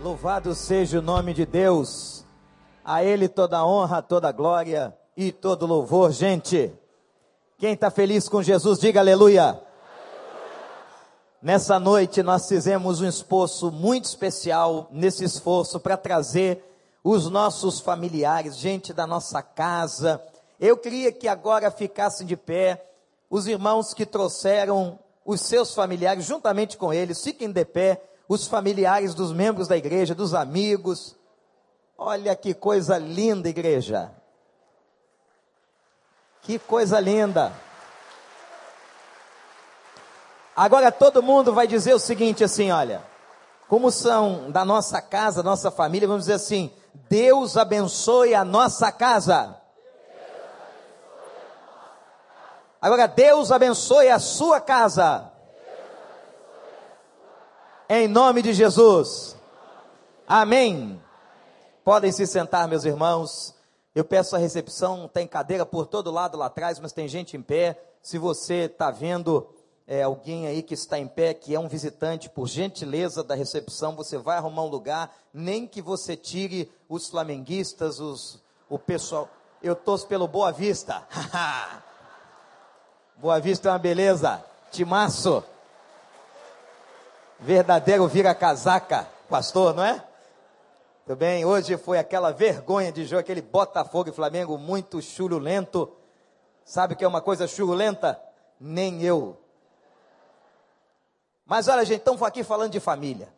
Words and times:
Louvado 0.00 0.54
seja 0.54 1.00
o 1.00 1.02
nome 1.02 1.34
de 1.34 1.44
Deus. 1.44 2.24
A 2.84 3.02
Ele 3.02 3.28
toda 3.28 3.66
honra, 3.66 4.00
toda 4.00 4.30
glória 4.30 4.96
e 5.16 5.32
todo 5.32 5.66
louvor, 5.66 6.12
gente. 6.12 6.72
Quem 7.58 7.72
está 7.72 7.90
feliz 7.90 8.28
com 8.28 8.40
Jesus, 8.40 8.78
diga 8.78 9.00
aleluia. 9.00 9.42
aleluia. 9.42 9.68
Nessa 11.42 11.80
noite 11.80 12.22
nós 12.22 12.46
fizemos 12.46 13.00
um 13.00 13.08
esforço 13.08 13.72
muito 13.72 14.04
especial 14.04 14.86
nesse 14.92 15.24
esforço 15.24 15.80
para 15.80 15.96
trazer 15.96 16.64
os 17.02 17.28
nossos 17.28 17.80
familiares, 17.80 18.56
gente 18.56 18.92
da 18.92 19.04
nossa 19.04 19.42
casa. 19.42 20.22
Eu 20.60 20.76
queria 20.76 21.10
que 21.10 21.26
agora 21.26 21.72
ficassem 21.72 22.24
de 22.24 22.36
pé 22.36 22.86
os 23.28 23.48
irmãos 23.48 23.92
que 23.92 24.06
trouxeram 24.06 24.96
os 25.24 25.40
seus 25.40 25.74
familiares 25.74 26.24
juntamente 26.24 26.76
com 26.76 26.92
eles, 26.92 27.22
fiquem 27.22 27.50
de 27.50 27.64
pé 27.64 28.07
os 28.28 28.46
familiares 28.46 29.14
dos 29.14 29.32
membros 29.32 29.66
da 29.66 29.76
igreja, 29.76 30.14
dos 30.14 30.34
amigos. 30.34 31.16
Olha 31.96 32.36
que 32.36 32.52
coisa 32.52 32.98
linda, 32.98 33.48
igreja. 33.48 34.12
Que 36.42 36.58
coisa 36.58 37.00
linda. 37.00 37.52
Agora 40.54 40.92
todo 40.92 41.22
mundo 41.22 41.54
vai 41.54 41.66
dizer 41.66 41.94
o 41.94 41.98
seguinte 41.98 42.44
assim, 42.44 42.70
olha, 42.70 43.02
como 43.68 43.90
são 43.90 44.50
da 44.50 44.64
nossa 44.64 45.00
casa, 45.00 45.42
nossa 45.42 45.70
família, 45.70 46.08
vamos 46.08 46.24
dizer 46.24 46.34
assim, 46.34 46.72
Deus 47.08 47.56
abençoe 47.56 48.34
a 48.34 48.44
nossa 48.44 48.90
casa. 48.90 49.56
Agora 52.80 53.06
Deus 53.06 53.50
abençoe 53.50 54.08
a 54.08 54.18
sua 54.18 54.60
casa. 54.60 55.30
Em 57.90 58.06
nome 58.06 58.42
de 58.42 58.52
Jesus. 58.52 59.34
Amém. 60.26 61.00
Podem 61.82 62.12
se 62.12 62.26
sentar, 62.26 62.68
meus 62.68 62.84
irmãos. 62.84 63.54
Eu 63.94 64.04
peço 64.04 64.36
a 64.36 64.38
recepção, 64.38 65.08
tem 65.08 65.26
cadeira 65.26 65.64
por 65.64 65.86
todo 65.86 66.10
lado 66.10 66.36
lá 66.36 66.46
atrás, 66.46 66.78
mas 66.78 66.92
tem 66.92 67.08
gente 67.08 67.34
em 67.34 67.40
pé. 67.40 67.80
Se 68.02 68.18
você 68.18 68.66
está 68.66 68.90
vendo 68.90 69.48
é, 69.86 70.02
alguém 70.02 70.46
aí 70.46 70.62
que 70.62 70.74
está 70.74 70.98
em 70.98 71.08
pé, 71.08 71.32
que 71.32 71.54
é 71.54 71.58
um 71.58 71.66
visitante, 71.66 72.28
por 72.28 72.46
gentileza 72.46 73.24
da 73.24 73.34
recepção, 73.34 73.96
você 73.96 74.18
vai 74.18 74.36
arrumar 74.36 74.64
um 74.64 74.68
lugar, 74.68 75.10
nem 75.32 75.66
que 75.66 75.80
você 75.80 76.14
tire 76.14 76.70
os 76.90 77.08
flamenguistas, 77.08 78.00
os, 78.00 78.38
o 78.68 78.78
pessoal. 78.78 79.30
Eu 79.62 79.74
torço 79.74 80.06
pelo 80.06 80.28
Boa 80.28 80.52
Vista. 80.52 81.08
Boa 83.16 83.40
Vista 83.40 83.70
é 83.70 83.72
uma 83.72 83.78
beleza. 83.78 84.44
Timaço 84.70 85.42
verdadeiro 87.40 88.06
vira-casaca, 88.08 89.08
pastor, 89.28 89.74
não 89.74 89.84
é? 89.84 90.04
Tudo 91.06 91.16
bem? 91.16 91.44
Hoje 91.44 91.76
foi 91.76 91.98
aquela 91.98 92.32
vergonha 92.32 92.92
de 92.92 93.04
jogo, 93.06 93.20
aquele 93.20 93.40
Botafogo 93.40 94.10
e 94.10 94.12
Flamengo 94.12 94.58
muito 94.58 95.00
chululento. 95.00 95.96
Sabe 96.64 96.94
o 96.94 96.96
que 96.96 97.04
é 97.04 97.08
uma 97.08 97.22
coisa 97.22 97.46
chululenta? 97.46 98.20
Nem 98.60 99.02
eu. 99.02 99.40
Mas 101.46 101.66
olha, 101.68 101.84
gente, 101.84 102.00
estamos 102.00 102.20
aqui 102.22 102.44
falando 102.44 102.72
de 102.72 102.80
família. 102.80 103.32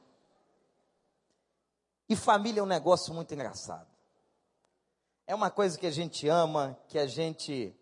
E 2.09 2.17
família 2.17 2.61
é 2.61 2.63
um 2.63 2.67
negócio 2.67 3.15
muito 3.15 3.33
engraçado. 3.33 3.87
É 5.27 5.35
uma 5.35 5.49
coisa 5.49 5.79
que 5.79 5.87
a 5.87 5.93
gente 5.93 6.27
ama, 6.27 6.77
que 6.89 6.99
a 6.99 7.07
gente 7.07 7.73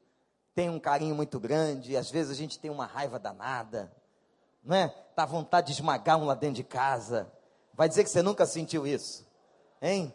tem 0.55 0.69
um 0.69 0.79
carinho 0.79 1.15
muito 1.15 1.41
grande, 1.41 1.97
às 1.97 2.11
vezes 2.11 2.33
a 2.33 2.35
gente 2.35 2.59
tem 2.59 2.71
uma 2.71 2.85
raiva 2.85 3.19
danada, 3.19 3.91
não 4.69 4.77
é? 4.77 4.95
Dá 5.17 5.25
vontade 5.25 5.69
de 5.69 5.73
esmagar 5.73 6.19
um 6.19 6.27
lá 6.27 6.35
dentro 6.35 6.57
de 6.57 6.63
casa. 6.63 7.33
Vai 7.73 7.89
dizer 7.89 8.05
que 8.05 8.11
você 8.11 8.21
nunca 8.21 8.45
sentiu 8.45 8.87
isso, 8.87 9.27
hein? 9.81 10.13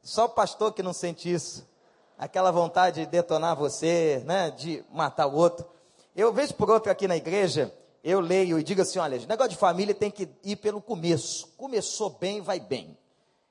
Só 0.00 0.26
o 0.26 0.28
pastor 0.28 0.72
que 0.72 0.82
não 0.82 0.92
sente 0.92 1.30
isso. 1.30 1.68
Aquela 2.16 2.52
vontade 2.52 3.00
de 3.00 3.10
detonar 3.10 3.56
você, 3.56 4.22
né? 4.24 4.50
De 4.52 4.84
matar 4.92 5.26
o 5.26 5.34
outro. 5.34 5.66
Eu 6.14 6.32
vejo 6.32 6.54
por 6.54 6.70
outro 6.70 6.92
aqui 6.92 7.08
na 7.08 7.16
igreja, 7.16 7.74
eu 8.04 8.20
leio 8.20 8.60
e 8.60 8.62
digo 8.62 8.80
assim: 8.80 9.00
olha, 9.00 9.18
negócio 9.26 9.50
de 9.50 9.56
família 9.56 9.94
tem 9.94 10.10
que 10.10 10.28
ir 10.44 10.56
pelo 10.56 10.80
começo. 10.80 11.48
Começou 11.56 12.10
bem, 12.10 12.40
vai 12.40 12.60
bem. 12.60 12.96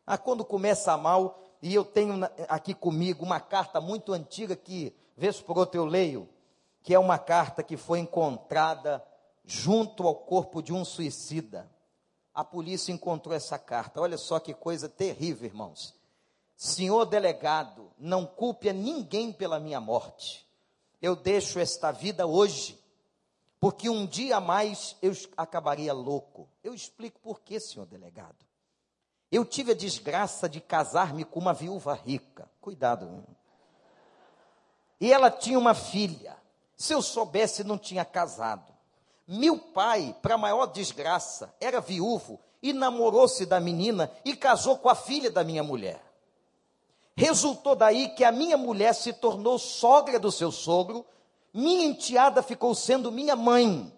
Ah, 0.07 0.17
quando 0.17 0.45
começa 0.45 0.95
mal, 0.95 1.51
e 1.61 1.75
eu 1.75 1.83
tenho 1.83 2.23
aqui 2.47 2.73
comigo 2.73 3.25
uma 3.25 3.41
carta 3.41 3.81
muito 3.81 4.13
antiga 4.13 4.55
que, 4.55 4.95
vez 5.17 5.41
por 5.41 5.57
outra, 5.57 5.79
eu 5.79 5.85
leio, 5.85 6.29
que 6.81 6.93
é 6.93 6.99
uma 6.99 7.19
carta 7.19 7.61
que 7.61 7.75
foi 7.75 7.99
encontrada 7.99 9.03
junto 9.49 10.07
ao 10.07 10.13
corpo 10.13 10.61
de 10.61 10.71
um 10.71 10.85
suicida. 10.85 11.67
A 12.31 12.43
polícia 12.43 12.91
encontrou 12.91 13.35
essa 13.35 13.57
carta. 13.57 13.99
Olha 13.99 14.15
só 14.15 14.39
que 14.39 14.53
coisa 14.53 14.87
terrível, 14.87 15.47
irmãos. 15.47 15.95
Senhor 16.55 17.03
delegado, 17.05 17.91
não 17.97 18.27
culpe 18.27 18.69
a 18.69 18.73
ninguém 18.73 19.33
pela 19.33 19.59
minha 19.59 19.81
morte. 19.81 20.47
Eu 21.01 21.15
deixo 21.15 21.57
esta 21.57 21.91
vida 21.91 22.27
hoje, 22.27 22.79
porque 23.59 23.89
um 23.89 24.05
dia 24.05 24.37
a 24.37 24.41
mais 24.41 24.95
eu 25.01 25.13
acabaria 25.35 25.93
louco. 25.93 26.47
Eu 26.63 26.75
explico 26.75 27.19
por 27.19 27.41
quê, 27.41 27.59
senhor 27.59 27.87
delegado. 27.87 28.45
Eu 29.31 29.43
tive 29.43 29.71
a 29.71 29.75
desgraça 29.75 30.47
de 30.47 30.61
casar-me 30.61 31.25
com 31.25 31.39
uma 31.39 31.53
viúva 31.53 31.95
rica. 31.95 32.47
Cuidado. 32.61 33.25
E 35.01 35.11
ela 35.11 35.31
tinha 35.31 35.57
uma 35.57 35.73
filha. 35.73 36.37
Se 36.75 36.93
eu 36.93 37.01
soubesse, 37.01 37.63
não 37.63 37.79
tinha 37.79 38.05
casado. 38.05 38.78
Meu 39.31 39.59
pai, 39.59 40.15
para 40.23 40.39
maior 40.39 40.65
desgraça, 40.65 41.53
era 41.61 41.79
viúvo 41.79 42.39
e 42.63 42.73
namorou-se 42.73 43.45
da 43.45 43.59
menina 43.59 44.11
e 44.25 44.35
casou 44.35 44.79
com 44.79 44.89
a 44.89 44.95
filha 44.95 45.29
da 45.29 45.43
minha 45.43 45.61
mulher. 45.61 46.01
Resultou 47.15 47.75
daí 47.75 48.09
que 48.09 48.23
a 48.23 48.31
minha 48.31 48.57
mulher 48.57 48.91
se 48.95 49.13
tornou 49.13 49.59
sogra 49.59 50.17
do 50.17 50.31
seu 50.31 50.51
sogro, 50.51 51.05
minha 51.53 51.85
enteada 51.85 52.41
ficou 52.41 52.73
sendo 52.73 53.11
minha 53.11 53.35
mãe, 53.35 53.93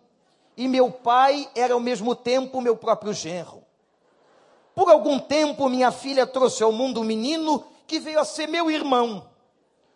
e 0.58 0.68
meu 0.68 0.92
pai 0.92 1.50
era 1.56 1.76
ao 1.76 1.80
mesmo 1.80 2.14
tempo 2.14 2.60
meu 2.60 2.76
próprio 2.76 3.14
genro. 3.14 3.64
Por 4.76 4.90
algum 4.90 5.18
tempo, 5.18 5.70
minha 5.70 5.94
filha 5.94 6.28
trouxe 6.28 6.62
ao 6.62 6.74
mundo 6.74 7.00
um 7.00 7.06
menino 7.06 7.64
que 7.88 8.02
veio 8.02 8.20
a 8.20 8.26
ser 8.26 8.48
meu 8.48 8.70
irmão. 8.70 9.26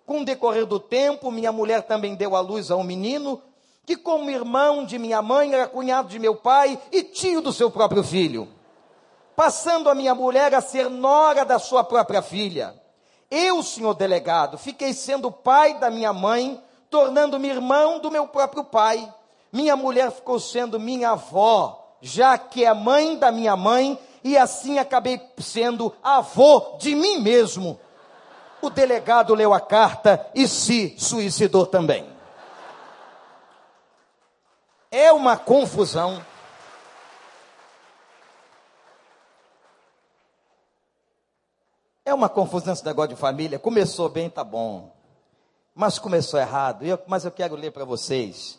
Com 0.05 0.21
o 0.21 0.25
decorrer 0.25 0.65
do 0.65 0.79
tempo, 0.79 1.29
minha 1.29 1.51
mulher 1.51 1.81
também 1.81 2.15
deu 2.15 2.37
à 2.37 2.39
luz 2.39 2.71
a 2.71 2.77
um 2.77 2.83
menino 2.85 3.41
que, 3.85 3.95
como 3.95 4.29
irmão 4.29 4.83
de 4.83 4.97
minha 4.97 5.21
mãe, 5.21 5.53
era 5.53 5.67
cunhado 5.67 6.09
de 6.09 6.17
meu 6.17 6.35
pai 6.35 6.79
e 6.91 7.03
tio 7.03 7.39
do 7.39 7.53
seu 7.53 7.69
próprio 7.69 8.03
filho, 8.03 8.47
passando 9.35 9.89
a 9.89 9.95
minha 9.95 10.15
mulher 10.15 10.53
a 10.55 10.61
ser 10.61 10.89
nora 10.89 11.45
da 11.45 11.59
sua 11.59 11.83
própria 11.83 12.21
filha. 12.21 12.73
Eu, 13.29 13.61
senhor 13.61 13.93
delegado, 13.93 14.57
fiquei 14.57 14.93
sendo 14.93 15.31
pai 15.31 15.77
da 15.79 15.91
minha 15.91 16.13
mãe, 16.13 16.61
tornando-me 16.89 17.47
irmão 17.47 17.99
do 17.99 18.09
meu 18.09 18.27
próprio 18.27 18.63
pai. 18.63 19.11
Minha 19.51 19.75
mulher 19.75 20.11
ficou 20.11 20.39
sendo 20.39 20.79
minha 20.79 21.11
avó, 21.11 21.95
já 22.01 22.37
que 22.37 22.65
é 22.65 22.73
mãe 22.73 23.17
da 23.17 23.31
minha 23.31 23.55
mãe, 23.55 23.99
e 24.23 24.37
assim 24.37 24.79
acabei 24.79 25.21
sendo 25.37 25.93
avô 26.01 26.77
de 26.79 26.95
mim 26.95 27.19
mesmo. 27.19 27.79
O 28.61 28.69
delegado 28.69 29.35
leu 29.35 29.53
a 29.53 29.59
carta 29.59 30.25
e 30.33 30.47
se 30.47 30.95
suicidou 30.97 31.67
também. 31.67 32.14
É 34.97 35.11
uma 35.11 35.35
confusão. 35.35 36.25
É 42.05 42.13
uma 42.13 42.29
confusão 42.29 42.71
esse 42.71 42.85
negócio 42.85 43.09
de 43.09 43.17
família. 43.17 43.59
Começou 43.59 44.07
bem, 44.07 44.29
tá 44.29 44.41
bom. 44.41 44.95
Mas 45.75 45.99
começou 45.99 46.39
errado. 46.39 46.85
Eu, 46.85 46.97
mas 47.07 47.25
eu 47.25 47.31
quero 47.31 47.55
ler 47.55 47.71
para 47.71 47.83
vocês 47.83 48.57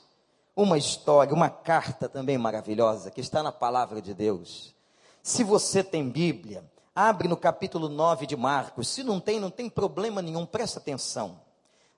uma 0.54 0.76
história, 0.76 1.32
uma 1.32 1.48
carta 1.48 2.06
também 2.06 2.36
maravilhosa, 2.36 3.10
que 3.10 3.22
está 3.22 3.42
na 3.42 3.50
palavra 3.50 4.02
de 4.02 4.12
Deus. 4.12 4.74
Se 5.22 5.42
você 5.42 5.82
tem 5.82 6.06
Bíblia, 6.06 6.70
abre 6.94 7.28
no 7.28 7.36
capítulo 7.38 7.88
9 7.88 8.26
de 8.26 8.36
Marcos. 8.36 8.88
Se 8.88 9.02
não 9.02 9.20
tem, 9.20 9.40
não 9.40 9.50
tem 9.50 9.70
problema 9.70 10.20
nenhum, 10.20 10.44
presta 10.44 10.80
atenção 10.80 11.40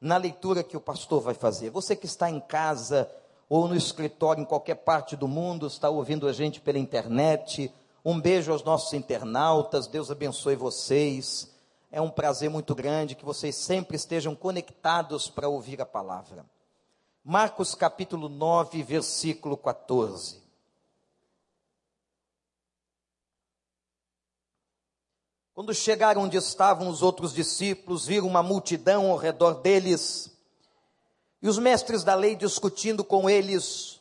na 0.01 0.17
leitura 0.17 0.63
que 0.63 0.77
o 0.77 0.81
pastor 0.81 1.23
vai 1.23 1.35
fazer. 1.35 1.71
Você 1.71 1.97
que 1.97 2.07
está 2.07 2.31
em 2.31 2.39
casa, 2.39 3.11
ou 3.49 3.67
no 3.67 3.75
escritório 3.75 4.43
em 4.43 4.45
qualquer 4.45 4.75
parte 4.75 5.17
do 5.17 5.27
mundo, 5.27 5.67
está 5.67 5.89
ouvindo 5.89 6.29
a 6.29 6.33
gente 6.33 6.61
pela 6.61 6.79
internet. 6.79 7.73
Um 8.05 8.21
beijo 8.21 8.53
aos 8.53 8.63
nossos 8.63 8.93
internautas, 8.93 9.87
Deus 9.87 10.11
abençoe 10.11 10.55
vocês. 10.55 11.51
É 11.91 12.01
um 12.01 12.11
prazer 12.11 12.51
muito 12.51 12.75
grande 12.75 13.15
que 13.15 13.25
vocês 13.25 13.55
sempre 13.57 13.97
estejam 13.97 14.35
conectados 14.35 15.31
para 15.31 15.49
ouvir 15.49 15.81
a 15.81 15.87
palavra. 15.87 16.45
Marcos 17.25 17.75
capítulo 17.75 18.29
9, 18.29 18.83
versículo 18.83 19.57
14. 19.57 20.47
Quando 25.55 25.75
chegaram 25.75 26.23
onde 26.23 26.37
estavam 26.37 26.89
os 26.89 27.03
outros 27.03 27.33
discípulos, 27.33 28.07
viram 28.07 28.29
uma 28.29 28.43
multidão 28.43 29.11
ao 29.11 29.17
redor 29.17 29.55
deles 29.55 30.38
e 31.41 31.49
os 31.49 31.59
mestres 31.59 32.05
da 32.05 32.15
lei 32.15 32.35
discutindo 32.35 33.05
com 33.05 33.29
eles. 33.29 34.01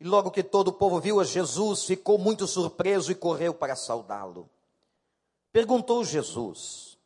E 0.00 0.04
logo 0.04 0.30
que 0.30 0.42
todo 0.42 0.68
o 0.68 0.72
povo 0.72 1.00
viu 1.00 1.20
a 1.20 1.24
Jesus, 1.24 1.84
ficou 1.84 2.18
muito 2.18 2.46
surpreso 2.46 3.10
e 3.10 3.14
correu 3.14 3.52
para 3.52 3.74
saudá-lo. 3.74 4.48
Perguntou 5.52 6.04
Jesus: 6.04 6.96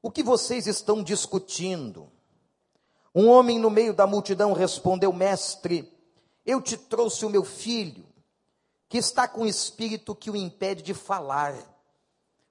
O 0.00 0.10
que 0.10 0.22
vocês 0.22 0.66
estão 0.66 1.02
discutindo? 1.02 2.10
Um 3.14 3.28
homem 3.28 3.58
no 3.58 3.70
meio 3.70 3.92
da 3.92 4.06
multidão 4.06 4.52
respondeu: 4.52 5.12
Mestre, 5.12 5.92
eu 6.44 6.62
te 6.62 6.76
trouxe 6.76 7.24
o 7.26 7.30
meu 7.30 7.42
filho, 7.42 8.06
que 8.88 8.98
está 8.98 9.26
com 9.26 9.40
um 9.40 9.46
espírito 9.46 10.14
que 10.14 10.30
o 10.30 10.36
impede 10.36 10.82
de 10.82 10.94
falar. 10.94 11.75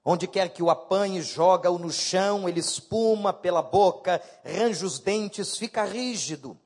Onde 0.08 0.28
quer 0.28 0.50
que 0.50 0.62
o 0.62 0.70
apanhe, 0.70 1.20
joga-o 1.20 1.80
no 1.80 1.90
chão, 1.90 2.48
ele 2.48 2.60
espuma 2.60 3.32
pela 3.32 3.60
boca, 3.60 4.22
range 4.44 4.84
os 4.84 5.00
dentes, 5.00 5.56
fica 5.56 5.84
rígido. 5.84 6.56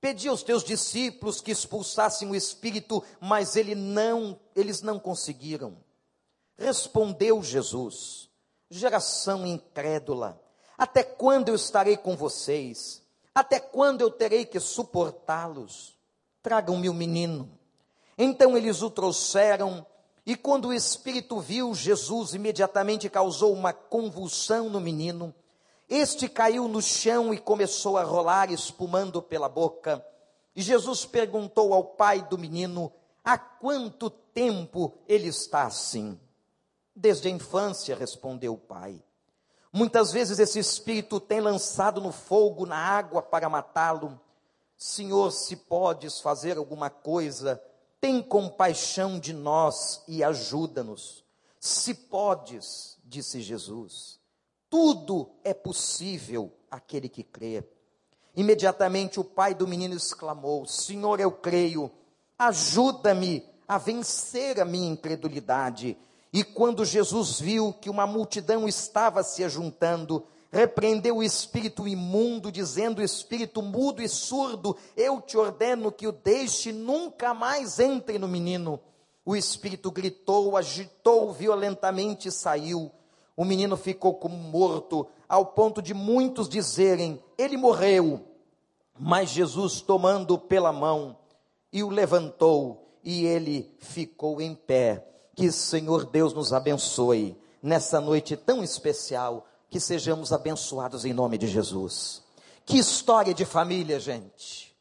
Pedi 0.00 0.26
aos 0.26 0.42
teus 0.42 0.64
discípulos 0.64 1.42
que 1.42 1.50
expulsassem 1.50 2.30
o 2.30 2.34
espírito, 2.34 3.04
mas 3.20 3.56
ele 3.56 3.74
não, 3.74 4.40
eles 4.56 4.80
não 4.80 4.98
conseguiram. 4.98 5.76
Respondeu 6.56 7.42
Jesus: 7.42 8.30
Geração 8.70 9.46
incrédula, 9.46 10.40
até 10.78 11.02
quando 11.02 11.50
eu 11.50 11.54
estarei 11.54 11.98
com 11.98 12.16
vocês? 12.16 13.02
Até 13.34 13.60
quando 13.60 14.00
eu 14.00 14.10
terei 14.10 14.46
que 14.46 14.58
suportá-los? 14.58 15.94
Tragam-me 16.42 16.88
o 16.88 16.94
menino. 16.94 17.50
Então 18.16 18.56
eles 18.56 18.80
o 18.80 18.88
trouxeram, 18.88 19.86
e 20.24 20.36
quando 20.36 20.68
o 20.68 20.72
espírito 20.72 21.40
viu 21.40 21.74
Jesus, 21.74 22.32
imediatamente 22.32 23.08
causou 23.08 23.52
uma 23.52 23.72
convulsão 23.72 24.68
no 24.68 24.80
menino. 24.80 25.34
Este 25.88 26.28
caiu 26.28 26.68
no 26.68 26.80
chão 26.80 27.34
e 27.34 27.38
começou 27.38 27.98
a 27.98 28.04
rolar, 28.04 28.50
espumando 28.52 29.20
pela 29.20 29.48
boca. 29.48 30.04
E 30.54 30.62
Jesus 30.62 31.04
perguntou 31.04 31.74
ao 31.74 31.82
pai 31.82 32.22
do 32.22 32.38
menino: 32.38 32.92
Há 33.24 33.36
quanto 33.36 34.08
tempo 34.08 34.94
ele 35.08 35.26
está 35.26 35.64
assim? 35.64 36.18
Desde 36.94 37.26
a 37.26 37.30
infância, 37.30 37.96
respondeu 37.96 38.54
o 38.54 38.58
pai. 38.58 39.02
Muitas 39.72 40.12
vezes 40.12 40.38
esse 40.38 40.58
espírito 40.58 41.18
tem 41.18 41.40
lançado 41.40 42.00
no 42.00 42.12
fogo, 42.12 42.64
na 42.64 42.76
água 42.76 43.22
para 43.22 43.48
matá-lo. 43.48 44.20
Senhor, 44.76 45.32
se 45.32 45.56
podes 45.56 46.20
fazer 46.20 46.58
alguma 46.58 46.90
coisa, 46.90 47.60
tem 48.02 48.20
compaixão 48.20 49.20
de 49.20 49.32
nós 49.32 50.02
e 50.08 50.24
ajuda-nos. 50.24 51.24
Se 51.60 51.94
podes, 51.94 52.98
disse 53.04 53.40
Jesus, 53.40 54.18
tudo 54.68 55.30
é 55.44 55.54
possível 55.54 56.52
aquele 56.68 57.08
que 57.08 57.22
crê. 57.22 57.62
Imediatamente 58.34 59.20
o 59.20 59.24
pai 59.24 59.54
do 59.54 59.68
menino 59.68 59.94
exclamou: 59.94 60.66
Senhor, 60.66 61.20
eu 61.20 61.30
creio, 61.30 61.92
ajuda-me 62.36 63.48
a 63.68 63.78
vencer 63.78 64.60
a 64.60 64.64
minha 64.64 64.90
incredulidade. 64.90 65.96
E 66.32 66.42
quando 66.42 66.84
Jesus 66.84 67.38
viu 67.38 67.72
que 67.72 67.88
uma 67.88 68.06
multidão 68.06 68.66
estava 68.66 69.22
se 69.22 69.44
ajuntando, 69.44 70.26
repreendeu 70.52 71.16
o 71.16 71.22
espírito 71.22 71.88
imundo, 71.88 72.52
dizendo: 72.52 73.02
espírito 73.02 73.62
mudo 73.62 74.02
e 74.02 74.08
surdo, 74.08 74.76
eu 74.94 75.20
te 75.20 75.38
ordeno 75.38 75.90
que 75.90 76.06
o 76.06 76.12
deixe, 76.12 76.70
nunca 76.70 77.32
mais 77.32 77.80
entre 77.80 78.18
no 78.18 78.28
menino. 78.28 78.78
O 79.24 79.34
espírito 79.34 79.90
gritou, 79.90 80.56
agitou 80.56 81.32
violentamente 81.32 82.28
e 82.28 82.32
saiu. 82.32 82.92
O 83.34 83.44
menino 83.44 83.76
ficou 83.76 84.14
como 84.14 84.36
morto, 84.36 85.06
ao 85.26 85.46
ponto 85.46 85.80
de 85.80 85.94
muitos 85.94 86.48
dizerem: 86.48 87.20
ele 87.38 87.56
morreu. 87.56 88.28
Mas 88.98 89.30
Jesus, 89.30 89.80
tomando 89.80 90.38
pela 90.38 90.70
mão, 90.70 91.16
e 91.72 91.82
o 91.82 91.88
levantou, 91.88 92.98
e 93.02 93.24
ele 93.24 93.74
ficou 93.78 94.38
em 94.40 94.54
pé. 94.54 95.08
Que 95.34 95.50
Senhor 95.50 96.04
Deus 96.04 96.34
nos 96.34 96.52
abençoe 96.52 97.34
nessa 97.62 98.02
noite 98.02 98.36
tão 98.36 98.62
especial, 98.62 99.46
que 99.72 99.80
sejamos 99.80 100.34
abençoados 100.34 101.06
em 101.06 101.14
nome 101.14 101.38
de 101.38 101.46
Jesus. 101.46 102.22
Que 102.66 102.76
história 102.76 103.32
de 103.32 103.46
família, 103.46 103.98
gente. 103.98 104.76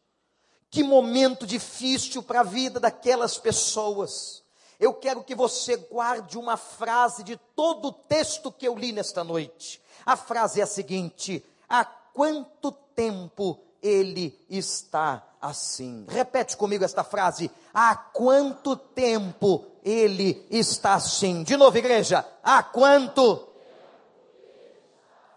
Que 0.70 0.84
momento 0.84 1.48
difícil 1.48 2.22
para 2.22 2.42
a 2.42 2.44
vida 2.44 2.78
daquelas 2.78 3.38
pessoas. 3.38 4.44
Eu 4.78 4.94
quero 4.94 5.24
que 5.24 5.34
você 5.34 5.78
guarde 5.78 6.38
uma 6.38 6.58
frase 6.58 7.24
de 7.24 7.38
todo 7.56 7.88
o 7.88 7.94
texto 7.94 8.52
que 8.52 8.68
eu 8.68 8.76
li 8.76 8.92
nesta 8.92 9.24
noite. 9.24 9.82
A 10.06 10.18
frase 10.18 10.60
é 10.60 10.64
a 10.64 10.68
seguinte: 10.68 11.42
há 11.70 11.86
quanto 11.86 12.74
tempo 12.94 13.58
ele 13.82 14.38
está 14.50 15.26
assim? 15.42 16.06
Repete 16.10 16.58
comigo 16.58 16.84
esta 16.84 17.04
frase: 17.04 17.50
há 17.74 17.96
quanto 17.96 18.76
tempo 18.76 19.66
ele 19.86 20.46
está 20.52 20.96
assim. 20.96 21.44
De 21.44 21.56
novo, 21.56 21.78
igreja, 21.78 22.28
há 22.44 22.62
quanto? 22.62 23.51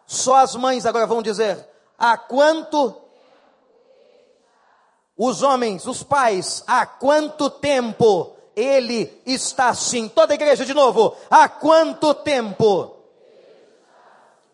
Só 0.07 0.37
as 0.37 0.55
mães 0.55 0.87
agora 0.87 1.07
vão 1.07 1.23
dizer, 1.23 1.69
há 1.99 2.17
quanto? 2.17 3.01
Os 5.17 5.43
homens, 5.43 5.87
os 5.87 6.03
pais, 6.03 6.63
há 6.67 6.85
quanto 6.85 7.49
tempo 7.49 8.35
ele 8.57 9.23
está 9.25 9.69
assim? 9.69 10.09
Toda 10.09 10.33
a 10.33 10.35
igreja 10.35 10.65
de 10.65 10.75
novo, 10.75 11.17
há 11.31 11.49
quanto 11.49 12.13
tempo? 12.15 12.97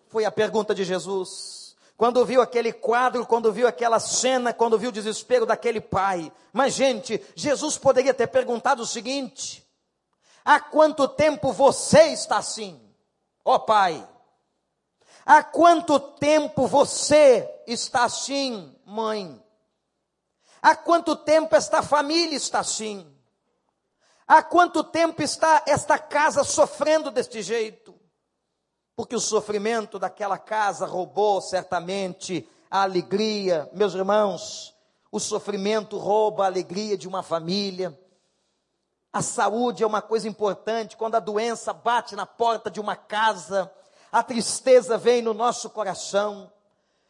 Foi 0.08 0.24
a 0.24 0.30
pergunta 0.30 0.74
de 0.74 0.84
Jesus 0.84 1.60
quando 2.00 2.24
viu 2.24 2.40
aquele 2.40 2.72
quadro, 2.72 3.26
quando 3.26 3.52
viu 3.52 3.68
aquela 3.68 4.00
cena, 4.00 4.54
quando 4.54 4.78
viu 4.78 4.88
o 4.88 4.92
desespero 4.92 5.44
daquele 5.44 5.82
pai. 5.82 6.32
Mas, 6.50 6.72
gente, 6.72 7.22
Jesus 7.34 7.76
poderia 7.76 8.14
ter 8.14 8.26
perguntado 8.26 8.82
o 8.82 8.86
seguinte: 8.86 9.62
Há 10.42 10.58
quanto 10.58 11.06
tempo 11.06 11.52
você 11.52 12.04
está 12.04 12.38
assim? 12.38 12.80
Ó 13.44 13.56
oh, 13.56 13.60
pai. 13.60 14.08
Há 15.32 15.44
quanto 15.44 16.00
tempo 16.00 16.66
você 16.66 17.48
está 17.64 18.02
assim, 18.02 18.76
mãe? 18.84 19.40
Há 20.60 20.74
quanto 20.74 21.14
tempo 21.14 21.54
esta 21.54 21.84
família 21.84 22.36
está 22.36 22.58
assim? 22.58 23.06
Há 24.26 24.42
quanto 24.42 24.82
tempo 24.82 25.22
está 25.22 25.62
esta 25.68 26.00
casa 26.00 26.42
sofrendo 26.42 27.12
deste 27.12 27.42
jeito? 27.42 27.94
Porque 28.96 29.14
o 29.14 29.20
sofrimento 29.20 30.00
daquela 30.00 30.36
casa 30.36 30.84
roubou 30.84 31.40
certamente 31.40 32.44
a 32.68 32.82
alegria, 32.82 33.70
meus 33.72 33.94
irmãos. 33.94 34.74
O 35.12 35.20
sofrimento 35.20 35.96
rouba 35.96 36.42
a 36.42 36.46
alegria 36.46 36.98
de 36.98 37.06
uma 37.06 37.22
família. 37.22 37.96
A 39.12 39.22
saúde 39.22 39.84
é 39.84 39.86
uma 39.86 40.02
coisa 40.02 40.26
importante. 40.26 40.96
Quando 40.96 41.14
a 41.14 41.20
doença 41.20 41.72
bate 41.72 42.16
na 42.16 42.26
porta 42.26 42.68
de 42.68 42.80
uma 42.80 42.96
casa, 42.96 43.72
a 44.10 44.22
tristeza 44.22 44.98
vem 44.98 45.22
no 45.22 45.32
nosso 45.32 45.70
coração. 45.70 46.52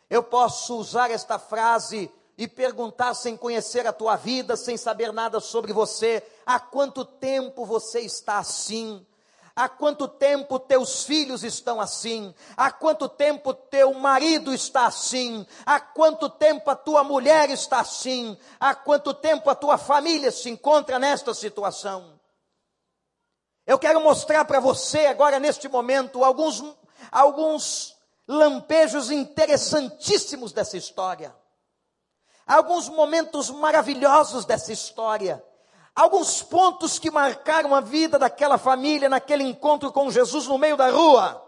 Eu 0.08 0.22
posso 0.22 0.76
usar 0.76 1.10
esta 1.10 1.38
frase 1.38 2.10
e 2.36 2.48
perguntar 2.48 3.14
sem 3.14 3.36
conhecer 3.36 3.86
a 3.86 3.92
tua 3.92 4.16
vida, 4.16 4.56
sem 4.56 4.76
saber 4.76 5.12
nada 5.12 5.40
sobre 5.40 5.72
você: 5.72 6.22
há 6.44 6.58
quanto 6.58 7.04
tempo 7.04 7.64
você 7.64 8.00
está 8.00 8.38
assim? 8.38 9.06
Há 9.54 9.68
quanto 9.68 10.08
tempo 10.08 10.58
teus 10.58 11.04
filhos 11.04 11.44
estão 11.44 11.80
assim? 11.80 12.34
Há 12.56 12.70
quanto 12.70 13.08
tempo 13.08 13.52
teu 13.52 13.92
marido 13.92 14.54
está 14.54 14.86
assim? 14.86 15.46
Há 15.66 15.78
quanto 15.78 16.30
tempo 16.30 16.70
a 16.70 16.76
tua 16.76 17.04
mulher 17.04 17.50
está 17.50 17.80
assim? 17.80 18.38
Há 18.58 18.74
quanto 18.74 19.12
tempo 19.12 19.50
a 19.50 19.54
tua 19.54 19.76
família 19.76 20.30
se 20.30 20.48
encontra 20.48 20.98
nesta 20.98 21.34
situação? 21.34 22.18
Eu 23.66 23.78
quero 23.78 24.00
mostrar 24.00 24.44
para 24.46 24.60
você 24.60 25.06
agora 25.06 25.38
neste 25.38 25.68
momento 25.68 26.24
alguns 26.24 26.64
alguns 27.10 27.96
lampejos 28.26 29.10
interessantíssimos 29.10 30.52
dessa 30.52 30.76
história. 30.76 31.34
Alguns 32.46 32.88
momentos 32.88 33.50
maravilhosos 33.50 34.44
dessa 34.44 34.72
história 34.72 35.42
alguns 35.94 36.42
pontos 36.42 36.98
que 36.98 37.10
marcaram 37.10 37.74
a 37.74 37.80
vida 37.80 38.18
daquela 38.18 38.56
família 38.56 39.08
naquele 39.08 39.44
encontro 39.44 39.92
com 39.92 40.10
Jesus 40.10 40.46
no 40.46 40.58
meio 40.58 40.76
da 40.76 40.90
rua. 40.90 41.46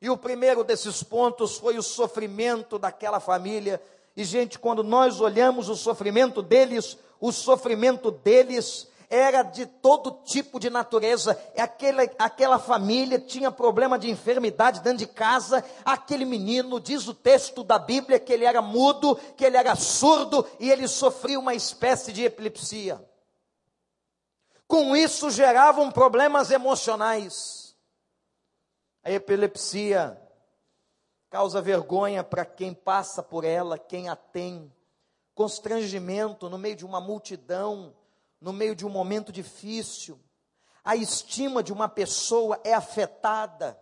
E 0.00 0.10
o 0.10 0.16
primeiro 0.16 0.64
desses 0.64 1.02
pontos 1.02 1.58
foi 1.58 1.78
o 1.78 1.82
sofrimento 1.82 2.78
daquela 2.78 3.20
família. 3.20 3.80
E, 4.16 4.24
gente, 4.24 4.58
quando 4.58 4.82
nós 4.82 5.20
olhamos 5.20 5.68
o 5.68 5.76
sofrimento 5.76 6.42
deles, 6.42 6.96
o 7.20 7.32
sofrimento 7.32 8.10
deles 8.10 8.88
era 9.08 9.42
de 9.42 9.66
todo 9.66 10.22
tipo 10.24 10.58
de 10.58 10.70
natureza. 10.70 11.38
É 11.54 11.62
aquela, 11.62 12.02
aquela 12.18 12.58
família 12.58 13.18
tinha 13.18 13.50
problema 13.50 13.98
de 13.98 14.10
enfermidade 14.10 14.80
dentro 14.80 14.98
de 14.98 15.06
casa. 15.06 15.64
Aquele 15.84 16.24
menino, 16.24 16.80
diz 16.80 17.06
o 17.08 17.14
texto 17.14 17.62
da 17.62 17.78
Bíblia, 17.78 18.18
que 18.18 18.32
ele 18.32 18.44
era 18.44 18.62
mudo, 18.62 19.16
que 19.36 19.44
ele 19.44 19.56
era 19.56 19.74
surdo 19.76 20.46
e 20.58 20.70
ele 20.70 20.88
sofria 20.88 21.38
uma 21.38 21.54
espécie 21.54 22.12
de 22.12 22.24
epilepsia. 22.24 23.04
Com 24.66 24.96
isso 24.96 25.30
geravam 25.30 25.90
problemas 25.90 26.50
emocionais. 26.50 27.76
A 29.02 29.10
epilepsia 29.10 30.20
causa 31.28 31.60
vergonha 31.60 32.22
para 32.22 32.44
quem 32.44 32.72
passa 32.72 33.22
por 33.22 33.44
ela, 33.44 33.78
quem 33.78 34.08
a 34.08 34.16
tem. 34.16 34.72
Constrangimento 35.34 36.48
no 36.48 36.56
meio 36.56 36.76
de 36.76 36.86
uma 36.86 37.00
multidão, 37.00 37.92
no 38.44 38.52
meio 38.52 38.76
de 38.76 38.84
um 38.84 38.90
momento 38.90 39.32
difícil. 39.32 40.20
a 40.84 40.94
estima 40.94 41.62
de 41.62 41.72
uma 41.72 41.88
pessoa 41.88 42.60
é 42.62 42.74
afetada. 42.74 43.80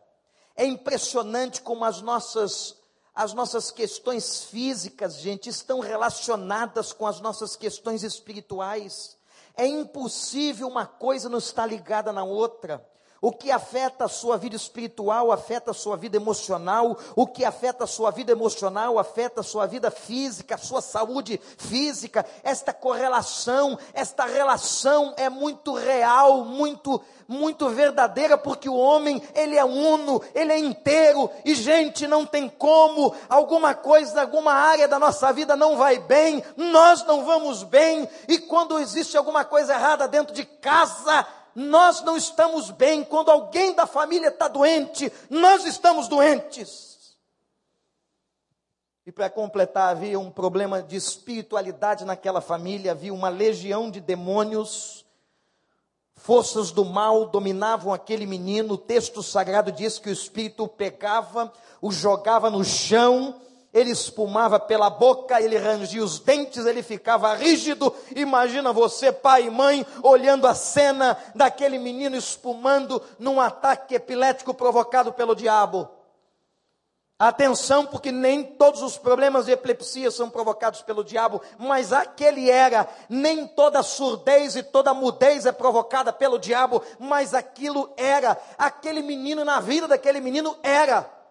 É 0.54 0.64
impressionante 0.64 1.60
como 1.60 1.84
as 1.84 2.00
nossas 2.00 2.80
as 3.14 3.34
nossas 3.34 3.70
questões 3.70 4.44
físicas, 4.44 5.16
gente, 5.16 5.50
estão 5.50 5.80
relacionadas 5.80 6.94
com 6.94 7.06
as 7.06 7.20
nossas 7.20 7.56
questões 7.56 8.02
espirituais. 8.02 9.18
É 9.54 9.66
impossível 9.66 10.66
uma 10.66 10.86
coisa 10.86 11.28
não 11.28 11.36
estar 11.36 11.66
ligada 11.66 12.10
na 12.10 12.24
outra. 12.24 12.88
O 13.24 13.30
que 13.30 13.52
afeta 13.52 14.06
a 14.06 14.08
sua 14.08 14.36
vida 14.36 14.56
espiritual 14.56 15.30
afeta 15.30 15.70
a 15.70 15.74
sua 15.74 15.96
vida 15.96 16.16
emocional. 16.16 16.98
O 17.14 17.24
que 17.24 17.44
afeta 17.44 17.84
a 17.84 17.86
sua 17.86 18.10
vida 18.10 18.32
emocional 18.32 18.98
afeta 18.98 19.42
a 19.42 19.44
sua 19.44 19.64
vida 19.64 19.92
física, 19.92 20.56
a 20.56 20.58
sua 20.58 20.82
saúde 20.82 21.40
física. 21.56 22.26
Esta 22.42 22.72
correlação, 22.72 23.78
esta 23.94 24.24
relação 24.24 25.14
é 25.16 25.30
muito 25.30 25.72
real, 25.72 26.44
muito, 26.44 27.00
muito 27.28 27.68
verdadeira, 27.68 28.36
porque 28.36 28.68
o 28.68 28.74
homem, 28.74 29.22
ele 29.36 29.56
é 29.56 29.64
uno, 29.64 30.20
ele 30.34 30.52
é 30.52 30.58
inteiro. 30.58 31.30
E, 31.44 31.54
gente, 31.54 32.08
não 32.08 32.26
tem 32.26 32.48
como 32.48 33.14
alguma 33.28 33.72
coisa, 33.72 34.22
alguma 34.22 34.52
área 34.52 34.88
da 34.88 34.98
nossa 34.98 35.32
vida 35.32 35.54
não 35.54 35.76
vai 35.76 36.00
bem, 36.00 36.42
nós 36.56 37.04
não 37.04 37.24
vamos 37.24 37.62
bem. 37.62 38.08
E 38.26 38.40
quando 38.40 38.80
existe 38.80 39.16
alguma 39.16 39.44
coisa 39.44 39.74
errada 39.74 40.08
dentro 40.08 40.34
de 40.34 40.44
casa, 40.44 41.24
nós 41.54 42.02
não 42.02 42.16
estamos 42.16 42.70
bem. 42.70 43.04
Quando 43.04 43.30
alguém 43.30 43.74
da 43.74 43.86
família 43.86 44.28
está 44.28 44.48
doente, 44.48 45.12
nós 45.28 45.64
estamos 45.64 46.08
doentes. 46.08 47.16
E 49.04 49.10
para 49.10 49.28
completar, 49.28 49.90
havia 49.90 50.18
um 50.18 50.30
problema 50.30 50.80
de 50.80 50.94
espiritualidade 50.94 52.04
naquela 52.04 52.40
família, 52.40 52.92
havia 52.92 53.12
uma 53.12 53.28
legião 53.28 53.90
de 53.90 54.00
demônios, 54.00 55.04
forças 56.14 56.70
do 56.70 56.84
mal 56.84 57.26
dominavam 57.26 57.92
aquele 57.92 58.26
menino. 58.26 58.74
O 58.74 58.78
texto 58.78 59.20
sagrado 59.20 59.72
diz 59.72 59.98
que 59.98 60.08
o 60.08 60.12
espírito 60.12 60.64
o 60.64 60.68
pegava, 60.68 61.52
o 61.80 61.90
jogava 61.90 62.48
no 62.48 62.64
chão, 62.64 63.40
ele 63.72 63.90
espumava 63.90 64.60
pela 64.60 64.90
boca, 64.90 65.40
ele 65.40 65.56
rangia 65.56 66.04
os 66.04 66.18
dentes, 66.18 66.66
ele 66.66 66.82
ficava 66.82 67.34
rígido. 67.34 67.94
Imagina 68.14 68.72
você, 68.72 69.10
pai 69.10 69.46
e 69.46 69.50
mãe, 69.50 69.86
olhando 70.02 70.46
a 70.46 70.54
cena 70.54 71.16
daquele 71.34 71.78
menino 71.78 72.14
espumando 72.14 73.02
num 73.18 73.40
ataque 73.40 73.94
epilético 73.94 74.52
provocado 74.52 75.12
pelo 75.12 75.34
diabo. 75.34 75.88
Atenção, 77.18 77.86
porque 77.86 78.10
nem 78.10 78.42
todos 78.42 78.82
os 78.82 78.98
problemas 78.98 79.46
de 79.46 79.52
epilepsia 79.52 80.10
são 80.10 80.28
provocados 80.28 80.82
pelo 80.82 81.04
diabo, 81.04 81.40
mas 81.56 81.92
aquele 81.92 82.50
era, 82.50 82.88
nem 83.08 83.46
toda 83.46 83.82
surdez 83.82 84.56
e 84.56 84.62
toda 84.62 84.92
mudez 84.92 85.46
é 85.46 85.52
provocada 85.52 86.12
pelo 86.12 86.36
diabo, 86.36 86.82
mas 86.98 87.32
aquilo 87.32 87.92
era, 87.96 88.36
aquele 88.58 89.02
menino 89.02 89.44
na 89.44 89.60
vida 89.60 89.86
daquele 89.86 90.20
menino 90.20 90.58
era. 90.64 91.21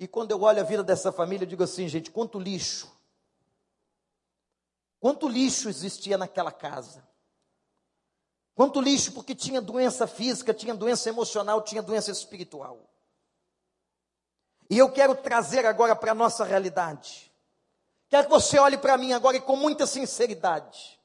E 0.00 0.08
quando 0.08 0.30
eu 0.30 0.40
olho 0.40 0.60
a 0.60 0.64
vida 0.64 0.82
dessa 0.82 1.12
família, 1.12 1.44
eu 1.44 1.48
digo 1.48 1.62
assim, 1.62 1.86
gente, 1.86 2.10
quanto 2.10 2.38
lixo. 2.38 2.90
Quanto 4.98 5.28
lixo 5.28 5.68
existia 5.68 6.16
naquela 6.16 6.50
casa. 6.50 7.06
Quanto 8.54 8.80
lixo, 8.80 9.12
porque 9.12 9.34
tinha 9.34 9.60
doença 9.60 10.06
física, 10.06 10.54
tinha 10.54 10.74
doença 10.74 11.10
emocional, 11.10 11.60
tinha 11.60 11.82
doença 11.82 12.10
espiritual. 12.10 12.88
E 14.70 14.78
eu 14.78 14.90
quero 14.90 15.14
trazer 15.14 15.66
agora 15.66 15.94
para 15.94 16.12
a 16.12 16.14
nossa 16.14 16.44
realidade. 16.44 17.30
Quero 18.08 18.24
que 18.24 18.30
você 18.30 18.58
olhe 18.58 18.78
para 18.78 18.96
mim 18.96 19.12
agora 19.12 19.36
e 19.36 19.40
com 19.42 19.54
muita 19.54 19.86
sinceridade. 19.86 20.98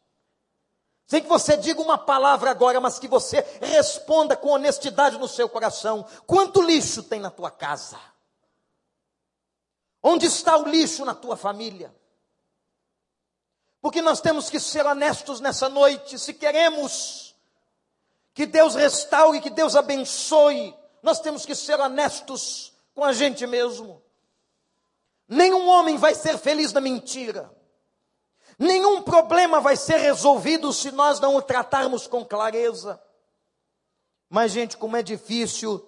Sem 1.06 1.22
que 1.22 1.28
você 1.28 1.58
diga 1.58 1.82
uma 1.82 1.98
palavra 1.98 2.50
agora, 2.50 2.80
mas 2.80 2.98
que 2.98 3.10
você 3.10 3.42
responda 3.62 4.38
com 4.38 4.52
honestidade 4.52 5.18
no 5.18 5.28
seu 5.28 5.50
coração. 5.50 6.08
Quanto 6.25 6.62
lixo 6.62 7.04
tem 7.04 7.20
na 7.20 7.30
tua 7.30 7.52
casa? 7.52 8.15
Onde 10.08 10.28
está 10.28 10.56
o 10.56 10.70
lixo 10.70 11.04
na 11.04 11.16
tua 11.16 11.36
família? 11.36 11.92
Porque 13.82 14.04
nós 14.04 14.22
temos 14.22 14.52
que 14.52 14.60
ser 14.60 14.86
honestos 14.86 15.40
nessa 15.40 15.68
noite, 15.68 16.20
se 16.20 16.32
queremos 16.32 17.36
que 18.32 18.46
Deus 18.46 18.76
restaure, 18.76 19.42
que 19.42 19.50
Deus 19.50 19.76
abençoe, 19.76 20.76
nós 21.02 21.20
temos 21.20 21.44
que 21.44 21.56
ser 21.56 21.80
honestos 21.80 22.72
com 22.94 23.04
a 23.04 23.14
gente 23.14 23.48
mesmo. 23.48 24.00
Nenhum 25.28 25.68
homem 25.68 25.98
vai 25.98 26.14
ser 26.14 26.38
feliz 26.38 26.72
na 26.72 26.82
mentira. 26.82 27.52
Nenhum 28.60 29.02
problema 29.02 29.60
vai 29.60 29.76
ser 29.76 29.98
resolvido 29.98 30.72
se 30.72 30.92
nós 30.92 31.20
não 31.20 31.36
o 31.36 31.42
tratarmos 31.42 32.06
com 32.06 32.24
clareza. 32.24 33.02
Mas, 34.30 34.52
gente, 34.52 34.78
como 34.78 34.98
é 34.98 35.02
difícil 35.02 35.84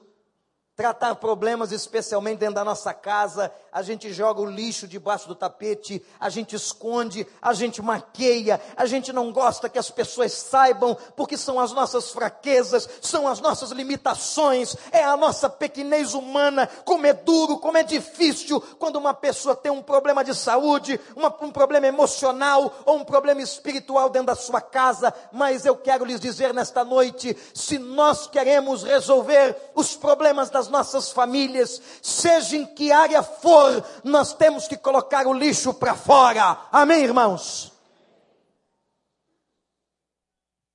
tratar 0.78 1.16
problemas, 1.16 1.72
especialmente 1.72 2.38
dentro 2.38 2.54
da 2.56 2.64
nossa 2.64 2.94
casa, 2.94 3.52
a 3.78 3.84
gente 3.84 4.12
joga 4.12 4.42
o 4.42 4.46
lixo 4.50 4.88
debaixo 4.88 5.28
do 5.28 5.36
tapete, 5.36 6.04
a 6.20 6.30
gente 6.30 6.56
esconde, 6.56 7.28
a 7.40 7.54
gente 7.54 7.80
maqueia, 7.80 8.60
a 8.76 8.88
gente 8.88 9.14
não 9.14 9.32
gosta 9.32 9.70
que 9.70 9.78
as 9.78 9.92
pessoas 9.92 10.34
saibam, 10.34 10.98
porque 11.16 11.38
são 11.38 11.60
as 11.60 11.72
nossas 11.72 12.10
fraquezas, 12.10 12.90
são 13.04 13.28
as 13.28 13.40
nossas 13.40 13.70
limitações, 13.70 14.76
é 14.92 15.04
a 15.04 15.16
nossa 15.16 15.48
pequenez 15.48 16.16
humana, 16.16 16.68
como 16.86 17.06
é 17.06 17.14
duro, 17.14 17.60
como 17.60 17.78
é 17.78 17.84
difícil 17.84 18.60
quando 18.80 18.96
uma 18.96 19.14
pessoa 19.14 19.56
tem 19.56 19.72
um 19.72 19.84
problema 19.84 20.24
de 20.24 20.34
saúde, 20.34 21.00
uma, 21.16 21.28
um 21.40 21.52
problema 21.52 21.86
emocional 21.86 22.74
ou 22.84 22.98
um 22.98 23.06
problema 23.06 23.44
espiritual 23.44 24.10
dentro 24.10 24.28
da 24.28 24.36
sua 24.36 24.60
casa, 24.60 25.14
mas 25.32 25.68
eu 25.68 25.76
quero 25.76 26.04
lhes 26.04 26.20
dizer 26.20 26.52
nesta 26.52 26.84
noite, 26.84 27.38
se 27.54 27.78
nós 27.78 28.26
queremos 28.26 28.82
resolver 28.82 29.56
os 29.76 29.96
problemas 29.96 30.50
das 30.50 30.68
nossas 30.68 31.12
famílias, 31.12 31.80
seja 32.02 32.58
em 32.58 32.66
que 32.66 32.92
área 32.92 33.22
for, 33.22 33.67
nós 34.04 34.34
temos 34.34 34.68
que 34.68 34.78
colocar 34.78 35.28
o 35.28 35.34
lixo 35.34 35.74
para 35.74 35.96
fora. 35.96 36.68
Amém, 36.72 37.04
irmãos? 37.04 37.72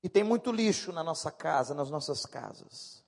E 0.02 0.08
tem 0.08 0.24
muito 0.24 0.50
lixo 0.50 0.92
na 0.92 1.04
nossa 1.04 1.30
casa, 1.30 1.74
nas 1.74 1.90
nossas 1.90 2.26
casas. 2.26 3.02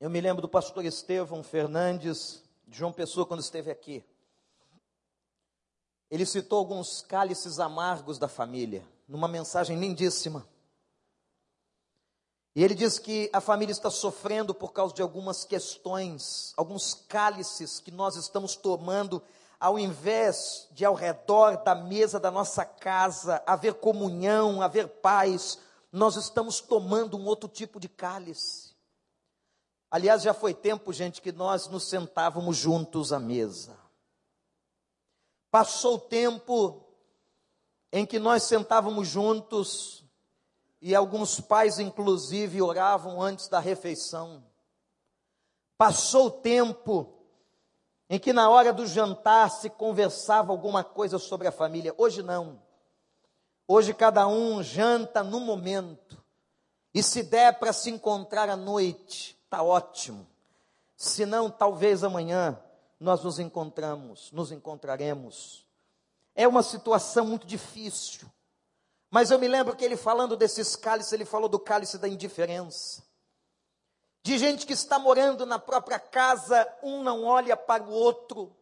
Eu 0.00 0.08
me 0.08 0.20
lembro 0.20 0.40
do 0.40 0.48
pastor 0.48 0.84
Estevão 0.84 1.42
Fernandes, 1.42 2.42
de 2.66 2.78
João 2.78 2.92
Pessoa, 2.92 3.26
quando 3.26 3.40
esteve 3.40 3.70
aqui. 3.70 4.02
Ele 6.10 6.24
citou 6.24 6.58
alguns 6.58 7.02
cálices 7.02 7.60
amargos 7.60 8.18
da 8.18 8.26
família, 8.26 8.82
numa 9.06 9.28
mensagem 9.28 9.78
lindíssima. 9.78 10.48
E 12.54 12.64
ele 12.64 12.74
diz 12.74 12.98
que 12.98 13.30
a 13.32 13.40
família 13.40 13.72
está 13.72 13.90
sofrendo 13.90 14.52
por 14.52 14.72
causa 14.72 14.94
de 14.94 15.02
algumas 15.02 15.44
questões, 15.44 16.52
alguns 16.56 16.94
cálices 16.94 17.78
que 17.78 17.92
nós 17.92 18.16
estamos 18.16 18.56
tomando, 18.56 19.22
ao 19.58 19.78
invés 19.78 20.66
de 20.72 20.84
ao 20.84 20.94
redor 20.94 21.62
da 21.62 21.74
mesa 21.74 22.18
da 22.18 22.30
nossa 22.30 22.64
casa 22.64 23.42
haver 23.46 23.74
comunhão, 23.74 24.62
haver 24.62 24.88
paz, 24.88 25.58
nós 25.92 26.16
estamos 26.16 26.60
tomando 26.60 27.16
um 27.16 27.24
outro 27.24 27.48
tipo 27.48 27.78
de 27.78 27.88
cálice. 27.88 28.70
Aliás, 29.90 30.22
já 30.22 30.32
foi 30.32 30.54
tempo, 30.54 30.92
gente, 30.92 31.20
que 31.20 31.32
nós 31.32 31.68
nos 31.68 31.84
sentávamos 31.84 32.56
juntos 32.56 33.12
à 33.12 33.18
mesa. 33.18 33.76
Passou 35.50 35.96
o 35.96 36.00
tempo 36.00 36.84
em 37.92 38.06
que 38.06 38.18
nós 38.18 38.44
sentávamos 38.44 39.08
juntos 39.08 40.04
e 40.80 40.94
alguns 40.94 41.40
pais, 41.40 41.78
inclusive, 41.78 42.62
oravam 42.62 43.20
antes 43.20 43.48
da 43.48 43.60
refeição. 43.60 44.42
Passou 45.76 46.26
o 46.26 46.30
tempo 46.30 47.12
em 48.08 48.18
que, 48.18 48.32
na 48.32 48.48
hora 48.48 48.72
do 48.72 48.86
jantar, 48.86 49.50
se 49.50 49.68
conversava 49.68 50.50
alguma 50.50 50.82
coisa 50.82 51.18
sobre 51.18 51.46
a 51.46 51.52
família. 51.52 51.94
Hoje 51.96 52.22
não. 52.22 52.60
Hoje, 53.68 53.94
cada 53.94 54.26
um 54.26 54.62
janta 54.62 55.22
no 55.22 55.38
momento. 55.38 56.22
E 56.92 57.02
se 57.02 57.22
der 57.22 57.58
para 57.58 57.72
se 57.72 57.90
encontrar 57.90 58.48
à 58.48 58.56
noite, 58.56 59.38
está 59.44 59.62
ótimo. 59.62 60.26
Se 60.96 61.24
não, 61.24 61.48
talvez 61.48 62.02
amanhã 62.02 62.60
nós 62.98 63.22
nos 63.22 63.38
encontramos, 63.38 64.32
nos 64.32 64.50
encontraremos. 64.50 65.64
É 66.34 66.48
uma 66.48 66.62
situação 66.62 67.26
muito 67.26 67.46
difícil. 67.46 68.28
Mas 69.10 69.30
eu 69.30 69.38
me 69.38 69.48
lembro 69.48 69.74
que 69.74 69.84
ele 69.84 69.96
falando 69.96 70.36
desses 70.36 70.76
cálices, 70.76 71.12
ele 71.12 71.24
falou 71.24 71.48
do 71.48 71.58
cálice 71.58 71.98
da 71.98 72.08
indiferença. 72.08 73.02
De 74.22 74.38
gente 74.38 74.66
que 74.66 74.72
está 74.72 74.98
morando 74.98 75.44
na 75.44 75.58
própria 75.58 75.98
casa, 75.98 76.68
um 76.82 77.02
não 77.02 77.24
olha 77.24 77.56
para 77.56 77.82
o 77.82 77.90
outro. 77.90 78.54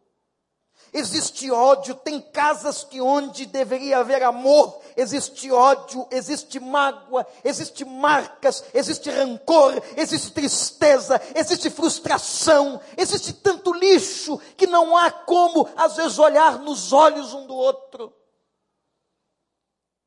Existe 0.91 1.51
ódio, 1.51 1.93
tem 1.93 2.19
casas 2.19 2.83
que 2.83 3.01
onde 3.01 3.45
deveria 3.45 3.99
haver 3.99 4.23
amor, 4.23 4.81
existe 4.95 5.51
ódio, 5.51 6.07
existe 6.09 6.59
mágoa, 6.59 7.27
existe 7.43 7.83
marcas, 7.83 8.63
existe 8.73 9.09
rancor, 9.09 9.83
existe 9.97 10.31
tristeza, 10.31 11.21
existe 11.35 11.69
frustração, 11.69 12.81
existe 12.97 13.33
tanto 13.33 13.73
lixo 13.73 14.39
que 14.55 14.65
não 14.65 14.97
há 14.97 15.11
como 15.11 15.69
às 15.75 15.97
vezes 15.97 16.17
olhar 16.17 16.57
nos 16.59 16.91
olhos 16.93 17.33
um 17.33 17.45
do 17.45 17.55
outro. 17.55 18.13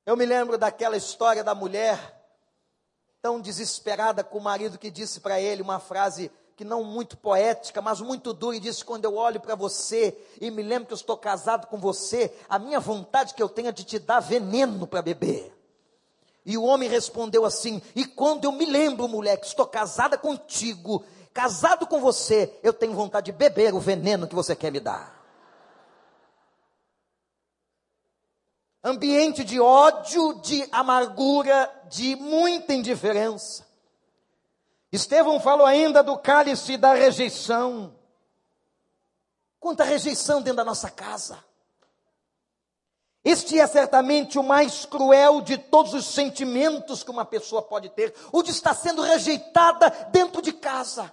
Eu 0.04 0.16
me 0.16 0.26
lembro 0.26 0.58
daquela 0.58 0.96
história 0.96 1.44
da 1.44 1.54
mulher 1.54 2.20
tão 3.20 3.40
desesperada 3.40 4.24
com 4.24 4.38
o 4.38 4.42
marido 4.42 4.76
que 4.76 4.90
disse 4.90 5.20
para 5.20 5.40
ele 5.40 5.62
uma 5.62 5.78
frase 5.78 6.28
que 6.56 6.64
não 6.64 6.82
muito 6.82 7.16
poética, 7.16 7.80
mas 7.80 8.00
muito 8.00 8.32
dura, 8.32 8.56
e 8.56 8.60
disse: 8.60 8.84
Quando 8.84 9.04
eu 9.04 9.14
olho 9.14 9.40
para 9.40 9.54
você 9.54 10.16
e 10.40 10.50
me 10.50 10.60
lembro 10.60 10.86
que 10.86 10.92
eu 10.92 10.96
estou 10.96 11.16
casado 11.16 11.68
com 11.68 11.78
você, 11.78 12.34
a 12.48 12.58
minha 12.58 12.80
vontade 12.80 13.32
que 13.32 13.42
eu 13.42 13.48
tenho 13.48 13.68
é 13.68 13.72
de 13.72 13.84
te 13.84 14.00
dar 14.00 14.18
veneno 14.18 14.88
para 14.88 15.00
beber. 15.00 15.56
E 16.44 16.58
o 16.58 16.64
homem 16.64 16.88
respondeu 16.88 17.44
assim: 17.44 17.80
E 17.94 18.04
quando 18.04 18.44
eu 18.44 18.52
me 18.52 18.66
lembro, 18.66 19.06
mulher, 19.06 19.36
que 19.36 19.46
estou 19.46 19.66
casada 19.66 20.18
contigo, 20.18 21.04
casado 21.32 21.86
com 21.86 22.00
você, 22.00 22.58
eu 22.60 22.72
tenho 22.72 22.92
vontade 22.92 23.26
de 23.26 23.32
beber 23.38 23.72
o 23.72 23.78
veneno 23.78 24.26
que 24.26 24.34
você 24.34 24.56
quer 24.56 24.72
me 24.72 24.80
dar. 24.80 25.21
Ambiente 28.84 29.44
de 29.44 29.60
ódio, 29.60 30.40
de 30.40 30.68
amargura, 30.72 31.70
de 31.88 32.16
muita 32.16 32.74
indiferença. 32.74 33.64
Estevão 34.90 35.40
falou 35.40 35.64
ainda 35.64 36.02
do 36.02 36.18
cálice 36.18 36.76
da 36.76 36.92
rejeição. 36.92 37.94
Quanta 39.60 39.84
rejeição 39.84 40.42
dentro 40.42 40.56
da 40.56 40.64
nossa 40.64 40.90
casa. 40.90 41.38
Este 43.24 43.60
é 43.60 43.66
certamente 43.68 44.36
o 44.36 44.42
mais 44.42 44.84
cruel 44.84 45.40
de 45.40 45.56
todos 45.56 45.94
os 45.94 46.06
sentimentos 46.06 47.04
que 47.04 47.10
uma 47.10 47.24
pessoa 47.24 47.62
pode 47.62 47.88
ter, 47.90 48.12
o 48.32 48.42
de 48.42 48.50
estar 48.50 48.74
sendo 48.74 49.00
rejeitada 49.00 49.90
dentro 50.10 50.42
de 50.42 50.52
casa. 50.52 51.12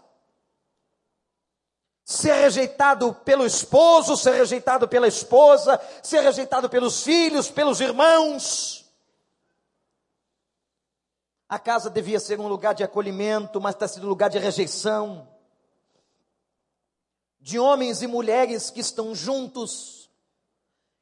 Ser 2.09 2.33
rejeitado 2.33 3.13
pelo 3.13 3.45
esposo, 3.45 4.17
ser 4.17 4.33
rejeitado 4.33 4.87
pela 4.87 5.07
esposa, 5.07 5.79
ser 6.01 6.21
rejeitado 6.21 6.67
pelos 6.67 7.03
filhos, 7.03 7.51
pelos 7.51 7.79
irmãos. 7.79 8.91
A 11.47 11.59
casa 11.59 11.87
devia 11.87 12.19
ser 12.19 12.39
um 12.39 12.47
lugar 12.47 12.73
de 12.73 12.83
acolhimento, 12.83 13.61
mas 13.61 13.75
está 13.75 13.87
sendo 13.87 14.07
um 14.07 14.09
lugar 14.09 14.27
de 14.27 14.39
rejeição. 14.39 15.27
De 17.39 17.59
homens 17.59 18.01
e 18.01 18.07
mulheres 18.07 18.71
que 18.71 18.79
estão 18.79 19.13
juntos, 19.13 19.98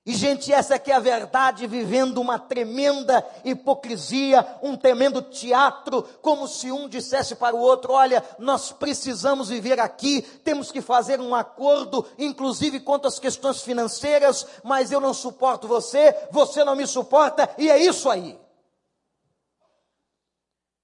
e, 0.08 0.14
gente, 0.14 0.54
essa 0.54 0.76
aqui 0.76 0.90
é 0.90 0.96
a 0.96 1.02
verdade, 1.02 1.68
vivendo 1.68 2.20
uma 2.20 2.40
tremenda 2.40 3.28
hipocrisia, 3.44 4.58
um 4.64 4.78
tremendo 4.78 5.22
teatro, 5.22 6.02
como 6.22 6.48
se 6.48 6.72
um 6.72 6.88
dissesse 6.88 7.36
para 7.36 7.54
o 7.54 7.60
outro: 7.60 7.92
olha, 7.92 8.24
nós 8.40 8.72
precisamos 8.72 9.50
viver 9.50 9.82
aqui, 9.82 10.22
temos 10.22 10.72
que 10.72 10.82
fazer 10.82 11.20
um 11.20 11.36
acordo, 11.36 12.06
inclusive 12.18 12.80
quanto 12.80 13.06
às 13.06 13.20
questões 13.20 13.62
financeiras, 13.62 14.48
mas 14.64 14.94
eu 14.94 15.02
não 15.02 15.14
suporto 15.14 15.68
você, 15.68 16.16
você 16.32 16.64
não 16.64 16.78
me 16.78 16.88
suporta, 16.88 17.54
e 17.58 17.70
é 17.70 17.78
isso 17.78 18.10
aí. 18.10 18.40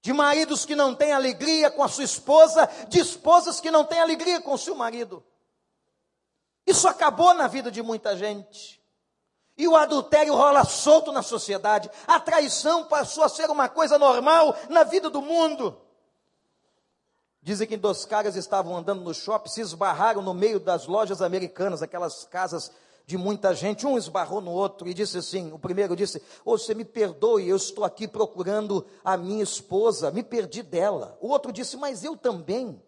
De 0.02 0.12
maridos 0.12 0.66
que 0.66 0.76
não 0.76 0.94
têm 0.94 1.14
alegria 1.14 1.72
com 1.72 1.82
a 1.82 1.88
sua 1.88 2.04
esposa, 2.04 2.70
de 2.90 3.00
esposas 3.00 3.62
que 3.62 3.72
não 3.72 3.86
têm 3.86 4.02
alegria 4.02 4.42
com 4.42 4.52
o 4.52 4.58
seu 4.58 4.76
marido. 4.76 5.24
Isso 6.68 6.90
acabou 6.90 7.34
na 7.34 7.48
vida 7.48 7.72
de 7.72 7.82
muita 7.82 8.18
gente. 8.18 8.83
E 9.58 9.68
o 9.68 9.76
adultério 9.76 10.34
rola 10.34 10.64
solto 10.66 11.12
na 11.12 11.22
sociedade. 11.22 11.90
A 12.08 12.20
traição 12.20 12.86
passou 12.86 13.24
a 13.24 13.30
ser 13.30 13.50
uma 13.50 13.70
coisa 13.70 14.00
normal 14.00 14.56
na 14.70 14.84
vida 14.84 15.10
do 15.10 15.22
mundo. 15.22 15.78
Dizem 17.42 17.68
que 17.68 17.78
dois 17.78 18.06
caras 18.06 18.36
estavam 18.36 18.76
andando 18.78 19.02
no 19.02 19.14
shopping, 19.14 19.50
se 19.50 19.62
esbarraram 19.62 20.22
no 20.22 20.34
meio 20.34 20.60
das 20.60 20.88
lojas 20.88 21.22
americanas, 21.22 21.82
aquelas 21.82 22.24
casas 22.24 22.72
de 23.06 23.18
muita 23.18 23.54
gente. 23.54 23.86
Um 23.86 23.98
esbarrou 23.98 24.40
no 24.40 24.52
outro 24.52 24.88
e 24.88 24.94
disse 24.94 25.18
assim: 25.18 25.52
o 25.52 25.60
primeiro 25.60 25.96
disse, 25.96 26.22
oh, 26.46 26.58
você 26.58 26.74
me 26.74 26.86
perdoe, 26.86 27.48
eu 27.48 27.58
estou 27.58 27.84
aqui 27.84 28.08
procurando 28.08 28.86
a 29.04 29.18
minha 29.18 29.44
esposa, 29.44 30.10
me 30.10 30.24
perdi 30.24 30.64
dela. 30.64 31.18
O 31.20 31.28
outro 31.28 31.52
disse, 31.52 31.76
mas 31.76 32.04
eu 32.04 32.16
também. 32.16 32.82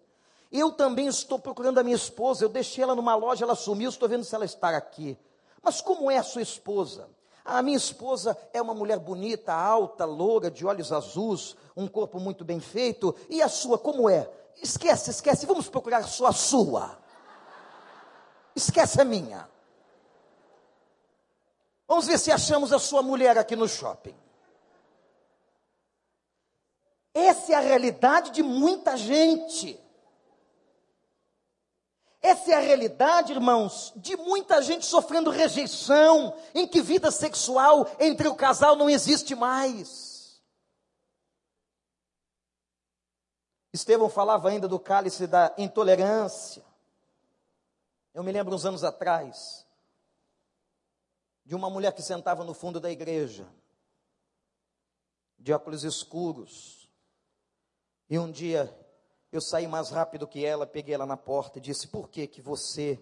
Eu 0.52 0.72
também 0.72 1.08
estou 1.08 1.38
procurando 1.38 1.80
a 1.80 1.84
minha 1.84 1.96
esposa, 1.96 2.46
eu 2.46 2.50
deixei 2.50 2.84
ela 2.84 2.96
numa 2.96 3.14
loja, 3.14 3.44
ela 3.44 3.56
sumiu, 3.56 3.90
estou 3.90 4.08
vendo 4.08 4.24
se 4.24 4.34
ela 4.34 4.46
está 4.46 4.70
aqui. 4.70 5.18
Mas 5.66 5.82
como 5.82 6.12
é 6.12 6.18
a 6.20 6.24
sua 6.24 6.44
esposa? 6.44 7.10
A 7.44 7.60
minha 7.64 7.78
esposa 7.78 8.38
é 8.54 8.62
uma 8.62 8.76
mulher 8.76 9.00
bonita, 9.00 9.52
alta, 9.52 10.06
loura, 10.06 10.52
de 10.52 10.64
olhos 10.64 10.92
azuis, 10.92 11.56
um 11.76 11.88
corpo 11.88 12.20
muito 12.20 12.46
bem 12.46 12.60
feito. 12.60 13.16
E 13.28 13.42
a 13.42 13.50
sua, 13.50 13.80
como 13.80 14.08
é? 14.08 14.30
Esquece, 14.62 15.10
esquece, 15.10 15.48
vamos 15.48 15.68
procurar 15.68 16.04
só 16.04 16.28
a 16.28 16.34
sua. 16.34 17.00
Esquece 18.56 19.02
a 19.02 19.04
minha. 19.04 19.50
Vamos 21.88 22.06
ver 22.06 22.20
se 22.20 22.32
achamos 22.32 22.72
a 22.72 22.78
sua 22.78 23.02
mulher 23.02 23.36
aqui 23.36 23.56
no 23.56 23.68
shopping. 23.68 24.16
Essa 27.12 27.54
é 27.54 27.56
a 27.56 27.60
realidade 27.60 28.30
de 28.30 28.44
muita 28.44 28.96
gente. 28.96 29.80
Essa 32.26 32.54
é 32.54 32.56
a 32.56 32.60
realidade, 32.60 33.34
irmãos, 33.34 33.94
de 33.96 34.18
muita 34.18 34.60
gente 34.60 34.84
sofrendo 34.84 35.30
rejeição, 35.30 36.36
em 36.56 36.68
que 36.68 36.82
vida 36.82 37.12
sexual 37.12 37.88
entre 38.00 38.28
o 38.28 38.34
casal 38.34 38.76
não 38.76 38.90
existe 38.90 39.36
mais. 39.36 40.42
Estevão 43.72 44.10
falava 44.10 44.50
ainda 44.50 44.68
do 44.68 44.80
cálice 44.80 45.28
da 45.28 45.54
intolerância. 45.56 46.66
Eu 48.12 48.24
me 48.24 48.32
lembro 48.32 48.56
uns 48.56 48.66
anos 48.66 48.84
atrás, 48.84 49.64
de 51.46 51.54
uma 51.54 51.70
mulher 51.70 51.94
que 51.94 52.02
sentava 52.02 52.44
no 52.44 52.56
fundo 52.56 52.80
da 52.80 52.90
igreja, 52.90 53.48
de 55.38 55.54
óculos 55.54 55.84
escuros, 55.84 56.90
e 58.10 58.18
um 58.18 58.32
dia 58.32 58.76
eu 59.38 59.42
saí 59.42 59.68
mais 59.68 59.90
rápido 59.90 60.28
que 60.28 60.46
ela, 60.46 60.66
peguei 60.66 60.94
ela 60.94 61.06
na 61.06 61.18
porta 61.18 61.58
e 61.58 61.62
disse: 61.62 61.88
Por 61.88 62.10
que 62.10 62.28
que 62.28 62.42
você 62.42 63.00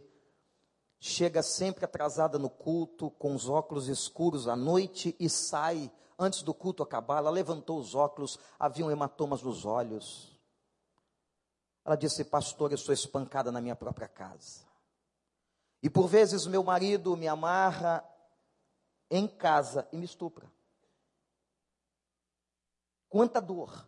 chega 1.00 1.44
sempre 1.44 1.86
atrasada 1.86 2.40
no 2.40 2.50
culto, 2.50 3.12
com 3.12 3.36
os 3.36 3.48
óculos 3.50 3.88
escuros 3.88 4.48
à 4.48 4.56
noite 4.56 5.16
e 5.20 5.30
sai 5.30 5.92
antes 6.18 6.42
do 6.42 6.54
culto 6.54 6.82
acabar? 6.82 7.18
Ela 7.18 7.30
levantou 7.30 7.78
os 7.78 7.94
óculos, 7.94 8.40
haviam 8.58 8.90
hematomas 8.90 9.42
nos 9.42 9.66
olhos. 9.66 10.36
Ela 11.86 11.96
disse: 11.96 12.24
Pastor, 12.24 12.72
eu 12.72 12.78
sou 12.78 12.94
espancada 12.94 13.52
na 13.52 13.62
minha 13.62 13.76
própria 13.76 14.08
casa. 14.08 14.66
E 15.82 15.90
por 15.90 16.08
vezes 16.08 16.48
meu 16.48 16.64
marido 16.64 17.16
me 17.16 17.28
amarra 17.28 18.04
em 19.12 19.28
casa 19.28 19.88
e 19.92 19.98
me 19.98 20.06
estupra. 20.06 20.52
Quanta 23.10 23.40
dor 23.40 23.88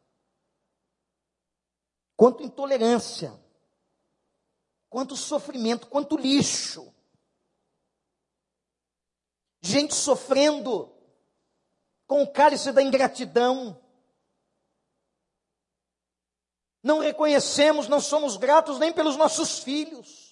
quanto 2.15 2.43
intolerância, 2.43 3.33
quanto 4.89 5.15
sofrimento, 5.15 5.87
quanto 5.87 6.17
lixo. 6.17 6.93
Gente 9.61 9.93
sofrendo 9.93 10.95
com 12.07 12.23
o 12.23 12.31
cálice 12.31 12.71
da 12.71 12.81
ingratidão. 12.81 13.81
Não 16.83 16.99
reconhecemos, 16.99 17.87
não 17.87 17.99
somos 17.99 18.37
gratos 18.37 18.77
nem 18.77 18.93
pelos 18.93 19.17
nossos 19.17 19.59
filhos. 19.59 20.24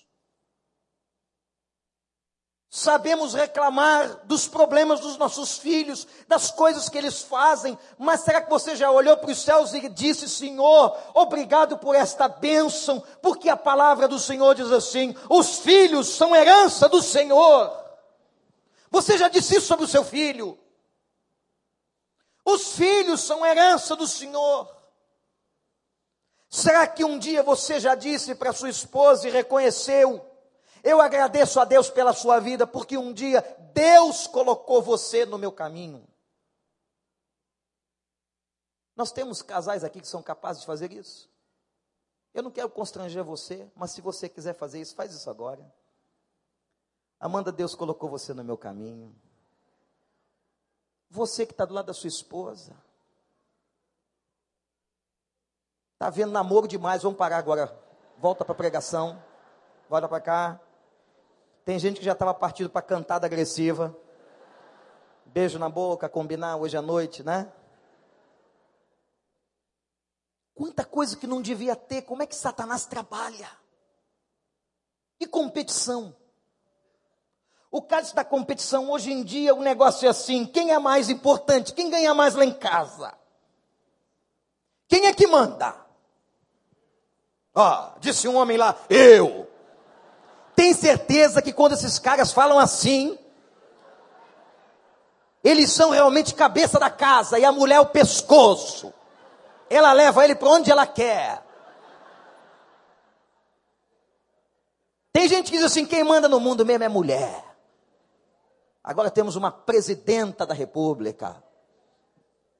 Sabemos 2.75 3.35
reclamar 3.35 4.25
dos 4.25 4.47
problemas 4.47 4.99
dos 4.99 5.15
nossos 5.15 5.59
filhos, 5.59 6.07
das 6.27 6.49
coisas 6.49 6.89
que 6.89 6.97
eles 6.97 7.21
fazem, 7.21 7.77
mas 7.99 8.21
será 8.21 8.41
que 8.41 8.49
você 8.49 8.75
já 8.75 8.89
olhou 8.89 9.15
para 9.15 9.29
os 9.29 9.43
céus 9.43 9.75
e 9.75 9.87
disse, 9.89 10.27
Senhor, 10.27 10.97
obrigado 11.13 11.77
por 11.77 11.93
esta 11.93 12.27
bênção, 12.27 13.03
porque 13.21 13.47
a 13.47 13.55
palavra 13.55 14.07
do 14.07 14.17
Senhor 14.17 14.55
diz 14.55 14.71
assim: 14.71 15.15
os 15.29 15.59
filhos 15.59 16.07
são 16.07 16.35
herança 16.35 16.89
do 16.89 16.99
Senhor. 16.99 17.79
Você 18.89 19.19
já 19.19 19.29
disse 19.29 19.57
isso 19.57 19.67
sobre 19.67 19.85
o 19.85 19.87
seu 19.87 20.03
filho? 20.03 20.57
Os 22.43 22.75
filhos 22.75 23.21
são 23.21 23.45
herança 23.45 23.95
do 23.95 24.07
Senhor. 24.07 24.67
Será 26.49 26.87
que 26.87 27.05
um 27.05 27.19
dia 27.19 27.43
você 27.43 27.79
já 27.79 27.93
disse 27.93 28.33
para 28.33 28.51
sua 28.51 28.71
esposa 28.71 29.27
e 29.27 29.31
reconheceu? 29.31 30.32
Eu 30.83 30.99
agradeço 30.99 31.61
a 31.61 31.65
Deus 31.65 31.89
pela 31.89 32.11
sua 32.11 32.41
vida, 32.41 32.67
porque 32.67 32.97
um 32.97 33.13
dia 33.13 33.41
Deus 33.73 34.27
colocou 34.27 34.81
você 34.81 35.25
no 35.25 35.37
meu 35.37 35.51
caminho. 35.51 36.05
Nós 38.93 39.11
temos 39.11 39.41
casais 39.41 39.85
aqui 39.85 40.01
que 40.01 40.07
são 40.07 40.21
capazes 40.21 40.61
de 40.61 40.67
fazer 40.67 40.91
isso. 40.91 41.31
Eu 42.33 42.43
não 42.43 42.51
quero 42.51 42.69
constranger 42.69 43.23
você, 43.23 43.71
mas 43.75 43.91
se 43.91 44.01
você 44.01 44.27
quiser 44.27 44.55
fazer 44.55 44.81
isso, 44.81 44.93
faz 44.93 45.13
isso 45.13 45.29
agora. 45.29 45.73
Amanda, 47.17 47.51
Deus 47.51 47.73
colocou 47.73 48.09
você 48.09 48.33
no 48.33 48.43
meu 48.43 48.57
caminho. 48.57 49.15
Você 51.09 51.45
que 51.45 51.53
está 51.53 51.63
do 51.63 51.73
lado 51.73 51.85
da 51.85 51.93
sua 51.93 52.09
esposa. 52.09 52.75
Está 55.93 56.09
vendo 56.09 56.33
namoro 56.33 56.67
demais, 56.67 57.03
vamos 57.03 57.17
parar 57.17 57.37
agora. 57.37 57.73
Volta 58.17 58.43
para 58.43 58.51
a 58.51 58.57
pregação. 58.57 59.23
Volta 59.87 60.09
para 60.09 60.19
cá. 60.19 60.59
Tem 61.65 61.79
gente 61.79 61.99
que 61.99 62.05
já 62.05 62.11
estava 62.11 62.33
partindo 62.33 62.69
para 62.69 62.81
cantada 62.81 63.25
agressiva. 63.25 63.95
Beijo 65.25 65.57
na 65.57 65.69
boca, 65.69 66.09
combinar 66.09 66.57
hoje 66.57 66.75
à 66.75 66.81
noite, 66.81 67.23
né? 67.23 67.51
Quanta 70.53 70.83
coisa 70.85 71.17
que 71.17 71.25
não 71.25 71.41
devia 71.41 71.75
ter, 71.75 72.03
como 72.03 72.21
é 72.21 72.27
que 72.27 72.35
Satanás 72.35 72.85
trabalha? 72.85 73.49
E 75.19 75.25
competição. 75.25 76.15
O 77.71 77.81
caso 77.81 78.13
da 78.13 78.23
competição, 78.23 78.91
hoje 78.91 79.11
em 79.11 79.23
dia, 79.23 79.55
o 79.55 79.61
negócio 79.61 80.05
é 80.05 80.09
assim: 80.09 80.45
quem 80.45 80.71
é 80.71 80.77
mais 80.77 81.09
importante? 81.09 81.73
Quem 81.73 81.89
ganha 81.89 82.13
mais 82.13 82.35
lá 82.35 82.45
em 82.45 82.53
casa? 82.53 83.17
Quem 84.87 85.07
é 85.07 85.13
que 85.13 85.25
manda? 85.25 85.75
Ó, 87.55 87.97
disse 87.99 88.27
um 88.27 88.35
homem 88.35 88.57
lá, 88.57 88.77
eu. 88.89 89.51
Tem 90.63 90.73
certeza 90.73 91.41
que 91.41 91.51
quando 91.51 91.73
esses 91.73 91.99
caras 91.99 92.31
falam 92.31 92.57
assim, 92.57 93.19
eles 95.43 95.69
são 95.73 95.89
realmente 95.89 96.33
cabeça 96.33 96.79
da 96.79 96.89
casa 96.89 97.37
e 97.37 97.43
a 97.43 97.51
mulher 97.51 97.75
é 97.75 97.79
o 97.81 97.85
pescoço. 97.85 98.93
Ela 99.69 99.91
leva 99.91 100.23
ele 100.23 100.35
para 100.35 100.47
onde 100.47 100.71
ela 100.71 100.87
quer. 100.87 101.43
Tem 105.11 105.27
gente 105.27 105.51
que 105.51 105.57
diz 105.57 105.65
assim: 105.65 105.85
quem 105.85 106.01
manda 106.01 106.29
no 106.29 106.39
mundo 106.39 106.65
mesmo 106.65 106.85
é 106.85 106.87
mulher. 106.87 107.43
Agora 108.81 109.11
temos 109.11 109.35
uma 109.35 109.51
presidenta 109.51 110.45
da 110.45 110.53
República, 110.53 111.43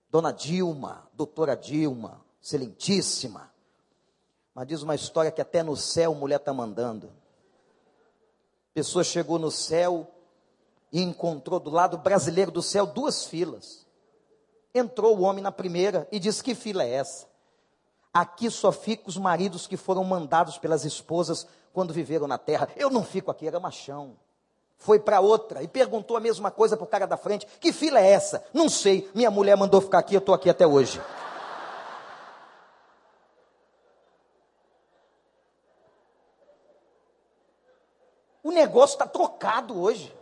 Dona 0.10 0.34
Dilma, 0.34 1.08
doutora 1.14 1.56
Dilma, 1.56 2.20
excelentíssima. 2.42 3.50
Mas 4.54 4.68
diz 4.68 4.82
uma 4.82 4.94
história 4.94 5.32
que 5.32 5.42
até 5.42 5.64
no 5.64 5.78
céu 5.78 6.14
mulher 6.14 6.36
está 6.36 6.54
mandando. 6.54 7.23
Pessoa 8.74 9.04
chegou 9.04 9.38
no 9.38 9.52
céu 9.52 10.10
e 10.92 11.02
encontrou 11.02 11.60
do 11.60 11.70
lado 11.70 11.98
brasileiro 11.98 12.52
do 12.52 12.62
céu 12.62 12.86
duas 12.86 13.26
filas. 13.26 13.86
Entrou 14.74 15.18
o 15.18 15.22
homem 15.22 15.44
na 15.44 15.52
primeira 15.52 16.08
e 16.12 16.20
disse: 16.20 16.44
Que 16.44 16.56
fila 16.56 16.84
é 16.84 16.90
essa? 16.90 17.28
Aqui 18.14 18.50
só 18.50 18.72
ficam 18.72 19.08
os 19.08 19.18
maridos 19.18 19.68
que 19.68 19.78
foram 19.78 20.04
mandados 20.04 20.58
pelas 20.58 20.86
esposas 20.86 21.48
quando 21.72 21.94
viveram 21.94 22.28
na 22.28 22.38
terra. 22.38 22.70
Eu 22.76 22.90
não 22.90 23.04
fico 23.04 23.32
aqui, 23.32 23.48
era 23.48 23.60
machão. 23.60 24.16
Foi 24.78 25.00
para 25.00 25.20
outra 25.22 25.64
e 25.64 25.68
perguntou 25.68 26.18
a 26.18 26.20
mesma 26.20 26.52
coisa 26.52 26.76
para 26.76 26.84
o 26.84 26.88
cara 26.88 27.06
da 27.06 27.18
frente: 27.18 27.48
Que 27.60 27.72
fila 27.72 28.00
é 28.00 28.10
essa? 28.12 28.44
Não 28.54 28.70
sei, 28.70 29.10
minha 29.14 29.32
mulher 29.32 29.56
mandou 29.56 29.82
ficar 29.82 30.00
aqui, 30.00 30.16
eu 30.16 30.20
estou 30.20 30.34
aqui 30.34 30.50
até 30.50 30.66
hoje. 30.66 31.00
O 38.44 38.52
negócio 38.52 38.96
está 38.96 39.08
trocado 39.08 39.80
hoje. 39.80 40.14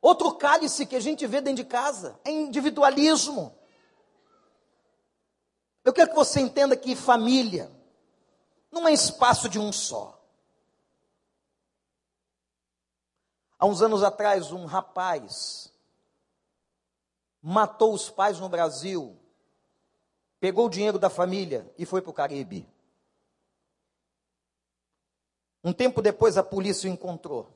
Outro 0.00 0.34
cálice 0.34 0.86
que 0.86 0.96
a 0.96 1.00
gente 1.00 1.26
vê 1.26 1.40
dentro 1.40 1.62
de 1.62 1.68
casa 1.68 2.18
é 2.24 2.30
individualismo. 2.30 3.54
Eu 5.84 5.92
quero 5.92 6.10
que 6.10 6.16
você 6.16 6.40
entenda 6.40 6.76
que 6.76 6.96
família 6.96 7.70
não 8.70 8.88
é 8.88 8.92
espaço 8.92 9.48
de 9.48 9.58
um 9.58 9.70
só. 9.70 10.18
Há 13.58 13.66
uns 13.66 13.82
anos 13.82 14.02
atrás, 14.02 14.50
um 14.50 14.64
rapaz 14.64 15.72
matou 17.40 17.92
os 17.92 18.08
pais 18.08 18.40
no 18.40 18.48
Brasil, 18.48 19.16
pegou 20.40 20.66
o 20.66 20.70
dinheiro 20.70 20.98
da 20.98 21.10
família 21.10 21.72
e 21.76 21.84
foi 21.84 22.00
para 22.00 22.10
o 22.10 22.14
Caribe. 22.14 22.71
Um 25.62 25.72
tempo 25.72 26.02
depois, 26.02 26.36
a 26.36 26.42
polícia 26.42 26.88
o 26.88 26.92
encontrou. 26.92 27.48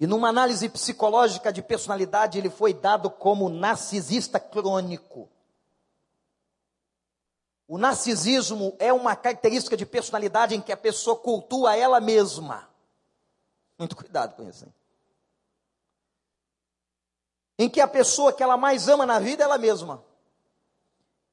E 0.00 0.06
numa 0.06 0.28
análise 0.28 0.68
psicológica 0.68 1.52
de 1.52 1.60
personalidade, 1.60 2.38
ele 2.38 2.48
foi 2.48 2.72
dado 2.72 3.10
como 3.10 3.48
narcisista 3.48 4.38
crônico. 4.38 5.28
O 7.66 7.76
narcisismo 7.76 8.74
é 8.78 8.92
uma 8.92 9.14
característica 9.14 9.76
de 9.76 9.84
personalidade 9.84 10.54
em 10.54 10.60
que 10.60 10.72
a 10.72 10.76
pessoa 10.76 11.16
cultua 11.16 11.76
ela 11.76 12.00
mesma. 12.00 12.66
Muito 13.78 13.94
cuidado 13.94 14.34
com 14.36 14.48
isso. 14.48 14.64
Hein? 14.64 14.74
Em 17.58 17.68
que 17.68 17.80
a 17.80 17.88
pessoa 17.88 18.32
que 18.32 18.42
ela 18.42 18.56
mais 18.56 18.88
ama 18.88 19.04
na 19.04 19.18
vida 19.18 19.42
é 19.42 19.44
ela 19.44 19.58
mesma. 19.58 20.02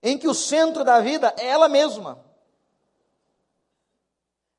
Em 0.02 0.18
que 0.18 0.28
o 0.28 0.34
centro 0.34 0.84
da 0.84 1.00
vida 1.00 1.34
é 1.38 1.48
ela 1.48 1.70
mesma. 1.70 2.25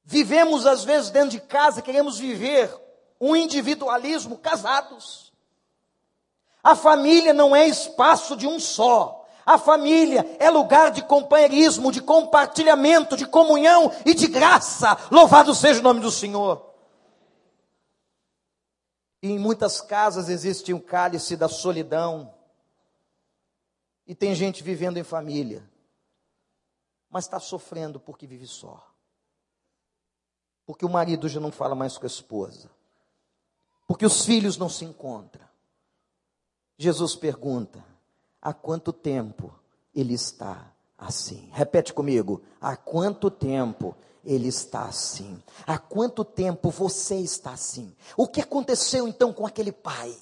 Vivemos 0.09 0.67
às 0.67 0.85
vezes 0.85 1.11
dentro 1.11 1.31
de 1.31 1.41
casa, 1.41 1.83
queremos 1.83 2.17
viver 2.17 2.73
um 3.21 3.35
individualismo 3.35 4.39
casados. 4.39 5.33
A 6.63 6.77
família 6.77 7.35
não 7.35 7.57
é 7.57 7.67
espaço 7.67 8.37
de 8.37 8.47
um 8.47 8.61
só. 8.61 9.27
A 9.45 9.59
família 9.59 10.25
é 10.39 10.49
lugar 10.49 10.93
de 10.93 11.03
companheirismo, 11.03 11.91
de 11.91 12.01
compartilhamento, 12.01 13.17
de 13.17 13.27
comunhão 13.27 13.93
e 14.05 14.15
de 14.15 14.29
graça. 14.29 14.97
Louvado 15.11 15.53
seja 15.53 15.81
o 15.81 15.83
nome 15.83 16.01
do 16.01 16.11
Senhor. 16.11 16.73
E 19.21 19.33
em 19.33 19.41
muitas 19.41 19.81
casas 19.81 20.29
existe 20.29 20.73
um 20.73 20.81
cálice 20.81 21.37
da 21.37 21.49
solidão. 21.49 22.33
E 24.07 24.15
tem 24.15 24.37
gente 24.37 24.63
vivendo 24.63 24.99
em 24.99 25.05
família, 25.05 25.69
mas 27.11 27.25
está 27.25 27.41
sofrendo 27.41 27.99
porque 27.99 28.25
vive 28.25 28.47
só. 28.47 28.86
Porque 30.67 30.85
o 30.85 30.91
marido 30.91 31.29
já 31.29 31.41
não 31.41 31.53
fala 31.53 31.75
mais 31.75 31.97
com 31.97 32.05
a 32.05 32.09
esposa 32.09 32.69
porque 33.87 34.05
os 34.05 34.25
filhos 34.25 34.57
não 34.57 34.69
se 34.69 34.85
encontram. 34.85 35.45
Jesus 36.77 37.15
pergunta: 37.15 37.85
há 38.43 38.53
quanto 38.53 38.93
tempo 38.93 39.55
ele 39.95 40.15
está 40.15 40.73
assim? 40.99 41.49
Repete 41.53 41.93
comigo: 41.95 42.43
há 42.61 42.77
quanto 42.77 43.31
tempo 43.31 43.97
ele 44.25 44.49
está 44.49 44.85
assim? 44.85 45.41
Há 45.67 45.79
quanto 45.79 46.25
tempo 46.25 46.71
você 46.71 47.17
está 47.17 47.53
assim? 47.53 47.95
O 48.17 48.27
que 48.27 48.41
aconteceu 48.41 49.07
então 49.07 49.33
com 49.33 49.47
aquele 49.47 49.73
pai? 49.73 50.15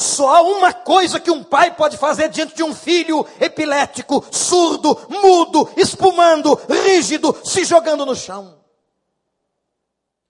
Só 0.00 0.36
há 0.36 0.42
uma 0.42 0.72
coisa 0.72 1.18
que 1.18 1.30
um 1.30 1.42
pai 1.42 1.74
pode 1.74 1.96
fazer 1.96 2.28
diante 2.28 2.54
de 2.54 2.62
um 2.62 2.72
filho 2.72 3.26
epilético, 3.40 4.24
surdo, 4.30 4.96
mudo, 5.08 5.68
espumando, 5.76 6.54
rígido, 6.84 7.36
se 7.44 7.64
jogando 7.64 8.06
no 8.06 8.14
chão. 8.14 8.62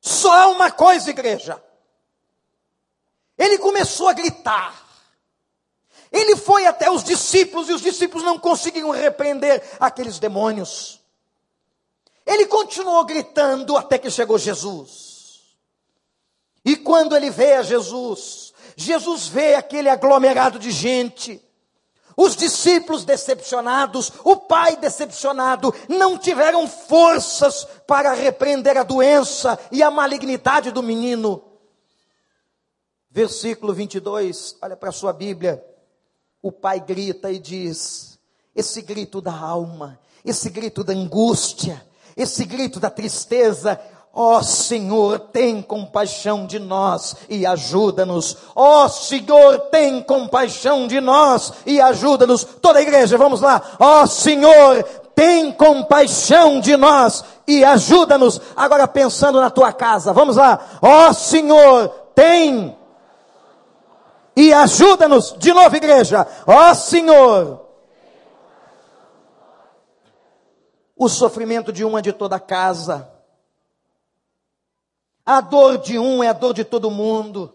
Só 0.00 0.34
há 0.34 0.46
uma 0.48 0.70
coisa, 0.70 1.10
igreja. 1.10 1.62
Ele 3.36 3.58
começou 3.58 4.08
a 4.08 4.14
gritar. 4.14 4.86
Ele 6.10 6.34
foi 6.34 6.64
até 6.64 6.90
os 6.90 7.04
discípulos 7.04 7.68
e 7.68 7.74
os 7.74 7.82
discípulos 7.82 8.24
não 8.24 8.38
conseguiram 8.38 8.90
repreender 8.90 9.62
aqueles 9.78 10.18
demônios. 10.18 10.98
Ele 12.24 12.46
continuou 12.46 13.04
gritando 13.04 13.76
até 13.76 13.98
que 13.98 14.10
chegou 14.10 14.38
Jesus. 14.38 15.42
E 16.64 16.74
quando 16.74 17.14
ele 17.14 17.28
vê 17.28 17.52
a 17.52 17.62
Jesus, 17.62 18.47
Jesus 18.80 19.26
vê 19.26 19.56
aquele 19.56 19.88
aglomerado 19.88 20.56
de 20.56 20.70
gente. 20.70 21.44
Os 22.16 22.36
discípulos 22.36 23.04
decepcionados, 23.04 24.12
o 24.22 24.36
pai 24.36 24.76
decepcionado, 24.76 25.74
não 25.88 26.16
tiveram 26.16 26.68
forças 26.68 27.66
para 27.88 28.12
repreender 28.12 28.76
a 28.76 28.84
doença 28.84 29.58
e 29.72 29.82
a 29.82 29.90
malignidade 29.90 30.70
do 30.70 30.80
menino. 30.80 31.42
Versículo 33.10 33.74
22, 33.74 34.56
olha 34.62 34.76
para 34.76 34.90
a 34.90 34.92
sua 34.92 35.12
Bíblia. 35.12 35.64
O 36.40 36.52
pai 36.52 36.78
grita 36.78 37.32
e 37.32 37.38
diz: 37.40 38.16
esse 38.54 38.80
grito 38.80 39.20
da 39.20 39.36
alma, 39.36 39.98
esse 40.24 40.50
grito 40.50 40.84
da 40.84 40.92
angústia, 40.92 41.84
esse 42.16 42.44
grito 42.44 42.78
da 42.78 42.90
tristeza, 42.90 43.80
Ó 44.20 44.38
oh, 44.38 44.42
Senhor, 44.42 45.20
tem 45.20 45.62
compaixão 45.62 46.44
de 46.44 46.58
nós 46.58 47.14
e 47.28 47.46
ajuda-nos. 47.46 48.36
Ó 48.52 48.84
oh, 48.84 48.88
Senhor, 48.88 49.60
tem 49.70 50.02
compaixão 50.02 50.88
de 50.88 51.00
nós 51.00 51.52
e 51.64 51.80
ajuda-nos. 51.80 52.42
Toda 52.42 52.80
a 52.80 52.82
igreja, 52.82 53.16
vamos 53.16 53.40
lá. 53.40 53.62
Ó 53.78 54.02
oh, 54.02 54.06
Senhor, 54.08 54.82
tem 55.14 55.52
compaixão 55.52 56.58
de 56.58 56.76
nós 56.76 57.22
e 57.46 57.64
ajuda-nos. 57.64 58.40
Agora 58.56 58.88
pensando 58.88 59.40
na 59.40 59.50
tua 59.50 59.72
casa, 59.72 60.12
vamos 60.12 60.34
lá. 60.34 60.66
Ó 60.82 61.12
Senhor, 61.12 61.88
tem 62.12 62.76
e 64.34 64.52
ajuda-nos. 64.52 65.36
De 65.38 65.52
novo, 65.52 65.76
igreja. 65.76 66.26
Ó 66.44 66.74
Senhor. 66.74 67.60
O 70.96 71.08
sofrimento 71.08 71.72
de 71.72 71.84
uma 71.84 72.02
de 72.02 72.12
toda 72.12 72.34
a 72.34 72.40
casa 72.40 73.16
a 75.28 75.42
dor 75.42 75.76
de 75.76 75.98
um 75.98 76.24
é 76.24 76.28
a 76.28 76.32
dor 76.32 76.54
de 76.54 76.64
todo 76.64 76.90
mundo. 76.90 77.54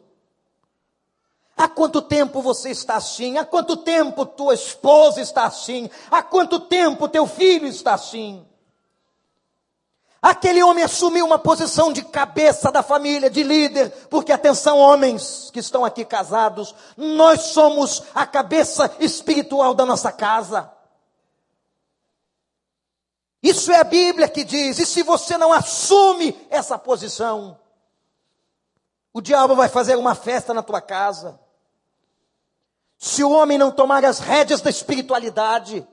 Há 1.58 1.68
quanto 1.68 2.04
tempo 2.04 2.40
você 2.40 2.70
está 2.70 2.98
assim? 2.98 3.40
Há 3.40 3.44
quanto 3.44 3.78
tempo 3.78 4.28
tua 4.28 4.54
esposa 4.54 5.20
está 5.20 5.46
assim? 5.46 5.90
Há 6.12 6.22
quanto 6.22 6.60
tempo 6.60 7.10
teu 7.10 7.26
filho 7.26 7.66
está 7.66 7.96
assim? 7.96 8.46
Aquele 10.22 10.62
homem 10.62 10.84
assumiu 10.84 11.26
uma 11.26 11.40
posição 11.40 11.92
de 11.92 12.04
cabeça 12.04 12.72
da 12.72 12.84
família, 12.84 13.28
de 13.28 13.42
líder, 13.42 13.90
porque 14.08 14.32
atenção, 14.32 14.78
homens 14.78 15.50
que 15.52 15.60
estão 15.60 15.84
aqui 15.84 16.06
casados, 16.06 16.76
nós 16.96 17.42
somos 17.42 18.04
a 18.14 18.24
cabeça 18.28 18.96
espiritual 19.00 19.74
da 19.74 19.84
nossa 19.84 20.12
casa. 20.12 20.72
Isso 23.42 23.72
é 23.72 23.80
a 23.80 23.84
Bíblia 23.84 24.30
que 24.30 24.44
diz, 24.44 24.78
e 24.78 24.86
se 24.86 25.02
você 25.02 25.40
não 25.40 25.52
assume 25.52 26.40
essa 26.52 26.78
posição, 26.78 27.58
o 29.14 29.22
diabo 29.22 29.56
vai 29.56 29.70
fazer 29.70 29.96
uma 29.96 30.16
festa 30.16 30.54
na 30.54 30.64
tua 30.64 30.82
casa. 30.82 31.40
Se 32.98 33.24
o 33.24 33.30
homem 33.30 33.58
não 33.58 33.72
tomar 33.72 34.04
as 34.04 34.20
rédeas 34.20 34.60
da 34.60 34.72
espiritualidade, 34.72 35.88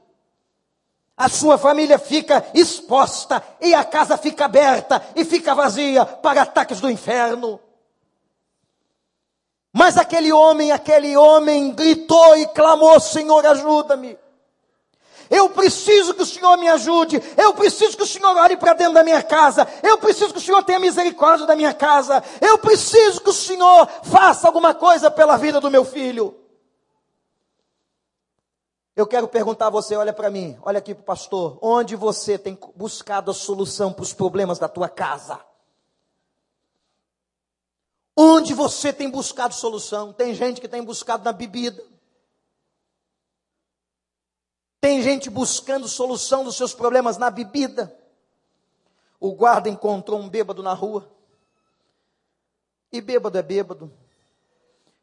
a 1.17 1.29
sua 1.29 1.59
família 1.59 1.99
fica 1.99 2.47
exposta 2.55 3.45
e 3.61 3.75
a 3.75 3.85
casa 3.85 4.17
fica 4.17 4.47
aberta 4.47 5.05
e 5.15 5.23
fica 5.23 5.55
vazia 5.55 6.07
para 6.07 6.43
ataques 6.43 6.81
do 6.81 6.91
inferno. 6.91 7.61
Mas 9.71 9.99
aquele 9.99 10.33
homem, 10.33 10.73
aquele 10.73 11.17
homem 11.17 11.73
gritou 11.73 12.37
e 12.39 12.47
clamou: 12.49 12.99
Senhor, 12.99 13.45
ajuda-me. 13.45 14.19
Eu 15.31 15.49
preciso 15.49 16.13
que 16.13 16.23
o 16.23 16.27
Senhor 16.27 16.57
me 16.57 16.69
ajude. 16.69 17.23
Eu 17.37 17.55
preciso 17.55 17.97
que 17.97 18.03
o 18.03 18.07
Senhor 18.07 18.37
olhe 18.37 18.57
para 18.57 18.75
dentro 18.75 18.95
da 18.95 19.05
minha 19.05 19.23
casa. 19.23 19.67
Eu 19.81 19.97
preciso 19.97 20.33
que 20.33 20.39
o 20.39 20.43
Senhor 20.43 20.61
tenha 20.65 20.81
misericórdia 20.81 21.47
da 21.47 21.55
minha 21.55 21.73
casa. 21.73 22.21
Eu 22.41 22.59
preciso 22.59 23.21
que 23.21 23.31
o 23.31 23.33
Senhor 23.33 23.87
faça 24.03 24.49
alguma 24.49 24.75
coisa 24.75 25.09
pela 25.09 25.37
vida 25.37 25.61
do 25.61 25.71
meu 25.71 25.85
filho. 25.85 26.37
Eu 28.97 29.07
quero 29.07 29.29
perguntar 29.29 29.69
a 29.69 29.71
você, 29.71 29.95
olha 29.95 30.13
para 30.13 30.29
mim, 30.29 30.59
olha 30.63 30.79
aqui 30.79 30.95
para 30.95 31.03
o 31.03 31.05
pastor, 31.05 31.59
onde 31.63 31.95
você 31.95 32.37
tem 32.37 32.59
buscado 32.75 33.31
a 33.31 33.35
solução 33.35 33.93
para 33.93 34.03
os 34.03 34.13
problemas 34.13 34.59
da 34.59 34.69
tua 34.69 34.89
casa? 34.89 35.41
Onde 38.17 38.53
você 38.53 38.93
tem 38.93 39.09
buscado 39.09 39.55
solução? 39.55 40.13
Tem 40.13 40.35
gente 40.35 40.61
que 40.61 40.69
tem 40.69 40.83
buscado 40.83 41.25
na 41.25 41.33
bebida. 41.33 41.83
Tem 44.81 45.03
gente 45.03 45.29
buscando 45.29 45.87
solução 45.87 46.45
dos 46.45 46.57
seus 46.57 46.75
problemas 46.75 47.19
na 47.19 47.31
bebida. 47.31 47.95
O 49.19 49.33
guarda 49.33 49.69
encontrou 49.69 50.19
um 50.19 50.29
bêbado 50.29 50.63
na 50.63 50.73
rua. 50.73 51.11
E 52.91 53.01
bêbado 53.01 53.37
é 53.37 53.43
bêbado. 53.43 53.93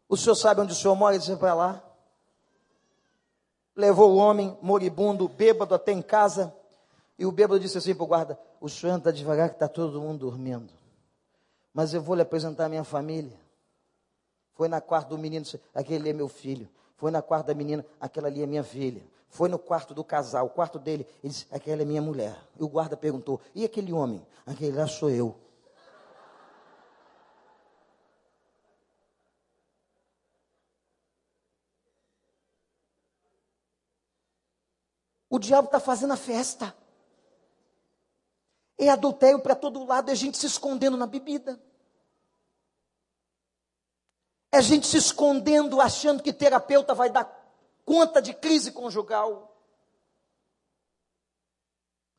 O 0.09 0.17
senhor 0.17 0.35
sabe 0.35 0.61
onde 0.61 0.73
o 0.73 0.75
senhor 0.75 0.95
mora? 0.95 1.15
Ele 1.15 1.19
disse, 1.19 1.35
vai 1.35 1.53
lá 1.53 1.83
levou 3.77 4.11
o 4.11 4.17
homem 4.17 4.57
moribundo, 4.59 5.29
bêbado 5.29 5.75
até 5.75 5.91
em 5.91 6.01
casa, 6.01 6.53
e 7.17 7.25
o 7.25 7.31
bêbado 7.31 7.59
disse 7.59 7.77
assim 7.77 7.93
para 7.93 8.03
o 8.03 8.07
guarda: 8.07 8.39
O 8.59 8.67
senhor 8.67 8.93
anda 8.93 9.13
devagar 9.13 9.49
que 9.49 9.55
está 9.55 9.67
todo 9.67 10.01
mundo 10.01 10.19
dormindo, 10.21 10.73
mas 11.71 11.93
eu 11.93 12.01
vou 12.01 12.15
lhe 12.15 12.23
apresentar 12.23 12.65
a 12.65 12.69
minha 12.69 12.83
família. 12.83 13.39
Foi 14.55 14.67
na 14.67 14.81
quarto 14.81 15.09
do 15.09 15.17
menino, 15.19 15.45
aquele 15.73 16.09
é 16.09 16.13
meu 16.13 16.27
filho. 16.27 16.67
Foi 16.95 17.11
na 17.11 17.21
quarto 17.21 17.45
da 17.45 17.53
menina, 17.53 17.85
aquela 18.01 18.27
ali 18.27 18.41
é 18.41 18.47
minha 18.47 18.63
filha. 18.63 19.03
Foi 19.29 19.49
no 19.49 19.59
quarto 19.59 19.93
do 19.93 20.03
casal, 20.03 20.45
o 20.45 20.49
quarto 20.49 20.79
dele, 20.79 21.05
ele 21.23 21.31
disse, 21.31 21.45
aquela 21.51 21.81
é 21.81 21.85
minha 21.85 22.01
mulher. 22.01 22.37
E 22.59 22.63
o 22.63 22.67
guarda 22.67 22.95
perguntou, 22.97 23.41
e 23.53 23.63
aquele 23.65 23.93
homem? 23.93 24.25
Aquele 24.45 24.77
lá 24.77 24.87
sou 24.87 25.09
eu. 25.09 25.35
O 35.29 35.37
diabo 35.37 35.67
está 35.67 35.79
fazendo 35.79 36.13
a 36.13 36.17
festa. 36.17 36.75
É 38.77 38.89
adultério 38.89 39.39
para 39.39 39.55
todo 39.55 39.85
lado, 39.85 40.09
é 40.09 40.15
gente 40.15 40.37
se 40.37 40.45
escondendo 40.45 40.95
na 40.95 41.05
bebida. 41.05 41.61
É 44.51 44.61
gente 44.61 44.87
se 44.87 44.97
escondendo, 44.97 45.81
achando 45.81 46.23
que 46.23 46.31
terapeuta 46.31 46.95
vai 46.95 47.09
dar 47.09 47.25
conta 47.87 48.21
de 48.21 48.33
crise 48.33 48.71
conjugal 48.71 49.57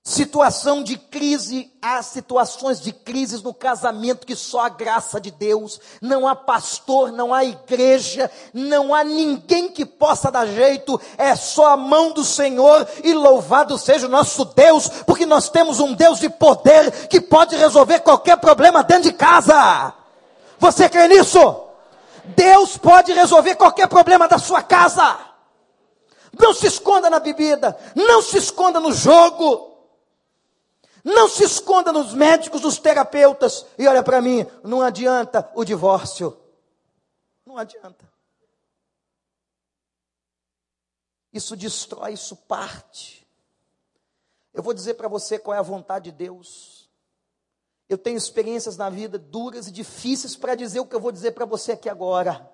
situação 0.08 0.82
de 0.82 0.96
crise, 0.96 1.70
há 1.82 2.02
situações 2.02 2.80
de 2.80 2.92
crises 2.92 3.42
no 3.42 3.52
casamento 3.52 4.26
que 4.26 4.34
só 4.34 4.60
a 4.60 4.68
graça 4.70 5.20
de 5.20 5.30
Deus, 5.30 5.78
não 6.00 6.26
há 6.26 6.34
pastor, 6.34 7.12
não 7.12 7.34
há 7.34 7.44
igreja, 7.44 8.30
não 8.54 8.94
há 8.94 9.04
ninguém 9.04 9.68
que 9.68 9.84
possa 9.84 10.30
dar 10.30 10.46
jeito, 10.46 10.98
é 11.18 11.36
só 11.36 11.74
a 11.74 11.76
mão 11.76 12.12
do 12.12 12.24
Senhor 12.24 12.88
e 13.04 13.12
louvado 13.12 13.76
seja 13.76 14.06
o 14.06 14.10
nosso 14.10 14.46
Deus, 14.46 14.88
porque 15.06 15.26
nós 15.26 15.50
temos 15.50 15.78
um 15.78 15.92
Deus 15.92 16.20
de 16.20 16.30
poder 16.30 17.06
que 17.08 17.20
pode 17.20 17.54
resolver 17.54 18.00
qualquer 18.00 18.38
problema 18.38 18.82
dentro 18.82 19.04
de 19.04 19.12
casa. 19.12 19.92
Você 20.58 20.88
crê 20.88 21.06
nisso? 21.06 21.38
Deus 22.24 22.78
pode 22.78 23.12
resolver 23.12 23.56
qualquer 23.56 23.88
problema 23.88 24.26
da 24.26 24.38
sua 24.38 24.62
casa. 24.62 25.27
Não 26.36 26.52
se 26.52 26.66
esconda 26.66 27.08
na 27.08 27.20
bebida, 27.20 27.78
não 27.94 28.20
se 28.20 28.38
esconda 28.38 28.80
no 28.80 28.92
jogo. 28.92 29.68
Não 31.04 31.28
se 31.28 31.44
esconda 31.44 31.92
nos 31.92 32.12
médicos, 32.12 32.60
nos 32.62 32.78
terapeutas. 32.78 33.64
E 33.78 33.86
olha 33.86 34.02
para 34.02 34.20
mim, 34.20 34.46
não 34.62 34.82
adianta 34.82 35.48
o 35.54 35.64
divórcio. 35.64 36.36
Não 37.46 37.56
adianta. 37.56 38.06
Isso 41.32 41.56
destrói, 41.56 42.12
isso 42.12 42.36
parte. 42.36 43.26
Eu 44.52 44.62
vou 44.62 44.74
dizer 44.74 44.94
para 44.94 45.08
você 45.08 45.38
qual 45.38 45.54
é 45.54 45.58
a 45.58 45.62
vontade 45.62 46.10
de 46.10 46.16
Deus. 46.16 46.90
Eu 47.88 47.96
tenho 47.96 48.18
experiências 48.18 48.76
na 48.76 48.90
vida 48.90 49.18
duras 49.18 49.66
e 49.66 49.72
difíceis 49.72 50.36
para 50.36 50.54
dizer 50.54 50.80
o 50.80 50.86
que 50.86 50.94
eu 50.94 51.00
vou 51.00 51.12
dizer 51.12 51.32
para 51.32 51.46
você 51.46 51.72
aqui 51.72 51.88
agora. 51.88 52.52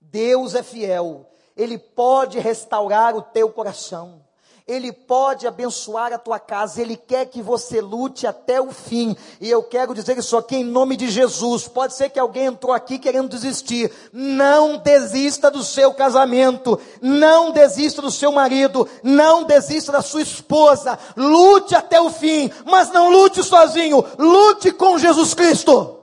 Deus 0.00 0.54
é 0.54 0.62
fiel, 0.62 1.30
Ele 1.56 1.78
pode 1.78 2.38
restaurar 2.38 3.16
o 3.16 3.22
teu 3.22 3.48
coração. 3.48 4.26
Ele 4.68 4.90
pode 4.90 5.46
abençoar 5.46 6.12
a 6.12 6.18
tua 6.18 6.40
casa, 6.40 6.82
Ele 6.82 6.96
quer 6.96 7.26
que 7.26 7.40
você 7.40 7.80
lute 7.80 8.26
até 8.26 8.60
o 8.60 8.72
fim. 8.72 9.16
E 9.40 9.48
eu 9.48 9.62
quero 9.62 9.94
dizer 9.94 10.18
isso 10.18 10.36
aqui 10.36 10.56
em 10.56 10.64
nome 10.64 10.96
de 10.96 11.08
Jesus. 11.08 11.68
Pode 11.68 11.94
ser 11.94 12.10
que 12.10 12.18
alguém 12.18 12.46
entrou 12.46 12.72
aqui 12.72 12.98
querendo 12.98 13.28
desistir. 13.28 13.92
Não 14.12 14.76
desista 14.76 15.52
do 15.52 15.62
seu 15.62 15.94
casamento, 15.94 16.80
não 17.00 17.52
desista 17.52 18.02
do 18.02 18.10
seu 18.10 18.32
marido, 18.32 18.88
não 19.04 19.44
desista 19.44 19.92
da 19.92 20.02
sua 20.02 20.22
esposa. 20.22 20.98
Lute 21.16 21.76
até 21.76 22.00
o 22.00 22.10
fim, 22.10 22.50
mas 22.64 22.90
não 22.90 23.08
lute 23.08 23.44
sozinho, 23.44 24.04
lute 24.18 24.72
com 24.72 24.98
Jesus 24.98 25.32
Cristo. 25.32 25.95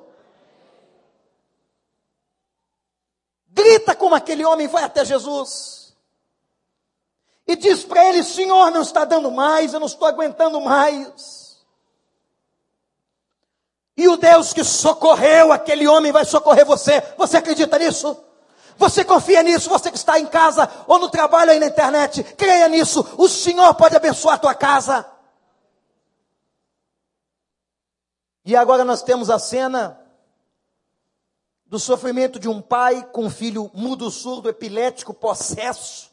Grita 3.54 3.96
como 3.96 4.16
aquele 4.16 4.44
homem 4.44 4.68
vai 4.68 4.84
até 4.84 5.06
Jesus 5.06 5.84
e 7.46 7.56
diz 7.56 7.84
para 7.84 8.04
ele: 8.06 8.24
Senhor, 8.24 8.72
não 8.72 8.82
está 8.82 9.06
dando 9.06 9.32
mais, 9.32 9.74
eu 9.74 9.80
não 9.80 9.88
estou 9.88 10.08
aguentando 10.08 10.60
mais. 10.60 11.62
E 13.96 14.08
o 14.08 14.18
Deus 14.18 14.54
que 14.54 14.64
socorreu 14.64 15.52
aquele 15.52 15.88
homem 15.88 16.12
vai 16.12 16.26
socorrer 16.26 16.66
você. 16.66 17.02
Você 17.16 17.38
acredita 17.38 17.78
nisso? 17.78 18.18
Você 18.76 19.06
confia 19.06 19.44
nisso? 19.44 19.70
Você 19.70 19.92
que 19.92 19.98
está 19.98 20.20
em 20.20 20.26
casa 20.26 20.68
ou 20.88 20.98
no 20.98 21.10
trabalho 21.10 21.52
aí 21.52 21.60
na 21.60 21.68
internet, 21.68 22.24
creia 22.36 22.68
nisso. 22.68 23.06
O 23.20 23.30
Senhor 23.30 23.72
pode 23.76 23.96
abençoar 23.96 24.36
a 24.36 24.40
tua 24.40 24.56
casa. 24.56 25.06
E 28.44 28.56
agora 28.56 28.84
nós 28.84 29.04
temos 29.04 29.30
a 29.30 29.38
cena 29.38 30.03
do 31.74 31.80
sofrimento 31.80 32.40
de 32.40 32.48
um 32.48 32.62
pai 32.62 33.04
com 33.12 33.26
um 33.26 33.30
filho 33.32 33.72
mudo, 33.74 34.12
surdo, 34.12 34.48
epilético, 34.48 35.12
possesso. 35.12 36.12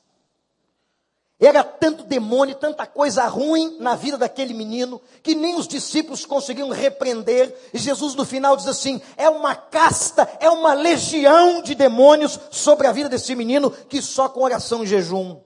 Era 1.38 1.62
tanto 1.62 2.02
demônio, 2.02 2.54
tanta 2.54 2.86
coisa 2.86 3.26
ruim 3.26 3.76
na 3.78 3.94
vida 3.94 4.16
daquele 4.16 4.54
menino, 4.54 4.98
que 5.22 5.34
nem 5.34 5.56
os 5.56 5.68
discípulos 5.68 6.24
conseguiam 6.24 6.70
repreender. 6.70 7.54
E 7.74 7.78
Jesus 7.78 8.14
no 8.14 8.24
final 8.24 8.56
diz 8.56 8.66
assim: 8.68 9.02
é 9.18 9.28
uma 9.28 9.54
casta, 9.54 10.26
é 10.40 10.48
uma 10.48 10.72
legião 10.72 11.60
de 11.60 11.74
demônios 11.74 12.40
sobre 12.50 12.86
a 12.86 12.92
vida 12.92 13.10
desse 13.10 13.34
menino, 13.34 13.70
que 13.70 14.00
só 14.00 14.30
com 14.30 14.40
oração 14.40 14.82
e 14.82 14.86
jejum. 14.86 15.42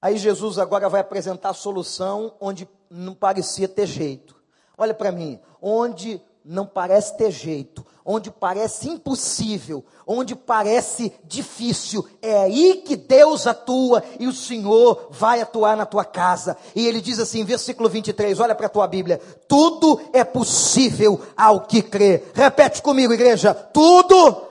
Aí 0.00 0.16
Jesus 0.18 0.56
agora 0.56 0.88
vai 0.88 1.00
apresentar 1.00 1.48
a 1.48 1.54
solução 1.54 2.32
onde 2.40 2.68
não 2.88 3.12
parecia 3.12 3.66
ter 3.66 3.86
jeito. 3.86 4.36
Olha 4.78 4.94
para 4.94 5.10
mim, 5.10 5.40
onde 5.60 6.22
não 6.44 6.66
parece 6.66 7.16
ter 7.16 7.30
jeito, 7.30 7.84
onde 8.04 8.30
parece 8.30 8.88
impossível, 8.88 9.84
onde 10.06 10.34
parece 10.34 11.12
difícil, 11.24 12.06
é 12.20 12.40
aí 12.40 12.82
que 12.84 12.96
Deus 12.96 13.46
atua 13.46 14.02
e 14.18 14.26
o 14.26 14.32
Senhor 14.32 15.08
vai 15.10 15.40
atuar 15.40 15.76
na 15.76 15.86
tua 15.86 16.04
casa. 16.04 16.56
E 16.74 16.86
ele 16.86 17.00
diz 17.00 17.18
assim, 17.18 17.44
versículo 17.44 17.88
23, 17.88 18.40
olha 18.40 18.54
para 18.54 18.66
a 18.66 18.70
tua 18.70 18.86
Bíblia: 18.86 19.20
tudo 19.46 20.00
é 20.12 20.24
possível 20.24 21.20
ao 21.36 21.60
que 21.60 21.82
crê. 21.82 22.24
Repete 22.34 22.82
comigo, 22.82 23.12
igreja: 23.12 23.54
tudo. 23.54 24.48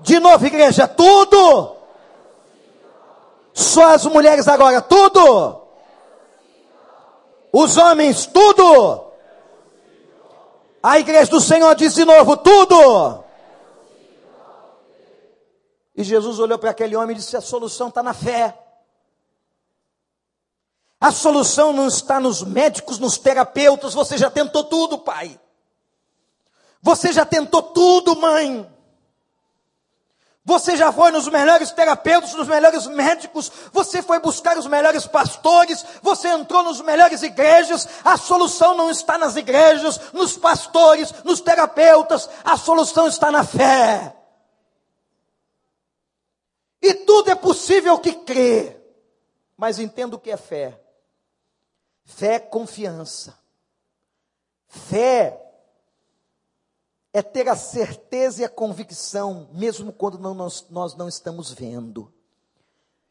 De 0.00 0.18
novo, 0.18 0.46
igreja: 0.46 0.88
tudo. 0.88 1.76
Só 3.52 3.94
as 3.94 4.06
mulheres 4.06 4.48
agora: 4.48 4.80
tudo. 4.80 5.60
Os 7.52 7.76
homens, 7.76 8.24
tudo. 8.24 9.11
A 10.82 10.98
igreja 10.98 11.30
do 11.30 11.40
Senhor 11.40 11.74
diz 11.74 11.94
de 11.94 12.04
novo: 12.04 12.36
tudo. 12.36 13.24
E 15.94 16.02
Jesus 16.02 16.38
olhou 16.38 16.58
para 16.58 16.70
aquele 16.70 16.96
homem 16.96 17.14
e 17.14 17.18
disse: 17.18 17.36
a 17.36 17.40
solução 17.40 17.88
está 17.88 18.02
na 18.02 18.12
fé. 18.12 18.58
A 21.00 21.10
solução 21.10 21.72
não 21.72 21.88
está 21.88 22.20
nos 22.20 22.42
médicos, 22.42 22.98
nos 22.98 23.18
terapeutas. 23.18 23.92
Você 23.92 24.16
já 24.16 24.30
tentou 24.30 24.64
tudo, 24.64 24.98
pai. 24.98 25.38
Você 26.80 27.12
já 27.12 27.24
tentou 27.24 27.62
tudo, 27.62 28.16
mãe. 28.16 28.68
Você 30.44 30.76
já 30.76 30.92
foi 30.92 31.12
nos 31.12 31.28
melhores 31.28 31.70
terapeutas, 31.70 32.34
nos 32.34 32.48
melhores 32.48 32.86
médicos, 32.88 33.50
você 33.72 34.02
foi 34.02 34.18
buscar 34.18 34.58
os 34.58 34.66
melhores 34.66 35.06
pastores, 35.06 35.84
você 36.02 36.28
entrou 36.28 36.64
nos 36.64 36.80
melhores 36.80 37.22
igrejas. 37.22 37.88
A 38.04 38.16
solução 38.16 38.74
não 38.74 38.90
está 38.90 39.16
nas 39.16 39.36
igrejas, 39.36 40.12
nos 40.12 40.36
pastores, 40.36 41.12
nos 41.22 41.40
terapeutas, 41.40 42.28
a 42.42 42.56
solução 42.56 43.06
está 43.06 43.30
na 43.30 43.44
fé. 43.44 44.16
E 46.82 46.92
tudo 46.92 47.30
é 47.30 47.36
possível 47.36 47.96
que 48.00 48.12
crê. 48.12 48.76
Mas 49.56 49.78
entenda 49.78 50.16
o 50.16 50.18
que 50.18 50.32
é 50.32 50.36
fé. 50.36 50.80
Fé 52.04 52.34
é 52.34 52.40
confiança. 52.40 53.38
Fé 54.66 55.41
é 57.12 57.20
ter 57.20 57.48
a 57.48 57.56
certeza 57.56 58.42
e 58.42 58.44
a 58.44 58.48
convicção, 58.48 59.48
mesmo 59.52 59.92
quando 59.92 60.18
não, 60.18 60.34
nós, 60.34 60.66
nós 60.70 60.96
não 60.96 61.08
estamos 61.08 61.52
vendo. 61.52 62.12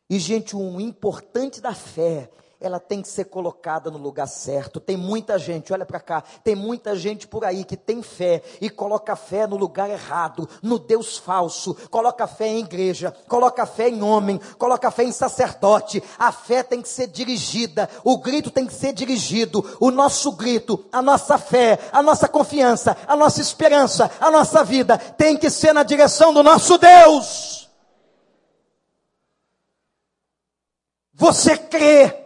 E, 0.09 0.17
gente, 0.19 0.55
o 0.55 0.81
importante 0.81 1.61
da 1.61 1.73
fé 1.73 2.29
ela 2.61 2.79
tem 2.79 3.01
que 3.01 3.07
ser 3.07 3.25
colocada 3.25 3.89
no 3.89 3.97
lugar 3.97 4.27
certo. 4.27 4.79
Tem 4.79 4.95
muita 4.95 5.39
gente, 5.39 5.73
olha 5.73 5.85
para 5.85 5.99
cá, 5.99 6.23
tem 6.43 6.55
muita 6.55 6.95
gente 6.95 7.27
por 7.27 7.43
aí 7.43 7.65
que 7.65 7.75
tem 7.75 8.03
fé 8.03 8.43
e 8.61 8.69
coloca 8.69 9.15
fé 9.15 9.47
no 9.47 9.57
lugar 9.57 9.89
errado, 9.89 10.47
no 10.61 10.77
Deus 10.77 11.17
falso, 11.17 11.75
coloca 11.89 12.27
fé 12.27 12.47
em 12.47 12.59
igreja, 12.59 13.13
coloca 13.27 13.65
fé 13.65 13.89
em 13.89 14.03
homem, 14.03 14.39
coloca 14.59 14.91
fé 14.91 15.03
em 15.03 15.11
sacerdote. 15.11 16.03
A 16.19 16.31
fé 16.31 16.61
tem 16.61 16.81
que 16.81 16.89
ser 16.89 17.07
dirigida, 17.07 17.89
o 18.03 18.19
grito 18.19 18.51
tem 18.51 18.67
que 18.67 18.73
ser 18.73 18.93
dirigido, 18.93 19.77
o 19.79 19.89
nosso 19.89 20.31
grito, 20.33 20.85
a 20.91 21.01
nossa 21.01 21.39
fé, 21.39 21.79
a 21.91 22.03
nossa 22.03 22.27
confiança, 22.27 22.95
a 23.07 23.15
nossa 23.15 23.41
esperança, 23.41 24.11
a 24.19 24.29
nossa 24.29 24.63
vida 24.63 24.97
tem 24.97 25.35
que 25.35 25.49
ser 25.49 25.73
na 25.73 25.81
direção 25.81 26.31
do 26.31 26.43
nosso 26.43 26.77
Deus. 26.77 27.69
Você 31.13 31.55
crê 31.57 32.20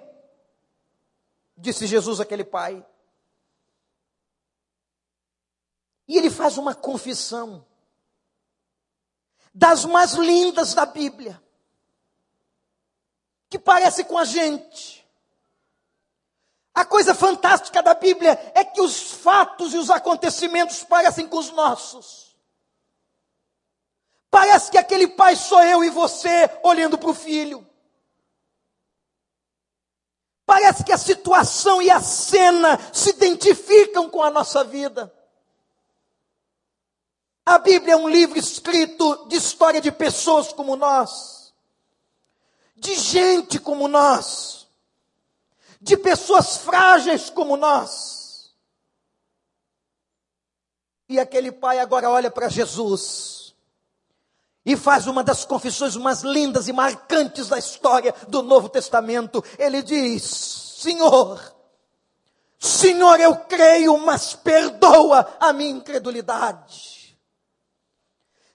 disse 1.57 1.87
Jesus 1.87 2.19
àquele 2.19 2.43
pai. 2.43 2.85
E 6.07 6.17
ele 6.17 6.29
faz 6.29 6.57
uma 6.57 6.75
confissão, 6.75 7.65
das 9.53 9.85
mais 9.85 10.13
lindas 10.13 10.73
da 10.73 10.85
Bíblia, 10.85 11.41
que 13.49 13.57
parece 13.57 14.03
com 14.03 14.17
a 14.17 14.25
gente. 14.25 15.05
A 16.73 16.83
coisa 16.83 17.15
fantástica 17.15 17.81
da 17.81 17.93
Bíblia 17.93 18.31
é 18.53 18.65
que 18.65 18.81
os 18.81 19.13
fatos 19.13 19.73
e 19.73 19.77
os 19.77 19.89
acontecimentos 19.89 20.83
parecem 20.83 21.25
com 21.25 21.37
os 21.37 21.49
nossos. 21.51 22.35
Parece 24.29 24.69
que 24.69 24.77
aquele 24.77 25.07
pai 25.07 25.37
sou 25.37 25.63
eu 25.63 25.81
e 25.85 25.89
você 25.89 26.49
olhando 26.61 26.97
para 26.97 27.09
o 27.09 27.13
filho. 27.13 27.65
Parece 30.45 30.83
que 30.83 30.91
a 30.91 30.97
situação 30.97 31.81
e 31.81 31.89
a 31.89 31.99
cena 31.99 32.79
se 32.93 33.09
identificam 33.09 34.09
com 34.09 34.21
a 34.21 34.29
nossa 34.29 34.63
vida. 34.63 35.13
A 37.45 37.57
Bíblia 37.57 37.93
é 37.93 37.97
um 37.97 38.09
livro 38.09 38.37
escrito 38.37 39.27
de 39.27 39.35
história 39.35 39.81
de 39.81 39.91
pessoas 39.91 40.51
como 40.51 40.75
nós, 40.75 41.53
de 42.75 42.95
gente 42.95 43.59
como 43.59 43.87
nós, 43.87 44.67
de 45.81 45.97
pessoas 45.97 46.57
frágeis 46.57 47.29
como 47.29 47.55
nós. 47.55 48.53
E 51.07 51.19
aquele 51.19 51.51
pai 51.51 51.79
agora 51.79 52.09
olha 52.09 52.31
para 52.31 52.49
Jesus 52.49 53.34
e 54.65 54.75
faz 54.75 55.05
uma 55.07 55.23
das 55.23 55.45
confissões 55.45 55.95
mais 55.95 56.21
lindas 56.21 56.67
e 56.67 56.73
marcantes 56.73 57.49
da 57.49 57.59
história 57.59 58.13
do 58.27 58.41
Novo 58.41 58.67
Testamento. 58.67 59.43
Ele 59.59 59.83
diz: 59.83 60.23
Senhor, 60.79 61.55
Senhor, 62.59 63.19
eu 63.19 63.35
creio, 63.35 63.97
mas 63.99 64.33
perdoa 64.33 65.27
a 65.39 65.53
minha 65.53 65.69
incredulidade. 65.69 67.15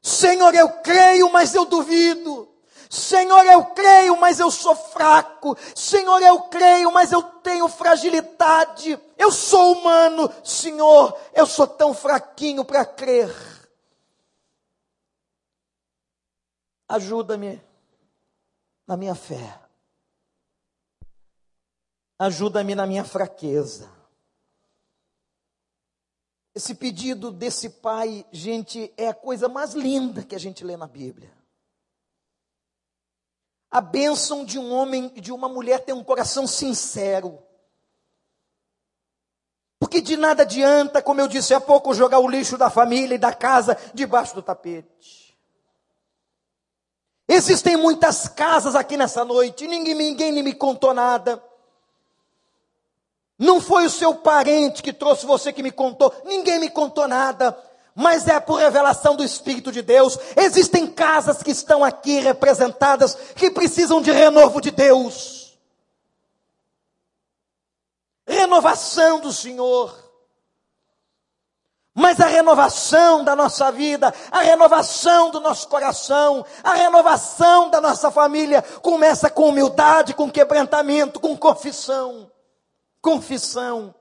Senhor, 0.02 0.54
eu 0.54 0.68
creio, 0.68 1.30
mas 1.30 1.54
eu 1.54 1.64
duvido. 1.64 2.48
Senhor, 2.88 3.46
eu 3.46 3.66
creio, 3.66 4.16
mas 4.16 4.40
eu 4.40 4.50
sou 4.50 4.74
fraco. 4.74 5.56
Senhor, 5.76 6.20
eu 6.22 6.40
creio, 6.42 6.90
mas 6.90 7.12
eu 7.12 7.22
tenho 7.22 7.68
fragilidade. 7.68 8.98
Eu 9.16 9.30
sou 9.30 9.74
humano. 9.74 10.28
Senhor, 10.42 11.16
eu 11.32 11.46
sou 11.46 11.68
tão 11.68 11.94
fraquinho 11.94 12.64
para 12.64 12.84
crer. 12.84 13.32
Ajuda-me 16.90 17.62
na 18.84 18.96
minha 18.96 19.14
fé. 19.14 19.60
Ajuda-me 22.18 22.74
na 22.74 22.84
minha 22.84 23.04
fraqueza. 23.04 23.88
Esse 26.52 26.74
pedido 26.74 27.30
desse 27.30 27.70
pai, 27.70 28.26
gente, 28.32 28.92
é 28.96 29.06
a 29.06 29.14
coisa 29.14 29.48
mais 29.48 29.72
linda 29.72 30.24
que 30.24 30.34
a 30.34 30.38
gente 30.38 30.64
lê 30.64 30.76
na 30.76 30.88
Bíblia. 30.88 31.32
A 33.70 33.80
bênção 33.80 34.44
de 34.44 34.58
um 34.58 34.72
homem 34.72 35.12
e 35.14 35.20
de 35.20 35.30
uma 35.30 35.48
mulher 35.48 35.84
ter 35.84 35.92
um 35.92 36.02
coração 36.02 36.44
sincero. 36.44 37.40
Porque 39.78 40.00
de 40.00 40.16
nada 40.16 40.42
adianta, 40.42 41.00
como 41.00 41.20
eu 41.20 41.28
disse 41.28 41.54
há 41.54 41.60
pouco, 41.60 41.94
jogar 41.94 42.18
o 42.18 42.28
lixo 42.28 42.58
da 42.58 42.68
família 42.68 43.14
e 43.14 43.18
da 43.18 43.32
casa 43.32 43.78
debaixo 43.94 44.34
do 44.34 44.42
tapete. 44.42 45.29
Existem 47.32 47.76
muitas 47.76 48.26
casas 48.26 48.74
aqui 48.74 48.96
nessa 48.96 49.24
noite, 49.24 49.64
ninguém, 49.64 49.94
ninguém 49.94 50.42
me 50.42 50.52
contou 50.52 50.92
nada. 50.92 51.40
Não 53.38 53.60
foi 53.60 53.86
o 53.86 53.90
seu 53.90 54.16
parente 54.16 54.82
que 54.82 54.92
trouxe 54.92 55.26
você 55.26 55.52
que 55.52 55.62
me 55.62 55.70
contou, 55.70 56.12
ninguém 56.24 56.58
me 56.58 56.68
contou 56.68 57.06
nada, 57.06 57.56
mas 57.94 58.26
é 58.26 58.40
por 58.40 58.56
revelação 58.56 59.14
do 59.14 59.22
Espírito 59.22 59.70
de 59.70 59.80
Deus. 59.80 60.18
Existem 60.36 60.88
casas 60.88 61.40
que 61.40 61.52
estão 61.52 61.84
aqui 61.84 62.18
representadas 62.18 63.14
que 63.36 63.48
precisam 63.48 64.02
de 64.02 64.10
renovo 64.10 64.60
de 64.60 64.72
Deus. 64.72 65.56
Renovação 68.26 69.20
do 69.20 69.32
Senhor. 69.32 70.09
Mas 72.00 72.18
a 72.18 72.26
renovação 72.26 73.22
da 73.22 73.36
nossa 73.36 73.70
vida, 73.70 74.10
a 74.30 74.40
renovação 74.40 75.30
do 75.30 75.38
nosso 75.38 75.68
coração, 75.68 76.46
a 76.64 76.72
renovação 76.72 77.68
da 77.68 77.78
nossa 77.78 78.10
família 78.10 78.62
começa 78.62 79.28
com 79.28 79.50
humildade, 79.50 80.14
com 80.14 80.30
quebrantamento, 80.30 81.20
com 81.20 81.36
confissão. 81.36 82.32
Confissão. 83.02 83.94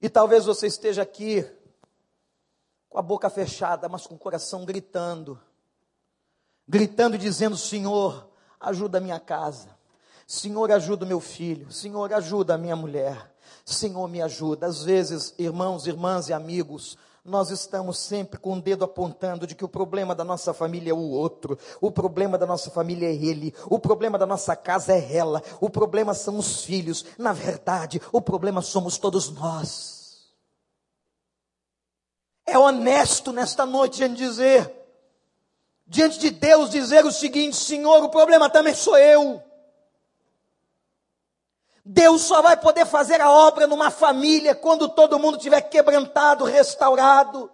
E 0.00 0.08
talvez 0.08 0.44
você 0.44 0.68
esteja 0.68 1.02
aqui 1.02 1.44
com 2.88 3.00
a 3.00 3.02
boca 3.02 3.28
fechada, 3.28 3.88
mas 3.88 4.06
com 4.06 4.14
o 4.14 4.18
coração 4.18 4.64
gritando. 4.64 5.40
Gritando 6.68 7.16
e 7.16 7.18
dizendo: 7.18 7.56
Senhor, 7.56 8.30
ajuda 8.60 8.98
a 8.98 9.00
minha 9.00 9.18
casa. 9.18 9.76
Senhor, 10.24 10.70
ajuda 10.70 11.04
o 11.04 11.08
meu 11.08 11.18
filho. 11.18 11.68
Senhor, 11.72 12.12
ajuda 12.12 12.54
a 12.54 12.58
minha 12.58 12.76
mulher. 12.76 13.34
Senhor, 13.74 14.08
me 14.08 14.22
ajuda. 14.22 14.66
Às 14.66 14.82
vezes, 14.82 15.34
irmãos, 15.38 15.86
irmãs 15.86 16.28
e 16.28 16.32
amigos, 16.32 16.96
nós 17.24 17.50
estamos 17.50 17.98
sempre 17.98 18.38
com 18.38 18.54
o 18.54 18.60
dedo 18.60 18.84
apontando 18.84 19.46
de 19.46 19.54
que 19.54 19.64
o 19.64 19.68
problema 19.68 20.14
da 20.14 20.24
nossa 20.24 20.54
família 20.54 20.90
é 20.90 20.94
o 20.94 21.10
outro, 21.10 21.58
o 21.80 21.90
problema 21.90 22.38
da 22.38 22.46
nossa 22.46 22.70
família 22.70 23.08
é 23.08 23.14
ele, 23.14 23.54
o 23.66 23.78
problema 23.78 24.16
da 24.16 24.26
nossa 24.26 24.56
casa 24.56 24.94
é 24.94 25.16
ela, 25.16 25.42
o 25.60 25.68
problema 25.68 26.14
são 26.14 26.38
os 26.38 26.64
filhos. 26.64 27.04
Na 27.18 27.32
verdade, 27.32 28.00
o 28.12 28.20
problema 28.20 28.62
somos 28.62 28.96
todos 28.96 29.30
nós. 29.30 30.32
É 32.46 32.58
honesto 32.58 33.30
nesta 33.30 33.66
noite 33.66 34.02
em 34.02 34.14
dizer, 34.14 34.72
diante 35.86 36.18
de 36.18 36.30
Deus, 36.30 36.70
dizer 36.70 37.04
o 37.04 37.12
seguinte: 37.12 37.56
Senhor, 37.56 38.02
o 38.02 38.08
problema 38.08 38.48
também 38.48 38.74
sou 38.74 38.96
eu. 38.96 39.42
Deus 41.90 42.20
só 42.20 42.42
vai 42.42 42.54
poder 42.54 42.84
fazer 42.84 43.18
a 43.18 43.30
obra 43.30 43.66
numa 43.66 43.90
família 43.90 44.54
quando 44.54 44.90
todo 44.90 45.18
mundo 45.18 45.38
tiver 45.38 45.62
quebrantado, 45.62 46.44
restaurado. 46.44 47.50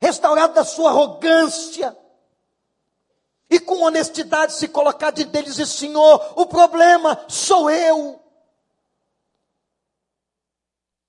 Restaurado 0.00 0.52
da 0.52 0.64
sua 0.64 0.90
arrogância. 0.90 1.96
e 3.48 3.60
com 3.60 3.82
honestidade 3.82 4.54
se 4.54 4.66
colocar 4.66 5.12
de 5.12 5.24
deles 5.24 5.58
e 5.58 5.66
Senhor, 5.66 6.32
o 6.34 6.46
problema 6.46 7.24
sou 7.28 7.70
eu. 7.70 8.20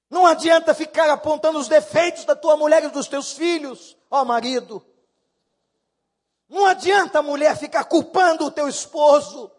Não 0.08 0.28
adianta 0.28 0.76
ficar 0.76 1.10
apontando 1.10 1.58
os 1.58 1.68
defeitos 1.68 2.26
da 2.26 2.36
tua 2.36 2.56
mulher 2.56 2.84
e 2.84 2.90
dos 2.90 3.08
teus 3.08 3.32
filhos, 3.32 3.98
ó 4.10 4.24
marido. 4.24 4.86
Não 6.48 6.66
adianta 6.66 7.20
a 7.20 7.24
mulher 7.24 7.58
ficar 7.58 7.86
culpando 7.86 8.46
o 8.46 8.52
teu 8.52 8.68
esposo. 8.68 9.52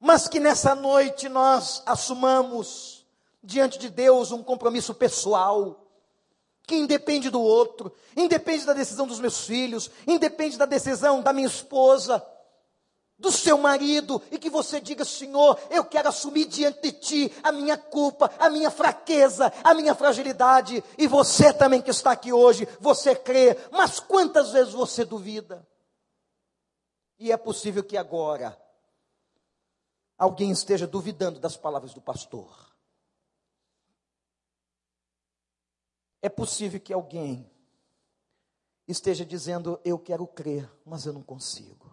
Mas 0.00 0.26
que 0.26 0.40
nessa 0.40 0.74
noite 0.74 1.28
nós 1.28 1.82
assumamos 1.84 3.06
diante 3.42 3.78
de 3.78 3.90
Deus 3.90 4.32
um 4.32 4.42
compromisso 4.42 4.94
pessoal 4.94 5.86
que 6.66 6.74
independe 6.74 7.28
do 7.28 7.40
outro, 7.40 7.92
independe 8.16 8.64
da 8.64 8.72
decisão 8.72 9.06
dos 9.06 9.20
meus 9.20 9.44
filhos, 9.44 9.90
independe 10.06 10.56
da 10.56 10.64
decisão 10.64 11.20
da 11.20 11.32
minha 11.32 11.48
esposa, 11.48 12.24
do 13.18 13.30
seu 13.30 13.58
marido, 13.58 14.22
e 14.30 14.38
que 14.38 14.48
você 14.48 14.80
diga: 14.80 15.04
Senhor, 15.04 15.58
eu 15.68 15.84
quero 15.84 16.08
assumir 16.08 16.46
diante 16.46 16.80
de 16.80 16.92
ti 16.92 17.32
a 17.42 17.52
minha 17.52 17.76
culpa, 17.76 18.30
a 18.38 18.48
minha 18.48 18.70
fraqueza, 18.70 19.52
a 19.62 19.74
minha 19.74 19.94
fragilidade, 19.94 20.82
e 20.96 21.06
você 21.06 21.52
também 21.52 21.82
que 21.82 21.90
está 21.90 22.12
aqui 22.12 22.32
hoje, 22.32 22.66
você 22.80 23.14
crê, 23.14 23.58
mas 23.70 24.00
quantas 24.00 24.52
vezes 24.52 24.72
você 24.72 25.04
duvida? 25.04 25.68
E 27.18 27.30
é 27.30 27.36
possível 27.36 27.84
que 27.84 27.98
agora 27.98 28.56
alguém 30.20 30.50
esteja 30.50 30.86
duvidando 30.86 31.40
das 31.40 31.56
palavras 31.56 31.94
do 31.94 32.02
pastor. 32.02 32.76
É 36.20 36.28
possível 36.28 36.78
que 36.78 36.92
alguém 36.92 37.50
esteja 38.86 39.24
dizendo: 39.24 39.80
Eu 39.82 39.98
quero 39.98 40.26
crer, 40.26 40.70
mas 40.84 41.06
eu 41.06 41.14
não 41.14 41.22
consigo. 41.22 41.90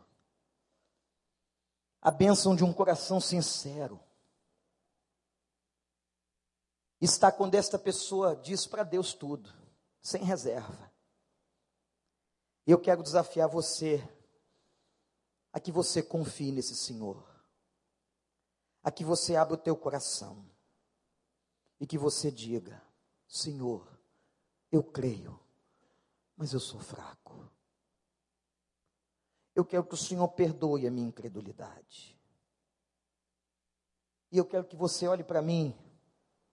A 2.01 2.11
bênção 2.11 2.53
de 2.53 2.65
um 2.65 2.73
coração 2.73 3.21
sincero 3.21 3.97
está 6.99 7.31
quando 7.31 7.55
esta 7.55 7.79
pessoa 7.79 8.35
diz 8.35 8.67
para 8.67 8.83
Deus 8.83 9.13
tudo, 9.13 9.49
sem 10.01 10.21
reserva. 10.23 10.91
Eu 12.65 12.77
quero 12.77 13.01
desafiar 13.01 13.47
você 13.47 14.05
a 15.53 15.61
que 15.61 15.71
você 15.71 16.03
confie 16.03 16.51
nesse 16.51 16.75
Senhor, 16.75 17.36
a 18.87 18.91
que 18.91 19.03
você 19.03 19.35
abra 19.35 19.55
o 19.55 19.57
teu 19.57 19.75
coração 19.75 20.49
e 21.77 21.85
que 21.85 21.97
você 21.97 22.31
diga: 22.31 22.81
Senhor, 23.27 23.85
eu 24.71 24.81
creio, 24.81 25.37
mas 26.37 26.53
eu 26.53 26.59
sou 26.61 26.79
fraco. 26.79 27.51
Eu 29.53 29.65
quero 29.65 29.83
que 29.83 29.93
o 29.93 29.97
Senhor 29.97 30.25
perdoe 30.29 30.87
a 30.87 30.91
minha 30.91 31.09
incredulidade. 31.09 32.17
E 34.31 34.37
eu 34.37 34.45
quero 34.45 34.63
que 34.63 34.77
você 34.77 35.05
olhe 35.05 35.23
para 35.23 35.41
mim 35.41 35.77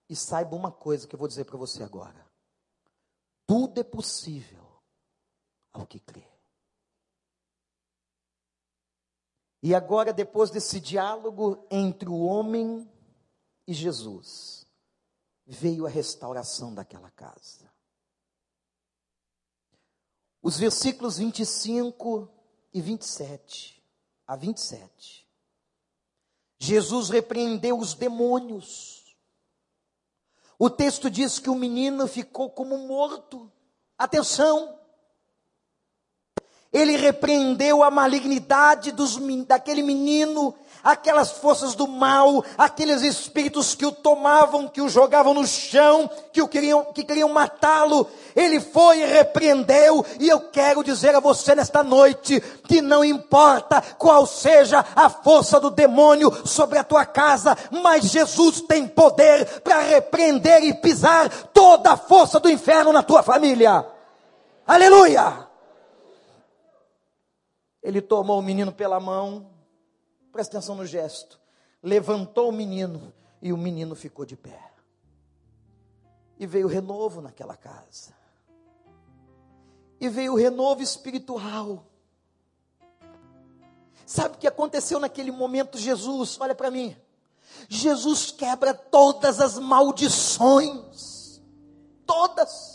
e 0.09 0.17
saiba 0.17 0.57
uma 0.57 0.73
coisa 0.73 1.07
que 1.07 1.15
eu 1.15 1.19
vou 1.19 1.29
dizer 1.29 1.45
para 1.45 1.57
você 1.57 1.85
agora. 1.85 2.29
Tudo 3.47 3.79
é 3.79 3.85
possível 3.85 4.67
ao 5.73 5.87
que 5.87 6.01
crê. 6.01 6.34
E 9.65 9.75
agora, 9.75 10.13
depois 10.13 10.51
desse 10.51 10.79
diálogo 10.79 11.67
entre 11.71 12.07
o 12.07 12.19
homem 12.19 12.87
e 13.67 13.73
Jesus, 13.73 14.67
veio 15.47 15.87
a 15.87 15.89
restauração 15.89 16.75
daquela 16.75 17.11
casa. 17.11 17.73
Os 20.43 20.59
versículos 20.59 21.17
25 21.17 22.29
e 22.75 22.83
27 22.83 23.83
a 24.27 24.37
27. 24.37 25.27
Jesus 26.59 27.09
repreendeu 27.09 27.79
os 27.79 27.95
demônios. 27.95 29.17
O 30.59 30.69
texto 30.69 31.09
diz 31.09 31.39
que 31.39 31.49
o 31.49 31.55
menino 31.55 32.07
ficou 32.07 32.51
como 32.51 32.77
morto. 32.87 33.51
Atenção! 33.97 34.79
Ele 36.75 36.97
repreendeu 36.97 37.83
a 37.83 37.91
malignidade 37.91 38.93
dos, 38.93 39.17
daquele 39.47 39.83
menino 39.83 40.55
aquelas 40.85 41.31
forças 41.33 41.75
do 41.75 41.89
mal, 41.89 42.45
aqueles 42.59 43.01
espíritos 43.01 43.75
que 43.75 43.87
o 43.87 43.91
tomavam, 43.91 44.69
que 44.69 44.83
o 44.83 44.89
jogavam 44.89 45.33
no 45.33 45.47
chão, 45.47 46.09
que 46.31 46.43
o 46.43 46.47
queriam, 46.47 46.85
que 46.93 47.03
queriam 47.03 47.31
matá-lo. 47.31 48.07
Ele 48.37 48.61
foi 48.61 49.01
e 49.01 49.07
repreendeu, 49.07 50.05
e 50.21 50.29
eu 50.29 50.41
quero 50.41 50.85
dizer 50.85 51.15
a 51.15 51.21
você 51.21 51.55
nesta 51.55 51.83
noite 51.83 52.39
que 52.69 52.83
não 52.83 53.03
importa 53.03 53.83
qual 53.97 54.27
seja 54.27 54.85
a 54.95 55.09
força 55.09 55.59
do 55.59 55.71
demônio 55.71 56.31
sobre 56.45 56.79
a 56.79 56.85
tua 56.85 57.07
casa, 57.07 57.57
mas 57.71 58.11
Jesus 58.11 58.61
tem 58.61 58.87
poder 58.87 59.63
para 59.63 59.81
repreender 59.81 60.63
e 60.63 60.75
pisar 60.75 61.31
toda 61.55 61.93
a 61.93 61.97
força 61.97 62.39
do 62.39 62.51
inferno 62.51 62.93
na 62.93 63.03
tua 63.03 63.23
família. 63.23 63.87
Aleluia! 64.67 65.54
Ele 67.85 68.01
tomou 68.01 68.41
o 68.41 68.43
menino 68.43 68.73
pela 68.73 68.99
mão, 68.99 69.55
Presta 70.35 70.59
atenção 70.59 70.75
no 70.75 70.85
gesto. 70.85 71.39
Levantou 71.81 72.49
o 72.49 72.53
menino 72.53 73.15
e 73.41 73.53
o 73.53 73.57
menino 73.57 73.95
ficou 73.95 74.27
de 74.27 74.35
pé. 74.35 74.73
E 76.37 76.45
veio 76.45 76.67
renovo 76.67 77.21
naquela 77.21 77.57
casa. 77.57 78.13
E 80.01 80.09
veio 80.09 80.35
renovo 80.35 80.83
espiritual. 80.83 81.87
Sabe 84.05 84.35
o 84.35 84.39
que 84.39 84.49
aconteceu 84.49 84.99
naquele 84.99 85.31
momento, 85.31 85.79
Jesus? 85.79 86.37
Olha 86.41 86.53
para 86.57 86.69
mim. 86.69 86.97
Jesus 87.69 88.33
quebra 88.33 88.75
todas 88.75 89.41
as 89.41 89.57
maldições. 89.57 91.41
Todas. 92.05 92.74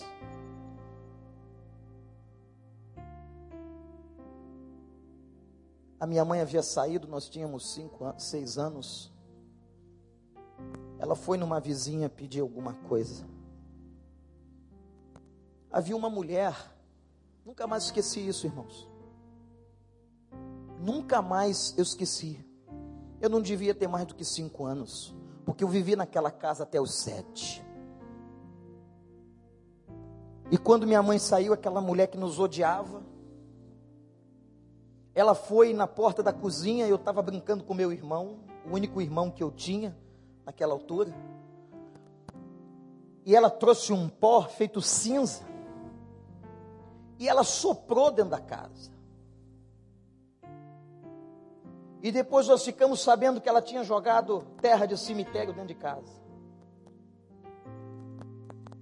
A 6.00 6.08
minha 6.08 6.24
mãe 6.24 6.40
havia 6.40 6.64
saído, 6.64 7.08
nós 7.08 7.28
tínhamos 7.28 7.74
cinco, 7.74 8.06
seis 8.18 8.58
anos. 8.58 9.12
Ela 10.98 11.16
foi 11.16 11.38
numa 11.38 11.60
vizinha 11.60 12.10
pedir 12.10 12.40
alguma 12.40 12.74
coisa. 12.74 13.26
Havia 15.72 15.96
uma 15.96 16.10
mulher, 16.10 16.56
nunca 17.46 17.68
mais 17.68 17.84
esqueci 17.84 18.26
isso, 18.26 18.48
irmãos. 18.48 18.90
Nunca 20.80 21.22
mais 21.22 21.74
eu 21.78 21.84
esqueci. 21.84 22.44
Eu 23.20 23.30
não 23.30 23.42
devia 23.42 23.76
ter 23.76 23.88
mais 23.88 24.06
do 24.08 24.16
que 24.16 24.24
cinco 24.24 24.66
anos, 24.66 25.14
porque 25.46 25.64
eu 25.64 25.68
vivi 25.68 25.96
naquela 25.96 26.32
casa 26.32 26.64
até 26.64 26.80
os 26.80 26.96
sete. 26.96 27.62
E 30.50 30.58
quando 30.58 30.88
minha 30.88 31.04
mãe 31.04 31.20
saiu, 31.20 31.54
aquela 31.54 31.82
mulher 31.82 32.08
que 32.08 32.18
nos 32.18 32.40
odiava, 32.40 33.04
ela 35.20 35.36
foi 35.36 35.74
na 35.74 35.86
porta 35.86 36.24
da 36.24 36.32
cozinha, 36.32 36.88
eu 36.88 36.96
estava 36.96 37.22
brincando 37.22 37.64
com 37.64 37.74
meu 37.74 37.92
irmão, 37.92 38.40
o 38.66 38.74
único 38.74 39.02
irmão 39.02 39.30
que 39.30 39.44
eu 39.44 39.52
tinha 39.52 39.98
naquela 40.46 40.74
altura. 40.74 41.14
E 43.26 43.36
ela 43.36 43.50
trouxe 43.50 43.92
um 43.92 44.08
pó 44.08 44.44
feito 44.44 44.82
cinza. 44.82 45.44
E 47.20 47.28
ela 47.28 47.44
soprou 47.44 48.12
dentro 48.12 48.32
da 48.32 48.40
casa. 48.40 48.92
E 52.02 52.12
depois 52.12 52.48
nós 52.48 52.64
ficamos 52.64 53.02
sabendo 53.02 53.42
que 53.42 53.50
ela 53.50 53.62
tinha 53.62 53.84
jogado 53.84 54.46
terra 54.62 54.86
de 54.86 54.98
cemitério 54.98 55.54
dentro 55.54 55.68
de 55.68 55.76
casa. 55.76 56.20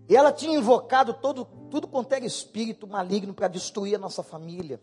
E 0.07 0.15
ela 0.15 0.31
tinha 0.31 0.55
invocado 0.55 1.15
todo, 1.15 1.45
tudo 1.71 1.87
quanto 1.87 2.13
era 2.13 2.23
espírito 2.23 2.87
maligno 2.87 3.33
para 3.33 3.47
destruir 3.47 3.95
a 3.95 3.99
nossa 3.99 4.21
família. 4.21 4.79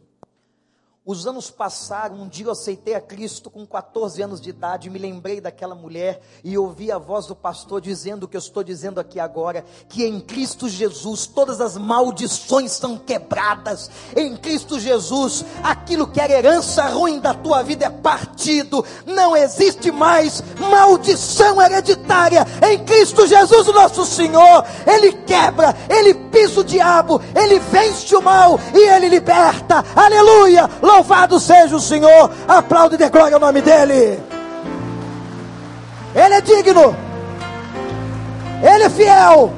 Os 1.06 1.26
anos 1.26 1.50
passaram, 1.50 2.16
um 2.16 2.26
dia 2.26 2.46
eu 2.46 2.50
aceitei 2.50 2.94
a 2.94 3.00
Cristo 3.00 3.50
com 3.50 3.66
14 3.66 4.22
anos 4.22 4.40
de 4.40 4.48
idade, 4.48 4.88
me 4.88 4.98
lembrei 4.98 5.38
daquela 5.38 5.74
mulher 5.74 6.22
e 6.42 6.56
ouvi 6.56 6.90
a 6.90 6.96
voz 6.96 7.26
do 7.26 7.36
pastor 7.36 7.78
dizendo 7.82 8.22
o 8.22 8.28
que 8.28 8.38
eu 8.38 8.40
estou 8.40 8.64
dizendo 8.64 8.98
aqui 8.98 9.20
agora, 9.20 9.66
que 9.86 10.02
em 10.02 10.18
Cristo 10.18 10.66
Jesus 10.66 11.26
todas 11.26 11.60
as 11.60 11.76
maldições 11.76 12.72
são 12.72 12.96
quebradas. 12.96 13.90
Em 14.16 14.34
Cristo 14.34 14.80
Jesus, 14.80 15.44
aquilo 15.62 16.06
que 16.06 16.18
era 16.18 16.32
herança 16.32 16.86
ruim 16.86 17.20
da 17.20 17.34
tua 17.34 17.62
vida 17.62 17.84
é 17.84 17.90
partido. 17.90 18.82
Não 19.04 19.36
existe 19.36 19.92
mais 19.92 20.42
maldição 20.58 21.60
hereditária. 21.60 22.46
Em 22.66 22.82
Cristo 22.82 23.26
Jesus, 23.26 23.66
nosso 23.66 24.06
Senhor, 24.06 24.64
ele 24.86 25.12
quebra, 25.24 25.76
ele 25.86 26.14
pisa 26.14 26.60
o 26.60 26.64
diabo, 26.64 27.20
ele 27.36 27.58
vence 27.58 28.16
o 28.16 28.22
mal 28.22 28.58
e 28.72 28.88
ele 28.88 29.10
liberta. 29.10 29.84
Aleluia! 29.94 30.66
Louvado 30.94 31.40
seja 31.40 31.74
o 31.74 31.80
Senhor. 31.80 32.30
Aplaude 32.46 32.94
e 32.94 32.98
dê 32.98 33.08
glória 33.08 33.34
ao 33.34 33.40
nome 33.40 33.60
dEle. 33.60 34.22
Ele 36.14 36.34
é 36.34 36.40
digno. 36.40 36.96
Ele 38.62 38.84
é 38.84 38.90
fiel. 38.90 39.52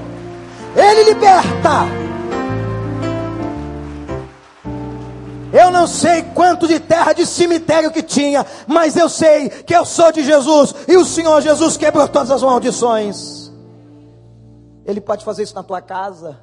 Ele 0.74 1.04
liberta. 1.10 2.06
Eu 5.52 5.70
não 5.70 5.86
sei 5.86 6.22
quanto 6.22 6.66
de 6.66 6.80
terra 6.80 7.12
de 7.12 7.26
cemitério 7.26 7.90
que 7.90 8.02
tinha, 8.02 8.44
mas 8.66 8.96
eu 8.96 9.08
sei 9.08 9.48
que 9.48 9.74
eu 9.74 9.84
sou 9.84 10.10
de 10.12 10.22
Jesus 10.22 10.74
e 10.88 10.96
o 10.96 11.04
Senhor 11.04 11.40
Jesus 11.40 11.76
quebrou 11.76 12.08
todas 12.08 12.30
as 12.30 12.42
maldições. 12.42 13.52
Ele 14.84 15.00
pode 15.00 15.24
fazer 15.24 15.42
isso 15.42 15.54
na 15.54 15.62
tua 15.62 15.82
casa. 15.82 16.38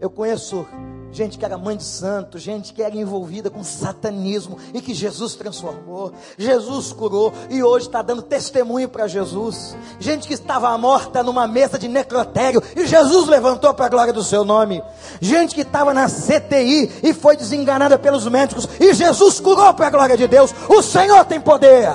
Eu 0.00 0.10
conheço 0.10 0.66
gente 1.12 1.38
que 1.38 1.44
era 1.44 1.58
mãe 1.58 1.76
de 1.76 1.84
santo, 1.84 2.38
gente 2.38 2.72
que 2.72 2.82
era 2.82 2.96
envolvida 2.96 3.50
com 3.50 3.62
satanismo 3.62 4.58
e 4.72 4.80
que 4.80 4.94
Jesus 4.94 5.34
transformou, 5.34 6.12
Jesus 6.38 6.92
curou 6.92 7.32
e 7.50 7.62
hoje 7.62 7.86
está 7.86 8.00
dando 8.00 8.22
testemunho 8.22 8.88
para 8.88 9.06
Jesus. 9.06 9.76
Gente 10.00 10.26
que 10.26 10.34
estava 10.34 10.76
morta 10.78 11.22
numa 11.22 11.46
mesa 11.46 11.78
de 11.78 11.86
necrotério 11.86 12.62
e 12.74 12.86
Jesus 12.86 13.28
levantou 13.28 13.74
para 13.74 13.86
a 13.86 13.90
glória 13.90 14.12
do 14.12 14.24
seu 14.24 14.44
nome. 14.44 14.82
Gente 15.20 15.54
que 15.54 15.60
estava 15.60 15.92
na 15.92 16.08
CTI 16.08 16.90
e 17.02 17.12
foi 17.12 17.36
desenganada 17.36 17.98
pelos 17.98 18.26
médicos 18.26 18.66
e 18.80 18.94
Jesus 18.94 19.38
curou 19.38 19.72
para 19.74 19.88
a 19.88 19.90
glória 19.90 20.16
de 20.16 20.26
Deus. 20.26 20.54
O 20.68 20.82
Senhor 20.82 21.24
tem 21.26 21.40
poder. 21.40 21.92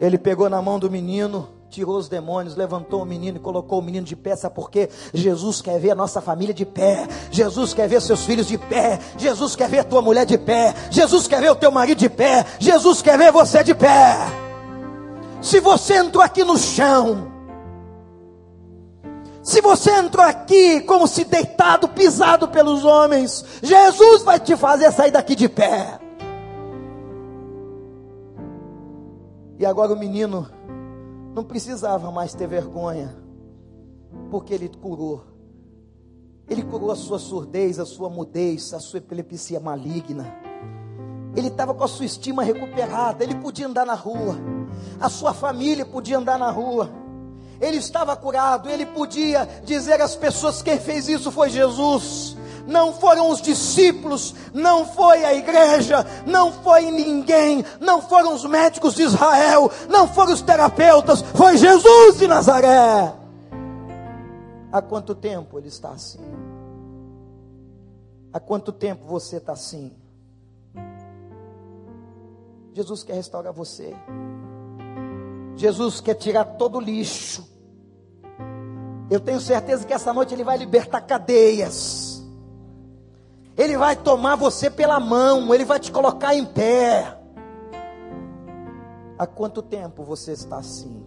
Ele 0.00 0.16
pegou 0.16 0.48
na 0.48 0.62
mão 0.62 0.78
do 0.78 0.90
menino 0.90 1.59
tirou 1.70 1.96
os 1.96 2.08
demônios, 2.08 2.56
levantou 2.56 3.02
o 3.02 3.06
menino 3.06 3.36
e 3.36 3.40
colocou 3.40 3.78
o 3.78 3.82
menino 3.82 4.04
de 4.04 4.16
pé, 4.16 4.34
sabe 4.34 4.54
por 4.54 4.70
quê? 4.70 4.88
Jesus 5.14 5.62
quer 5.62 5.78
ver 5.78 5.92
a 5.92 5.94
nossa 5.94 6.20
família 6.20 6.52
de 6.52 6.66
pé, 6.66 7.06
Jesus 7.30 7.72
quer 7.72 7.88
ver 7.88 8.02
seus 8.02 8.24
filhos 8.24 8.48
de 8.48 8.58
pé, 8.58 8.98
Jesus 9.16 9.54
quer 9.54 9.68
ver 9.68 9.78
a 9.78 9.84
tua 9.84 10.02
mulher 10.02 10.26
de 10.26 10.36
pé, 10.36 10.74
Jesus 10.90 11.28
quer 11.28 11.40
ver 11.40 11.50
o 11.50 11.56
teu 11.56 11.70
marido 11.70 11.98
de 11.98 12.08
pé, 12.08 12.44
Jesus 12.58 13.00
quer 13.00 13.16
ver 13.16 13.30
você 13.30 13.62
de 13.62 13.74
pé. 13.74 14.16
Se 15.40 15.60
você 15.60 15.98
entrou 15.98 16.22
aqui 16.22 16.42
no 16.42 16.58
chão, 16.58 17.30
se 19.42 19.60
você 19.60 19.92
entrou 19.92 20.26
aqui 20.26 20.80
como 20.80 21.06
se 21.06 21.24
deitado, 21.24 21.88
pisado 21.88 22.48
pelos 22.48 22.84
homens, 22.84 23.44
Jesus 23.62 24.22
vai 24.22 24.40
te 24.40 24.56
fazer 24.56 24.92
sair 24.92 25.12
daqui 25.12 25.36
de 25.36 25.48
pé. 25.48 25.98
E 29.58 29.64
agora 29.64 29.92
o 29.92 29.96
menino 29.96 30.48
não 31.34 31.44
precisava 31.44 32.10
mais 32.10 32.34
ter 32.34 32.46
vergonha, 32.46 33.16
porque 34.30 34.54
Ele 34.54 34.68
curou. 34.68 35.24
Ele 36.48 36.62
curou 36.62 36.90
a 36.90 36.96
sua 36.96 37.18
surdez, 37.18 37.78
a 37.78 37.86
sua 37.86 38.10
mudez, 38.10 38.74
a 38.74 38.80
sua 38.80 38.98
epilepsia 38.98 39.60
maligna. 39.60 40.26
Ele 41.36 41.46
estava 41.46 41.72
com 41.72 41.84
a 41.84 41.88
sua 41.88 42.04
estima 42.04 42.42
recuperada, 42.42 43.22
ele 43.22 43.36
podia 43.36 43.68
andar 43.68 43.86
na 43.86 43.94
rua, 43.94 44.36
a 45.00 45.08
sua 45.08 45.32
família 45.32 45.86
podia 45.86 46.18
andar 46.18 46.38
na 46.38 46.50
rua. 46.50 46.90
Ele 47.60 47.76
estava 47.76 48.16
curado, 48.16 48.68
ele 48.68 48.84
podia 48.84 49.46
dizer 49.64 50.00
às 50.00 50.16
pessoas: 50.16 50.60
quem 50.60 50.80
fez 50.80 51.08
isso 51.08 51.30
foi 51.30 51.50
Jesus 51.50 52.36
não 52.66 52.92
foram 52.92 53.30
os 53.30 53.40
discípulos, 53.40 54.34
não 54.52 54.86
foi 54.86 55.24
a 55.24 55.34
igreja, 55.34 56.06
não 56.26 56.52
foi 56.52 56.90
ninguém, 56.90 57.64
não 57.80 58.02
foram 58.02 58.34
os 58.34 58.44
médicos 58.44 58.94
de 58.94 59.02
Israel, 59.02 59.70
não 59.88 60.08
foram 60.08 60.32
os 60.32 60.42
terapeutas, 60.42 61.22
foi 61.22 61.56
Jesus 61.56 62.18
de 62.18 62.26
Nazaré. 62.26 63.14
Há 64.72 64.80
quanto 64.80 65.14
tempo 65.14 65.58
ele 65.58 65.68
está 65.68 65.90
assim? 65.90 66.20
Há 68.32 68.38
quanto 68.38 68.72
tempo 68.72 69.04
você 69.06 69.38
está 69.38 69.52
assim? 69.52 69.92
Jesus 72.72 73.02
quer 73.02 73.14
restaurar 73.14 73.52
você. 73.52 73.94
Jesus 75.56 76.00
quer 76.00 76.14
tirar 76.14 76.44
todo 76.44 76.78
o 76.78 76.80
lixo. 76.80 77.46
Eu 79.10 79.18
tenho 79.18 79.40
certeza 79.40 79.84
que 79.84 79.92
essa 79.92 80.12
noite 80.12 80.32
ele 80.32 80.44
vai 80.44 80.56
libertar 80.56 81.00
cadeias. 81.00 82.09
Ele 83.60 83.76
vai 83.76 83.94
tomar 83.94 84.36
você 84.36 84.70
pela 84.70 84.98
mão, 84.98 85.52
ele 85.54 85.66
vai 85.66 85.78
te 85.78 85.92
colocar 85.92 86.34
em 86.34 86.46
pé. 86.46 87.14
Há 89.18 89.26
quanto 89.26 89.60
tempo 89.60 90.02
você 90.02 90.32
está 90.32 90.56
assim? 90.56 91.06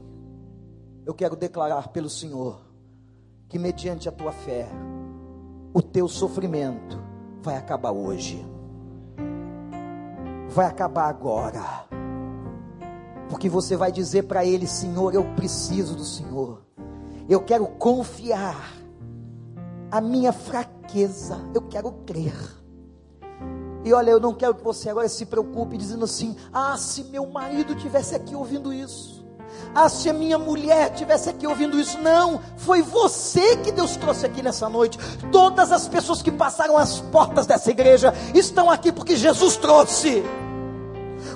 Eu 1.04 1.16
quero 1.16 1.36
declarar 1.36 1.88
pelo 1.88 2.08
Senhor 2.08 2.62
que, 3.50 3.58
mediante 3.58 4.08
a 4.08 4.12
tua 4.12 4.32
fé, 4.32 4.68
o 5.74 5.82
teu 5.82 6.08
sofrimento 6.08 7.02
vai 7.42 7.58
acabar 7.58 7.92
hoje, 7.92 8.46
vai 10.50 10.68
acabar 10.68 11.10
agora, 11.10 11.88
porque 13.30 13.50
você 13.50 13.76
vai 13.76 13.92
dizer 13.92 14.26
para 14.28 14.46
Ele: 14.46 14.68
Senhor, 14.68 15.12
eu 15.16 15.24
preciso 15.34 15.96
do 15.96 16.06
Senhor, 16.06 16.62
eu 17.28 17.42
quero 17.42 17.66
confiar 17.66 18.83
a 19.94 20.02
minha 20.02 20.34
fraqueza, 20.34 21.40
eu 21.54 21.62
quero 21.62 21.92
crer. 22.04 22.34
E 23.86 23.94
olha, 23.94 24.10
eu 24.10 24.20
não 24.20 24.34
quero 24.34 24.56
que 24.56 24.64
você 24.64 24.90
agora 24.90 25.08
se 25.08 25.24
preocupe 25.24 25.78
dizendo 25.78 26.06
assim: 26.06 26.36
ah, 26.52 26.76
se 26.78 27.04
meu 27.04 27.28
marido 27.28 27.76
tivesse 27.76 28.16
aqui 28.16 28.34
ouvindo 28.34 28.74
isso. 28.74 29.24
Ah, 29.76 29.88
se 29.88 30.10
a 30.10 30.14
minha 30.14 30.40
mulher 30.40 30.90
tivesse 30.96 31.30
aqui 31.30 31.46
ouvindo 31.46 31.80
isso. 31.80 32.00
Não, 32.00 32.42
foi 32.58 32.82
você 32.82 33.56
que 33.58 33.72
Deus 33.72 33.96
trouxe 33.96 34.26
aqui 34.26 34.42
nessa 34.42 34.68
noite. 34.68 34.98
Todas 35.32 35.72
as 35.72 35.88
pessoas 35.88 36.24
que 36.24 36.32
passaram 36.32 36.76
as 36.76 37.00
portas 37.00 37.46
dessa 37.46 37.70
igreja 37.70 38.16
estão 38.34 38.72
aqui 38.72 38.92
porque 38.92 39.16
Jesus 39.16 39.58
trouxe. 39.58 40.24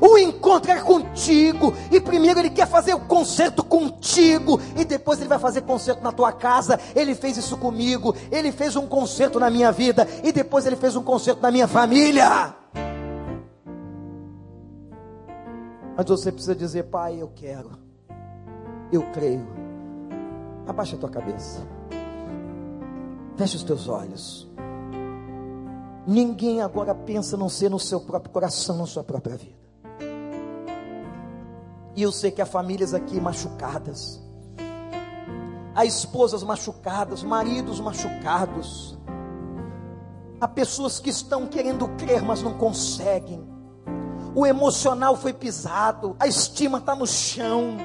O 0.01 0.17
encontro 0.17 0.71
é 0.71 0.81
contigo. 0.81 1.73
E 1.91 1.99
primeiro 1.99 2.39
ele 2.39 2.49
quer 2.49 2.67
fazer 2.67 2.93
o 2.93 2.99
concerto 2.99 3.63
contigo. 3.63 4.59
E 4.75 4.85
depois 4.85 5.19
ele 5.19 5.29
vai 5.29 5.39
fazer 5.39 5.61
concerto 5.61 6.03
na 6.03 6.11
tua 6.11 6.31
casa. 6.31 6.79
Ele 6.95 7.15
fez 7.15 7.37
isso 7.37 7.57
comigo. 7.57 8.15
Ele 8.31 8.51
fez 8.51 8.75
um 8.75 8.87
concerto 8.87 9.39
na 9.39 9.49
minha 9.49 9.71
vida. 9.71 10.07
E 10.23 10.31
depois 10.31 10.65
ele 10.65 10.75
fez 10.75 10.95
um 10.95 11.03
concerto 11.03 11.41
na 11.41 11.51
minha 11.51 11.67
família. 11.67 12.55
Mas 15.95 16.05
você 16.05 16.31
precisa 16.31 16.55
dizer, 16.55 16.83
Pai, 16.83 17.19
eu 17.19 17.31
quero. 17.33 17.71
Eu 18.91 19.01
creio. 19.11 19.47
Abaixa 20.67 20.95
a 20.95 20.99
tua 20.99 21.09
cabeça. 21.09 21.65
Feche 23.35 23.55
os 23.55 23.63
teus 23.63 23.87
olhos. 23.87 24.47
Ninguém 26.05 26.61
agora 26.61 26.95
pensa 26.95 27.35
não 27.35 27.49
ser 27.49 27.69
no 27.69 27.79
seu 27.79 27.99
próprio 27.99 28.31
coração, 28.31 28.77
na 28.77 28.85
sua 28.85 29.03
própria 29.03 29.35
vida. 29.35 29.66
E 31.97 32.03
eu 32.03 32.11
sei 32.11 32.29
que 32.29 32.43
há 32.43 32.45
famílias 32.45 32.93
aqui 32.93 33.19
machucadas, 33.19 34.21
há 35.73 35.83
esposas 35.83 36.43
machucadas, 36.43 37.23
maridos 37.23 37.79
machucados, 37.79 38.95
há 40.39 40.47
pessoas 40.47 40.99
que 40.99 41.09
estão 41.09 41.47
querendo 41.47 41.87
crer, 41.97 42.21
mas 42.21 42.43
não 42.43 42.53
conseguem. 42.53 43.43
O 44.35 44.45
emocional 44.45 45.17
foi 45.17 45.33
pisado, 45.33 46.15
a 46.19 46.27
estima 46.27 46.77
está 46.77 46.95
no 46.95 47.07
chão. 47.07 47.77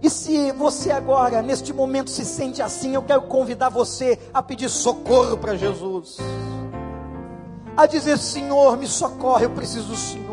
E 0.00 0.08
se 0.08 0.52
você 0.52 0.92
agora, 0.92 1.42
neste 1.42 1.72
momento, 1.72 2.08
se 2.08 2.24
sente 2.24 2.62
assim, 2.62 2.94
eu 2.94 3.02
quero 3.02 3.22
convidar 3.22 3.68
você 3.68 4.16
a 4.32 4.40
pedir 4.40 4.68
socorro 4.68 5.36
para 5.36 5.56
Jesus, 5.56 6.18
a 7.76 7.84
dizer: 7.84 8.16
Senhor, 8.16 8.76
me 8.76 8.86
socorre, 8.86 9.44
eu 9.44 9.50
preciso 9.50 9.88
do 9.88 9.96
Senhor. 9.96 10.23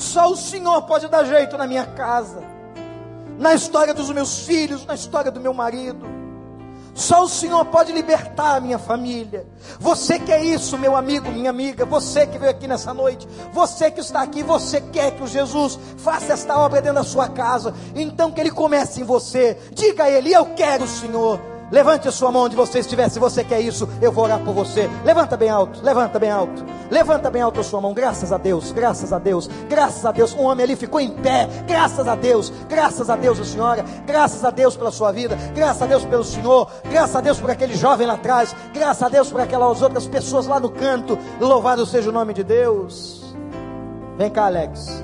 Só 0.00 0.32
o 0.32 0.36
Senhor 0.36 0.80
pode 0.82 1.08
dar 1.08 1.24
jeito 1.24 1.58
na 1.58 1.66
minha 1.66 1.84
casa, 1.84 2.42
na 3.38 3.54
história 3.54 3.92
dos 3.92 4.10
meus 4.10 4.46
filhos, 4.46 4.86
na 4.86 4.94
história 4.94 5.30
do 5.30 5.38
meu 5.38 5.52
marido. 5.52 6.06
Só 6.94 7.22
o 7.22 7.28
Senhor 7.28 7.66
pode 7.66 7.92
libertar 7.92 8.56
a 8.56 8.60
minha 8.60 8.78
família. 8.78 9.46
Você 9.78 10.18
quer 10.18 10.42
isso, 10.42 10.78
meu 10.78 10.96
amigo, 10.96 11.30
minha 11.30 11.50
amiga. 11.50 11.84
Você 11.84 12.26
que 12.26 12.38
veio 12.38 12.50
aqui 12.50 12.66
nessa 12.66 12.94
noite. 12.94 13.28
Você 13.52 13.90
que 13.90 14.00
está 14.00 14.22
aqui. 14.22 14.42
Você 14.42 14.80
quer 14.80 15.10
que 15.12 15.22
o 15.22 15.26
Jesus 15.26 15.78
faça 15.98 16.32
esta 16.32 16.58
obra 16.58 16.80
dentro 16.80 16.96
da 16.96 17.04
sua 17.04 17.28
casa. 17.28 17.74
Então 17.94 18.32
que 18.32 18.40
ele 18.40 18.50
comece 18.50 19.02
em 19.02 19.04
você. 19.04 19.56
Diga 19.72 20.04
a 20.04 20.10
ele: 20.10 20.32
Eu 20.32 20.46
quero 20.56 20.84
o 20.84 20.88
Senhor. 20.88 21.38
Levante 21.70 22.08
a 22.08 22.12
sua 22.12 22.32
mão 22.32 22.44
onde 22.44 22.56
você 22.56 22.80
estiver, 22.80 23.08
se 23.08 23.20
você 23.20 23.44
quer 23.44 23.60
isso, 23.60 23.88
eu 24.02 24.10
vou 24.10 24.24
orar 24.24 24.40
por 24.40 24.52
você. 24.52 24.90
Levanta 25.04 25.36
bem 25.36 25.48
alto, 25.48 25.80
levanta 25.84 26.18
bem 26.18 26.30
alto. 26.30 26.64
Levanta 26.90 27.30
bem 27.30 27.40
alto 27.40 27.60
a 27.60 27.62
sua 27.62 27.80
mão. 27.80 27.94
Graças 27.94 28.32
a 28.32 28.38
Deus, 28.38 28.72
graças 28.72 29.12
a 29.12 29.18
Deus, 29.18 29.48
graças 29.68 30.04
a 30.04 30.10
Deus. 30.10 30.34
Um 30.34 30.42
homem 30.42 30.64
ali 30.64 30.76
ficou 30.76 31.00
em 31.00 31.10
pé. 31.10 31.48
Graças 31.66 32.08
a 32.08 32.14
Deus, 32.14 32.52
graças 32.68 33.08
a 33.08 33.16
Deus, 33.16 33.38
a 33.38 33.44
senhora. 33.44 33.84
Graças 34.06 34.44
a 34.44 34.50
Deus 34.50 34.76
pela 34.76 34.90
sua 34.90 35.12
vida. 35.12 35.38
Graças 35.54 35.82
a 35.82 35.86
Deus 35.86 36.04
pelo 36.04 36.24
Senhor. 36.24 36.68
Graças 36.90 37.16
a 37.16 37.20
Deus 37.20 37.38
por 37.38 37.50
aquele 37.50 37.74
jovem 37.74 38.06
lá 38.06 38.14
atrás. 38.14 38.54
Graças 38.74 39.02
a 39.02 39.08
Deus 39.08 39.30
por 39.30 39.40
aquelas 39.40 39.80
outras 39.80 40.06
pessoas 40.06 40.46
lá 40.46 40.58
no 40.58 40.70
canto. 40.70 41.18
Louvado 41.40 41.86
seja 41.86 42.10
o 42.10 42.12
nome 42.12 42.34
de 42.34 42.42
Deus. 42.42 43.34
Vem 44.18 44.30
cá, 44.30 44.46
Alex. 44.46 45.02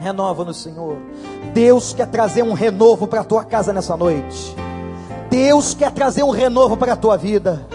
Renova 0.00 0.44
no 0.44 0.54
Senhor. 0.54 0.96
Deus 1.52 1.92
quer 1.92 2.08
trazer 2.08 2.42
um 2.42 2.54
renovo 2.54 3.06
para 3.06 3.20
a 3.20 3.24
tua 3.24 3.44
casa 3.44 3.72
nessa 3.72 3.96
noite. 3.96 4.56
Deus 5.30 5.74
quer 5.74 5.92
trazer 5.92 6.22
um 6.22 6.30
renovo 6.30 6.76
para 6.76 6.94
a 6.94 6.96
tua 6.96 7.16
vida. 7.16 7.66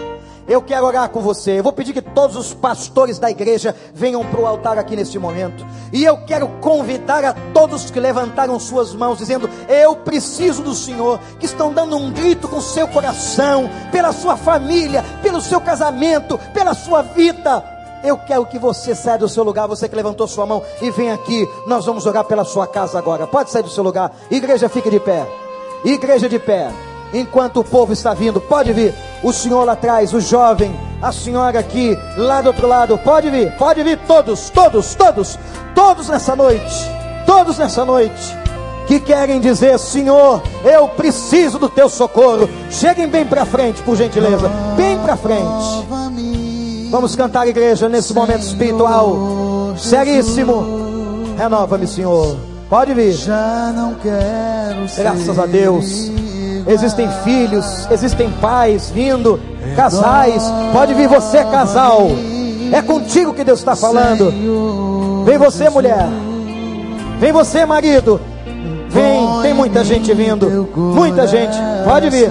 Eu 0.48 0.62
quero 0.62 0.86
orar 0.86 1.10
com 1.10 1.20
você. 1.20 1.58
Eu 1.58 1.62
vou 1.62 1.72
pedir 1.72 1.92
que 1.92 2.00
todos 2.00 2.34
os 2.34 2.54
pastores 2.54 3.18
da 3.18 3.30
igreja 3.30 3.76
venham 3.92 4.24
para 4.24 4.40
o 4.40 4.46
altar 4.46 4.78
aqui 4.78 4.96
neste 4.96 5.18
momento. 5.18 5.64
E 5.92 6.02
eu 6.02 6.16
quero 6.24 6.48
convidar 6.60 7.22
a 7.22 7.34
todos 7.52 7.90
que 7.90 8.00
levantaram 8.00 8.58
suas 8.58 8.94
mãos, 8.94 9.18
dizendo: 9.18 9.48
Eu 9.68 9.96
preciso 9.96 10.62
do 10.62 10.74
Senhor, 10.74 11.20
que 11.38 11.44
estão 11.44 11.72
dando 11.72 11.96
um 11.98 12.10
grito 12.10 12.48
com 12.48 12.62
seu 12.62 12.88
coração, 12.88 13.68
pela 13.92 14.10
sua 14.10 14.38
família, 14.38 15.04
pelo 15.22 15.40
seu 15.42 15.60
casamento, 15.60 16.38
pela 16.54 16.72
sua 16.72 17.02
vida. 17.02 17.62
Eu 18.02 18.16
quero 18.16 18.46
que 18.46 18.58
você 18.58 18.94
saia 18.94 19.18
do 19.18 19.28
seu 19.28 19.42
lugar, 19.44 19.66
você 19.66 19.88
que 19.88 19.96
levantou 19.96 20.26
sua 20.26 20.46
mão, 20.46 20.62
e 20.80 20.90
venha 20.90 21.14
aqui. 21.14 21.46
Nós 21.66 21.84
vamos 21.84 22.06
orar 22.06 22.24
pela 22.24 22.44
sua 22.44 22.66
casa 22.66 22.96
agora. 22.96 23.26
Pode 23.26 23.50
sair 23.50 23.64
do 23.64 23.68
seu 23.68 23.84
lugar. 23.84 24.14
Igreja, 24.30 24.68
fique 24.68 24.88
de 24.88 25.00
pé. 25.00 25.26
Igreja 25.84 26.28
de 26.28 26.38
pé 26.38 26.70
enquanto 27.12 27.60
o 27.60 27.64
povo 27.64 27.92
está 27.92 28.14
vindo. 28.14 28.40
Pode 28.40 28.72
vir. 28.72 28.94
O 29.22 29.32
senhor 29.32 29.64
lá 29.64 29.72
atrás, 29.72 30.12
o 30.12 30.20
jovem, 30.20 30.74
a 31.02 31.12
senhora 31.12 31.58
aqui, 31.58 31.96
lá 32.16 32.40
do 32.40 32.48
outro 32.48 32.66
lado. 32.66 32.98
Pode 32.98 33.30
vir, 33.30 33.52
pode 33.56 33.82
vir 33.82 33.98
todos, 34.06 34.50
todos, 34.50 34.94
todos, 34.94 35.38
todos 35.74 36.08
nessa 36.08 36.36
noite. 36.36 36.90
Todos 37.26 37.58
nessa 37.58 37.84
noite. 37.84 38.36
Que 38.86 38.98
querem 38.98 39.38
dizer, 39.38 39.78
Senhor, 39.78 40.42
eu 40.64 40.88
preciso 40.88 41.58
do 41.58 41.68
teu 41.68 41.88
socorro. 41.88 42.48
Cheguem 42.70 43.06
bem 43.06 43.26
para 43.26 43.44
frente, 43.44 43.82
por 43.82 43.96
gentileza. 43.96 44.48
Bem 44.76 44.98
para 44.98 45.16
frente. 45.16 45.86
Vamos 46.90 47.14
cantar, 47.14 47.46
igreja, 47.46 47.86
nesse 47.88 48.14
momento 48.14 48.42
espiritual. 48.42 49.74
Seríssimo. 49.76 51.34
Renova-me, 51.36 51.86
Senhor. 51.86 52.36
Pode 52.70 52.94
vir. 52.94 53.12
Já 53.12 53.72
não 53.74 53.94
quero 53.94 54.86
Graças 54.96 55.38
a 55.38 55.46
Deus. 55.46 56.10
Existem 56.68 57.08
filhos, 57.24 57.88
existem 57.90 58.30
pais 58.30 58.90
vindo, 58.90 59.40
casais. 59.74 60.44
Pode 60.70 60.92
vir 60.92 61.08
você, 61.08 61.42
casal. 61.44 62.08
É 62.70 62.82
contigo 62.82 63.32
que 63.32 63.42
Deus 63.42 63.60
está 63.60 63.74
falando. 63.74 64.30
Vem 65.24 65.38
você, 65.38 65.70
mulher. 65.70 66.06
Vem 67.18 67.32
você, 67.32 67.64
marido. 67.64 68.20
Vem, 68.90 69.40
tem 69.40 69.54
muita 69.54 69.82
gente 69.82 70.12
vindo. 70.12 70.68
Muita 70.76 71.26
gente. 71.26 71.56
Pode 71.84 72.10
vir. 72.10 72.30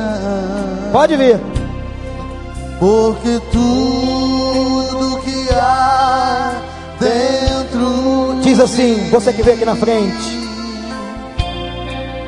Pode 0.91 1.15
vir. 1.17 1.39
Porque 2.79 3.41
tudo 3.51 5.19
que 5.21 5.49
há 5.51 6.51
dentro 6.99 8.39
Diz 8.43 8.59
assim, 8.59 9.09
você 9.09 9.33
que 9.33 9.41
vem 9.41 9.55
aqui 9.55 9.65
na 9.65 9.75
frente 9.75 10.46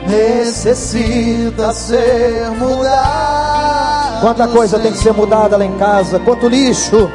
necessita 0.09 1.71
ser 1.71 2.49
mudado. 2.57 4.21
Quanta 4.21 4.47
coisa 4.47 4.79
tem 4.79 4.91
que 4.91 4.97
ser 4.97 5.13
mudada 5.13 5.55
lá 5.55 5.63
em 5.63 5.77
casa, 5.77 6.19
quanto 6.19 6.47
lixo. 6.49 7.09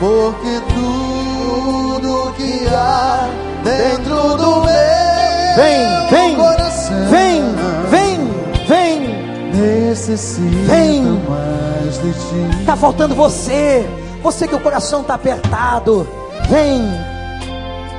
Porque 0.00 0.60
tudo 0.74 2.32
que 2.36 2.66
há 2.68 3.28
dentro 3.62 4.36
do 4.36 4.64
meu 4.64 4.74
Vem, 5.56 6.10
vem, 6.10 6.34
coração 6.34 7.06
vem, 7.10 7.44
vem, 7.88 8.28
vem. 8.66 9.52
necessita 9.52 10.72
Vem. 10.72 11.02
mais 11.28 12.02
de 12.02 12.12
ti. 12.12 12.64
Tá 12.66 12.74
faltando 12.74 13.14
você, 13.14 13.88
você 14.20 14.48
que 14.48 14.54
o 14.56 14.60
coração 14.60 15.02
está 15.02 15.14
apertado. 15.14 16.08
Vem, 16.50 16.82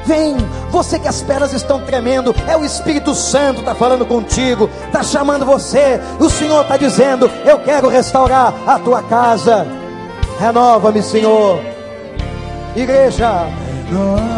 vem, 0.06 0.38
você 0.70 1.00
que 1.00 1.08
as 1.08 1.22
pernas 1.22 1.54
estão 1.54 1.82
tremendo, 1.82 2.36
é 2.48 2.56
o 2.56 2.64
Espírito 2.64 3.14
Santo 3.14 3.60
está 3.60 3.76
falando 3.76 4.06
contigo, 4.06 4.70
está 4.86 5.04
chamando 5.04 5.46
você. 5.46 6.00
O 6.20 6.30
Senhor 6.30 6.62
está 6.62 6.78
dizendo: 6.78 7.30
Eu 7.44 7.60
quero 7.60 7.90
restaurar 7.90 8.54
a 8.66 8.80
tua 8.80 9.02
casa. 9.04 9.68
Renova-me, 10.40 11.02
Senhor. 11.02 11.60
Igreja, 12.76 13.48
Renova-me, 13.90 14.36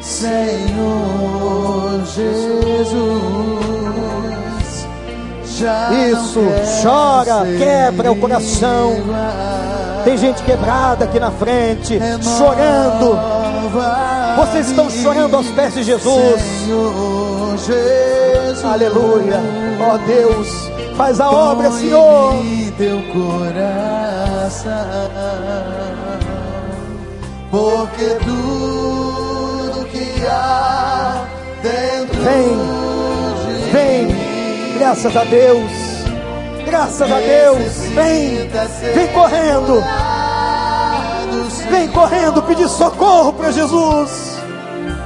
Senhor 0.00 1.42
Jesus. 2.14 3.62
Já 5.58 5.92
Isso, 5.92 6.40
chora, 6.82 7.44
quebra 7.56 8.10
o 8.10 8.16
coração. 8.16 8.96
Tem 10.04 10.16
gente 10.16 10.42
quebrada 10.42 11.04
aqui 11.04 11.18
na 11.20 11.30
frente, 11.30 11.98
chorando. 12.38 13.18
Vocês 14.36 14.68
estão 14.70 14.90
chorando 14.90 15.36
aos 15.36 15.48
pés 15.48 15.74
de 15.74 15.82
Jesus. 15.82 16.40
Jesus. 17.66 18.64
Aleluia. 18.64 19.40
Ó 19.80 19.98
Deus, 19.98 20.70
faz 20.96 21.20
a 21.20 21.30
obra, 21.30 21.70
Senhor. 21.72 22.34
Teu 22.78 23.02
coração, 23.12 24.72
porque 27.50 28.16
tudo 28.24 29.84
que 29.86 30.26
há 30.26 31.24
dentro 31.62 32.22
Vem, 32.22 32.56
vem. 33.72 34.78
Graças 34.78 35.16
a 35.16 35.24
Deus. 35.24 35.91
Graças 36.72 37.02
a 37.12 37.18
Deus. 37.20 37.72
Vem, 37.94 38.48
vem 38.94 39.06
correndo. 39.08 39.84
Vem 41.70 41.86
correndo 41.88 42.42
pedir 42.44 42.66
socorro 42.66 43.34
para 43.34 43.52
Jesus. 43.52 44.38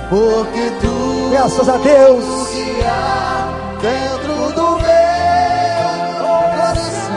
porque 0.08 0.70
tudo 0.80 1.30
Graças 1.32 1.68
a 1.68 1.76
Deus. 1.78 2.24
que 2.50 2.84
há 2.84 3.48
dentro 3.82 4.52
do 4.54 4.70
meu 4.76 6.20
coração 6.20 7.12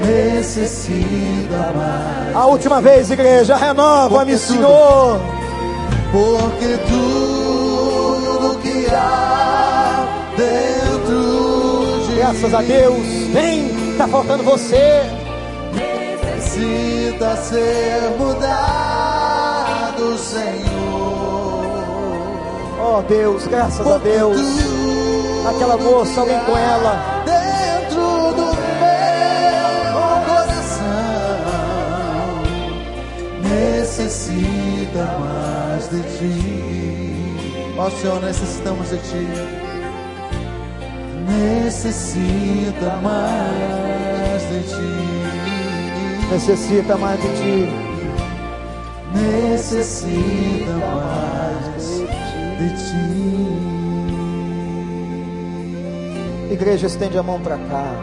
necessita 0.00 1.72
mais. 1.76 2.34
A 2.34 2.46
última 2.46 2.80
vez, 2.80 3.10
igreja, 3.10 3.56
renova-me, 3.56 4.38
Senhor. 4.38 5.20
Porque 6.10 6.78
tudo 6.88 8.58
que 8.62 8.86
há 8.90 9.29
Graças 12.30 12.54
a 12.54 12.62
Deus. 12.62 13.02
Vem, 13.32 13.68
tá 13.98 14.06
faltando 14.06 14.44
você. 14.44 15.02
necessita 15.74 17.34
ser 17.34 18.10
mudado, 18.16 20.16
Senhor. 20.16 21.64
Ó 22.78 23.02
Deus, 23.02 23.48
graças 23.48 23.84
a 23.84 23.98
Deus. 23.98 24.38
Aquela 25.44 25.76
moça, 25.76 26.20
alguém 26.20 26.38
com 26.44 26.56
ela. 26.56 27.24
Dentro 27.26 28.32
do 28.36 28.46
meu 28.78 30.22
coração 30.28 30.84
necessita 33.42 35.18
mais 35.18 35.90
de 35.90 36.00
ti. 36.16 37.74
Ó 37.76 37.90
Senhor, 37.90 38.22
necessitamos 38.22 38.88
de 38.88 38.98
ti. 38.98 39.26
Necessita 41.30 42.96
mais 43.02 44.42
de 44.50 44.62
ti. 44.68 44.90
Necessita 46.32 46.96
mais 46.96 47.20
de 47.20 47.28
ti. 47.28 47.68
Necessita 49.14 50.72
mais 50.72 51.86
de 52.58 52.68
ti. 52.76 53.10
Igreja, 56.52 56.86
estende 56.88 57.16
a 57.16 57.22
mão 57.22 57.40
para 57.40 57.56
cá. 57.56 57.94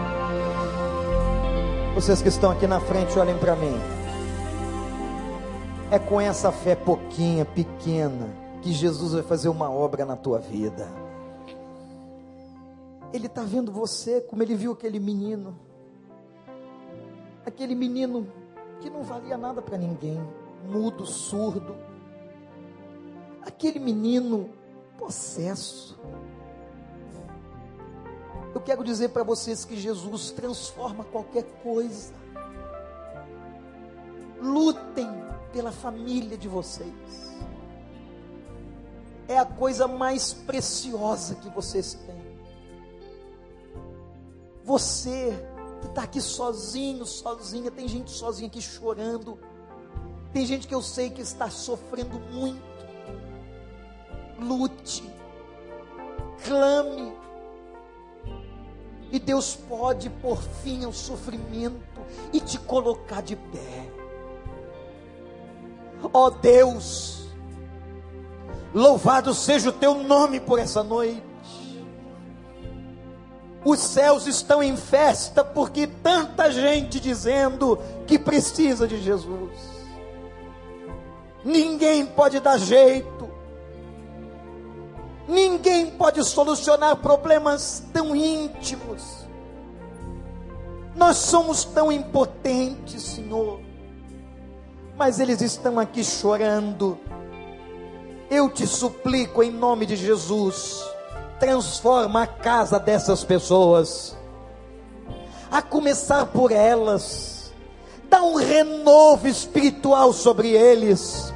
Vocês 1.94 2.22
que 2.22 2.30
estão 2.30 2.52
aqui 2.52 2.66
na 2.66 2.80
frente, 2.80 3.20
olhem 3.20 3.38
para 3.38 3.56
mim. 3.56 3.76
É 5.92 6.00
com 6.00 6.22
essa 6.22 6.52
fé 6.52 6.76
pouquinha, 6.76 7.44
pequena, 7.44 8.28
que 8.62 8.72
Jesus 8.72 9.14
vai 9.14 9.24
fazer 9.24 9.50
uma 9.50 9.70
obra 9.70 10.06
na 10.06 10.16
tua 10.16 10.40
vida. 10.40 10.88
Ele 13.14 13.28
está 13.28 13.44
vendo 13.44 13.72
você 13.72 14.22
como 14.22 14.44
ele 14.44 14.56
viu 14.56 14.74
aquele 14.74 15.00
menino. 15.00 15.58
Aquele 17.46 17.76
menino 17.76 18.28
que 18.82 18.90
não 18.90 19.04
valia 19.04 19.38
nada 19.38 19.62
para 19.62 19.78
ninguém, 19.78 20.20
mudo, 20.70 21.06
surdo. 21.06 21.76
Aquele 23.42 23.80
menino 23.80 24.50
possesso. 24.98 25.98
Eu 28.54 28.62
quero 28.62 28.84
dizer 28.84 29.10
para 29.10 29.24
vocês 29.24 29.64
que 29.64 29.78
Jesus 29.78 30.32
transforma 30.32 31.04
qualquer 31.04 31.44
coisa. 31.64 32.14
Lutem 34.42 35.08
pela 35.52 35.72
família 35.72 36.38
de 36.38 36.48
vocês. 36.48 36.92
É 39.28 39.38
a 39.38 39.46
coisa 39.46 39.88
mais 39.88 40.34
preciosa 40.34 41.36
que 41.36 41.50
vocês 41.50 41.94
têm. 41.94 42.07
Você 44.68 45.34
que 45.80 45.88
está 45.88 46.04
aqui 46.04 46.20
sozinho, 46.20 47.06
sozinha, 47.06 47.72
tem 47.72 47.88
gente 47.88 48.12
sozinha 48.12 48.50
aqui 48.50 48.62
chorando. 48.62 49.40
Tem 50.34 50.46
gente 50.46 50.68
que 50.68 50.76
eu 50.76 50.82
sei 50.82 51.10
que 51.10 51.22
está 51.22 51.50
sofrendo 51.50 52.20
muito. 52.20 52.62
Lute, 54.38 55.10
clame, 56.46 57.14
E 59.10 59.18
Deus 59.20 59.56
pode 59.56 60.10
pôr 60.10 60.38
fim 60.62 60.84
ao 60.84 60.92
sofrimento 60.92 62.02
e 62.34 62.42
te 62.42 62.60
colocar 62.60 63.22
de 63.22 63.38
pé. 63.38 63.90
Ó 66.14 66.26
oh 66.26 66.30
Deus, 66.30 67.30
louvado 68.74 69.34
seja 69.34 69.70
o 69.70 69.74
teu 69.74 70.04
nome 70.04 70.42
por 70.42 70.60
essa 70.60 70.84
noite. 70.84 71.27
Os 73.70 73.80
céus 73.80 74.26
estão 74.26 74.64
em 74.64 74.78
festa 74.78 75.44
porque 75.44 75.88
tanta 75.88 76.50
gente 76.50 77.02
dizendo 77.02 77.78
que 78.08 78.18
precisa 78.18 78.88
de 78.88 78.98
Jesus. 78.98 79.52
Ninguém 81.44 82.06
pode 82.06 82.40
dar 82.40 82.58
jeito. 82.58 83.30
Ninguém 85.28 85.88
pode 85.88 86.24
solucionar 86.24 86.96
problemas 86.96 87.84
tão 87.92 88.16
íntimos. 88.16 89.28
Nós 90.96 91.18
somos 91.18 91.66
tão 91.66 91.92
impotentes, 91.92 93.04
Senhor. 93.04 93.60
Mas 94.98 95.20
eles 95.20 95.42
estão 95.42 95.78
aqui 95.78 96.06
chorando. 96.06 96.98
Eu 98.32 98.50
te 98.50 98.66
suplico 98.66 99.44
em 99.44 99.52
nome 99.52 99.86
de 99.86 99.98
Jesus, 99.98 100.82
transforma 101.40 102.24
a 102.24 102.28
casa 102.28 102.80
dessas 102.80 103.24
pessoas. 103.24 104.16
A 105.52 105.62
começar 105.62 106.26
por 106.28 106.52
elas. 106.52 107.54
Dá 108.10 108.22
um 108.22 108.36
renovo 108.36 109.28
espiritual 109.28 110.14
sobre 110.14 110.52
eles. 110.52 111.34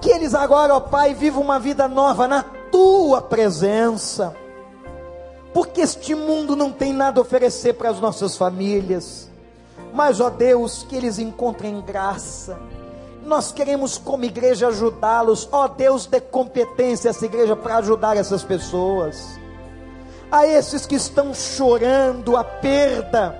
Que 0.00 0.10
eles 0.10 0.34
agora, 0.34 0.74
ó 0.74 0.80
Pai, 0.80 1.14
vivam 1.14 1.42
uma 1.42 1.58
vida 1.58 1.88
nova 1.88 2.28
na 2.28 2.44
tua 2.74 3.22
presença, 3.22 4.34
porque 5.52 5.80
este 5.80 6.12
mundo 6.12 6.56
não 6.56 6.72
tem 6.72 6.92
nada 6.92 7.20
a 7.20 7.22
oferecer 7.22 7.74
para 7.74 7.88
as 7.88 8.00
nossas 8.00 8.36
famílias, 8.36 9.30
mas 9.92 10.20
ó 10.20 10.28
Deus, 10.28 10.84
que 10.88 10.96
eles 10.96 11.20
encontrem 11.20 11.80
graça. 11.80 12.58
Nós 13.24 13.52
queremos, 13.52 13.96
como 13.96 14.24
igreja, 14.24 14.68
ajudá-los. 14.68 15.48
Ó 15.50 15.66
Deus, 15.66 16.06
dê 16.06 16.20
competência 16.20 17.08
a 17.08 17.12
essa 17.12 17.24
igreja 17.24 17.56
para 17.56 17.78
ajudar 17.78 18.16
essas 18.16 18.44
pessoas. 18.44 19.40
A 20.30 20.46
esses 20.46 20.86
que 20.86 20.94
estão 20.94 21.32
chorando 21.32 22.36
a 22.36 22.44
perda, 22.44 23.38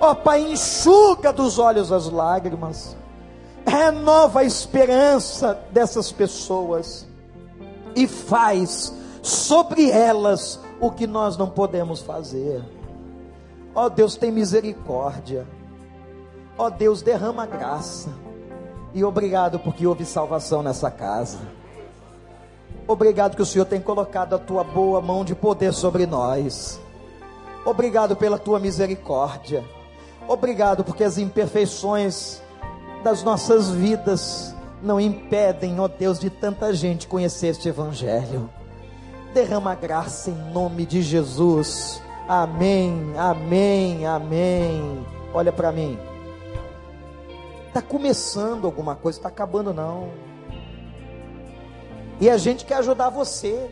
ó 0.00 0.14
Pai, 0.14 0.40
enxuga 0.52 1.32
dos 1.32 1.58
olhos 1.58 1.92
as 1.92 2.08
lágrimas, 2.08 2.96
renova 3.66 4.40
a 4.40 4.44
esperança 4.44 5.58
dessas 5.70 6.12
pessoas 6.12 7.06
e 7.94 8.06
faz 8.06 8.92
sobre 9.22 9.90
elas 9.90 10.60
o 10.80 10.90
que 10.90 11.06
nós 11.06 11.36
não 11.36 11.50
podemos 11.50 12.00
fazer. 12.00 12.62
Ó 13.74 13.86
oh, 13.86 13.90
Deus, 13.90 14.16
tem 14.16 14.30
misericórdia. 14.30 15.46
Ó 16.56 16.66
oh, 16.66 16.70
Deus, 16.70 17.02
derrama 17.02 17.44
graça. 17.44 18.10
E 18.96 19.04
obrigado 19.04 19.58
porque 19.58 19.86
houve 19.86 20.06
salvação 20.06 20.62
nessa 20.62 20.90
casa. 20.90 21.36
Obrigado 22.88 23.36
que 23.36 23.42
o 23.42 23.46
Senhor 23.46 23.66
tem 23.66 23.78
colocado 23.78 24.34
a 24.34 24.38
tua 24.38 24.64
boa 24.64 25.02
mão 25.02 25.22
de 25.22 25.34
poder 25.34 25.74
sobre 25.74 26.06
nós. 26.06 26.80
Obrigado 27.62 28.16
pela 28.16 28.38
tua 28.38 28.58
misericórdia. 28.58 29.62
Obrigado 30.26 30.82
porque 30.82 31.04
as 31.04 31.18
imperfeições 31.18 32.40
das 33.04 33.22
nossas 33.22 33.68
vidas 33.68 34.54
não 34.82 34.98
impedem, 34.98 35.78
ó 35.78 35.88
Deus, 35.88 36.18
de 36.18 36.30
tanta 36.30 36.72
gente 36.72 37.06
conhecer 37.06 37.48
este 37.48 37.68
Evangelho. 37.68 38.48
Derrama 39.34 39.74
graça 39.74 40.30
em 40.30 40.52
nome 40.54 40.86
de 40.86 41.02
Jesus. 41.02 42.00
Amém, 42.26 43.12
amém, 43.18 44.06
amém. 44.06 45.04
Olha 45.34 45.52
para 45.52 45.70
mim. 45.70 45.98
Está 47.76 47.86
começando 47.86 48.64
alguma 48.64 48.96
coisa, 48.96 49.18
está 49.18 49.28
acabando 49.28 49.74
não. 49.74 50.10
E 52.18 52.30
a 52.30 52.38
gente 52.38 52.64
quer 52.64 52.76
ajudar 52.76 53.10
você. 53.10 53.70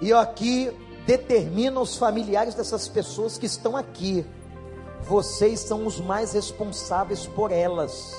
E 0.00 0.10
eu 0.10 0.18
aqui 0.20 0.70
determino 1.04 1.80
os 1.80 1.96
familiares 1.96 2.54
dessas 2.54 2.86
pessoas 2.86 3.36
que 3.36 3.46
estão 3.46 3.76
aqui. 3.76 4.24
Vocês 5.00 5.58
são 5.58 5.88
os 5.88 5.98
mais 6.00 6.34
responsáveis 6.34 7.26
por 7.26 7.50
elas. 7.50 8.14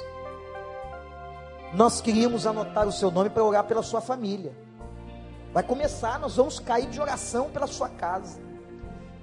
Nós 1.73 2.01
queríamos 2.01 2.45
anotar 2.45 2.85
o 2.85 2.91
seu 2.91 3.09
nome 3.09 3.29
para 3.29 3.45
orar 3.45 3.63
pela 3.63 3.81
sua 3.81 4.01
família. 4.01 4.51
Vai 5.53 5.63
começar, 5.63 6.19
nós 6.19 6.35
vamos 6.35 6.59
cair 6.59 6.89
de 6.89 6.99
oração 6.99 7.49
pela 7.49 7.65
sua 7.65 7.87
casa. 7.87 8.41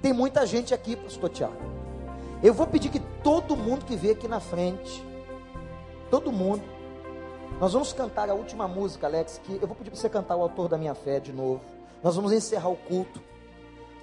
Tem 0.01 0.11
muita 0.11 0.47
gente 0.47 0.73
aqui, 0.73 0.95
pastor 0.95 1.29
Tiago. 1.29 1.74
Eu 2.43 2.53
vou 2.53 2.67
pedir 2.67 2.89
que 2.89 2.99
todo 3.23 3.55
mundo 3.55 3.85
que 3.85 3.95
veio 3.95 4.13
aqui 4.13 4.27
na 4.27 4.39
frente, 4.39 5.03
todo 6.09 6.31
mundo, 6.31 6.63
nós 7.59 7.73
vamos 7.73 7.93
cantar 7.93 8.29
a 8.29 8.33
última 8.33 8.67
música, 8.67 9.07
Alex, 9.07 9.39
que 9.43 9.53
eu 9.53 9.67
vou 9.67 9.75
pedir 9.75 9.89
para 9.89 9.99
você 9.99 10.09
cantar 10.09 10.35
o 10.35 10.41
autor 10.41 10.67
da 10.67 10.77
minha 10.77 10.93
fé 10.93 11.19
de 11.19 11.31
novo. 11.31 11.61
Nós 12.03 12.15
vamos 12.15 12.31
encerrar 12.31 12.69
o 12.69 12.75
culto. 12.75 13.21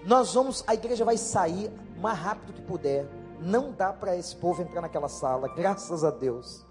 Nós 0.05 0.35
vamos, 0.35 0.65
a 0.67 0.75
igreja 0.75 1.05
vai 1.05 1.17
sair 1.17 1.71
mais 2.01 2.19
rápido 2.19 2.53
que 2.53 2.63
puder. 2.63 3.07
Não 3.41 3.73
dá 3.73 3.93
para 3.93 4.17
esse 4.17 4.35
povo 4.35 4.63
entrar 4.63 4.81
naquela 4.81 5.09
sala, 5.09 5.49
graças 5.55 6.03
a 6.03 6.11
Deus. 6.11 6.67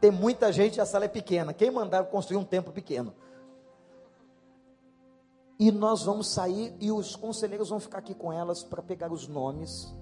Tem 0.00 0.10
muita 0.10 0.50
gente, 0.50 0.80
a 0.80 0.86
sala 0.86 1.04
é 1.04 1.08
pequena. 1.08 1.52
Quem 1.52 1.70
mandar 1.70 2.04
construir 2.04 2.38
um 2.38 2.44
templo 2.44 2.72
pequeno? 2.72 3.14
E 5.58 5.70
nós 5.70 6.04
vamos 6.04 6.28
sair 6.28 6.74
e 6.80 6.90
os 6.90 7.14
conselheiros 7.14 7.68
vão 7.68 7.78
ficar 7.78 7.98
aqui 7.98 8.14
com 8.14 8.32
elas 8.32 8.64
para 8.64 8.82
pegar 8.82 9.12
os 9.12 9.28
nomes, 9.28 9.94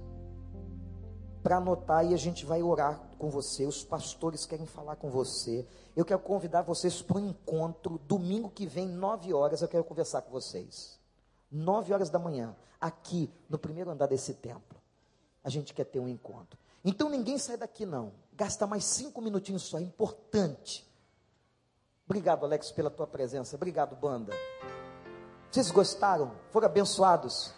para 1.43 1.57
anotar 1.57 2.05
e 2.05 2.14
a 2.14 2.16
gente 2.16 2.45
vai 2.45 2.62
orar 2.62 3.01
com 3.18 3.30
você. 3.30 3.64
Os 3.66 3.84
pastores 3.84 4.45
querem 4.47 4.66
falar 4.66 4.97
com 4.97 5.11
você. 5.11 5.66
Eu 5.97 6.05
quero 6.05 6.20
convidar 6.20 6.62
vocês 6.62 7.03
para 7.03 7.18
um 7.18 7.30
encontro 7.30 7.99
domingo 8.07 8.51
que 8.51 8.66
vem, 8.66 8.86
nove 8.89 9.32
horas. 9.32 9.62
Eu 9.62 9.68
quero 9.68 9.84
conversar 9.84 10.22
com 10.22 10.30
vocês. 10.30 10.99
Nove 11.51 11.93
horas 11.93 12.11
da 12.11 12.18
manhã, 12.18 12.55
aqui 12.80 13.32
no 13.49 13.59
primeiro 13.59 13.91
andar 13.91 14.07
desse 14.07 14.34
templo. 14.34 14.78
A 15.43 15.49
gente 15.49 15.72
quer 15.72 15.84
ter 15.84 15.99
um 15.99 16.09
encontro. 16.09 16.59
Então 16.84 17.09
ninguém 17.09 17.39
sai 17.39 17.57
daqui 17.57 17.86
não. 17.86 18.12
Gasta 18.34 18.66
mais 18.66 18.84
cinco 18.84 19.20
minutinhos 19.20 19.62
só, 19.62 19.78
é 19.78 19.82
importante. 19.82 20.86
Obrigado, 22.05 22.45
Alex, 22.45 22.70
pela 22.70 22.91
tua 22.91 23.07
presença. 23.07 23.57
Obrigado, 23.57 23.97
banda. 23.97 24.32
Vocês 25.51 25.70
gostaram? 25.70 26.32
Foram 26.51 26.66
abençoados? 26.66 27.53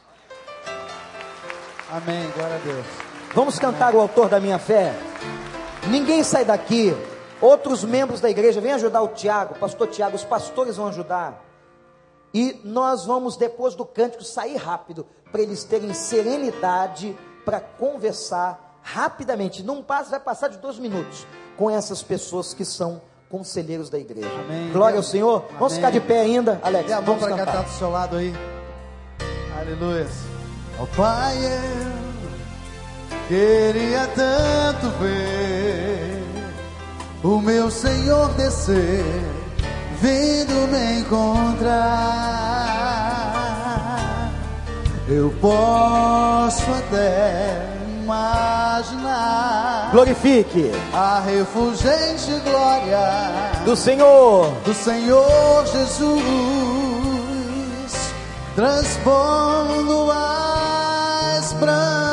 Amém, 1.91 2.31
glória 2.33 2.57
a 2.57 2.59
Deus. 2.59 3.09
Vamos 3.35 3.59
cantar 3.59 3.95
o 3.95 4.01
autor 4.01 4.28
da 4.28 4.41
minha 4.41 4.59
fé. 4.59 4.93
Ninguém 5.89 6.24
sai 6.24 6.45
daqui. 6.45 6.97
Outros 7.41 7.85
membros 7.85 8.20
da 8.20 8.28
igreja, 8.28 8.61
vem 8.61 8.72
ajudar 8.72 9.01
o 9.01 9.09
Tiago, 9.09 9.55
pastor 9.55 9.89
Tiago, 9.89 10.14
os 10.14 10.24
pastores 10.24 10.76
vão 10.76 10.89
ajudar. 10.89 11.43
E 12.35 12.61
nós 12.64 13.07
vamos, 13.07 13.37
depois 13.37 13.74
do 13.74 13.85
cântico, 13.85 14.22
sair 14.22 14.57
rápido, 14.57 15.07
para 15.33 15.41
eles 15.41 15.64
terem 15.64 15.95
serenidade 15.95 17.16
para 17.45 17.59
conversar 17.59 18.78
rapidamente, 18.83 19.62
não 19.62 19.83
passa, 19.83 20.11
vai 20.11 20.20
passar 20.20 20.49
de 20.49 20.59
dois 20.59 20.78
minutos 20.78 21.26
com 21.57 21.70
essas 21.70 22.03
pessoas 22.03 22.53
que 22.53 22.64
são 22.64 23.01
conselheiros 23.31 23.89
da 23.89 23.99
igreja. 23.99 24.28
Amém. 24.45 24.70
Glória 24.72 24.99
ao 24.99 25.03
Senhor. 25.03 25.45
Amém. 25.47 25.59
Vamos 25.59 25.74
ficar 25.74 25.91
de 25.91 26.01
pé 26.01 26.20
ainda, 26.20 26.61
Alex. 26.62 26.87
Dê 26.87 26.93
a 26.93 27.01
mão 27.01 27.18
para 27.18 27.37
cantar 27.37 27.62
do 27.62 27.70
seu 27.70 27.91
lado 27.91 28.16
aí. 28.16 28.35
Aleluia. 29.59 30.07
Oh, 30.78 30.87
Pai, 30.97 31.37
eu 31.37 32.09
queria 33.31 34.07
tanto 34.09 34.91
ver 34.99 36.24
o 37.22 37.41
meu 37.41 37.70
Senhor 37.70 38.28
descer, 38.31 39.05
vindo 40.01 40.66
me 40.66 40.99
encontrar. 40.99 41.70
Eu 45.09 45.33
posso 45.41 46.68
até 46.72 47.68
imaginar. 48.03 49.91
Glorifique 49.93 50.72
a 50.93 51.20
refulgente 51.20 52.33
glória 52.43 52.99
do 53.64 53.76
Senhor, 53.76 54.51
do 54.64 54.74
Senhor 54.74 55.64
Jesus, 55.66 56.18
transpondo 58.57 60.11
as 60.11 61.53
brancas 61.53 62.09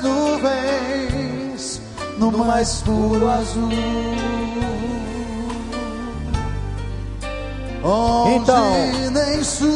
nuvens 0.00 1.80
no 2.18 2.30
mais 2.32 2.82
puro 2.82 3.30
azul. 3.30 3.70
Onde 7.82 8.34
então, 8.34 8.72
nem 9.12 9.44
sul, 9.44 9.68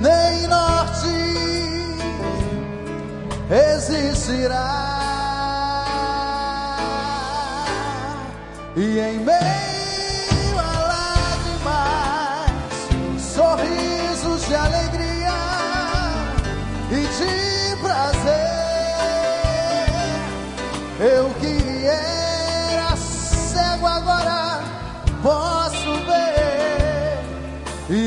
nem 0.00 0.46
norte 0.48 1.08
existirá. 3.50 4.94
E 8.76 8.98
em 8.98 9.18
meio 9.20 9.63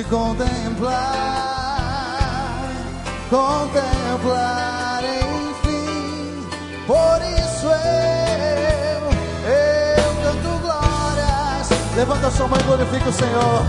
contemplar, 0.10 0.95
contemplar, 3.30 5.03
enfim. 5.03 6.47
Por 6.86 7.22
isso 7.22 7.68
eu, 7.68 9.01
eu 9.51 10.16
canto 10.24 10.60
glórias. 10.62 11.70
Levanta 11.95 12.32
sua 12.32 12.47
mão 12.47 12.60
e 12.60 12.64
glorifica 12.64 13.10
o 13.10 13.14
Senhor. 13.14 13.66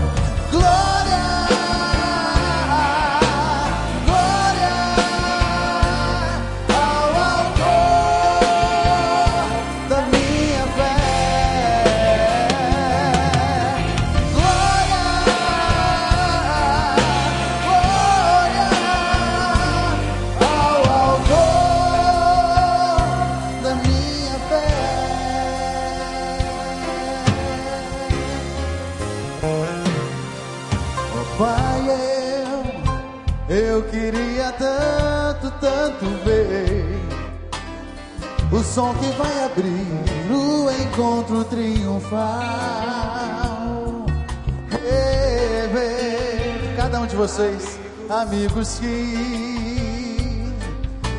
Amigos 48.19 48.79
que 48.79 50.53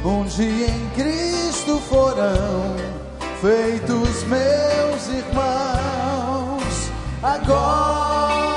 um 0.04 0.24
dia 0.24 0.66
em 0.66 0.90
Cristo 0.90 1.78
foram 1.88 2.76
feitos 3.40 4.22
meus 4.24 5.08
irmãos. 5.08 6.90
Agora 7.22 8.52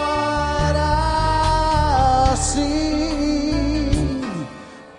sim 2.36 4.22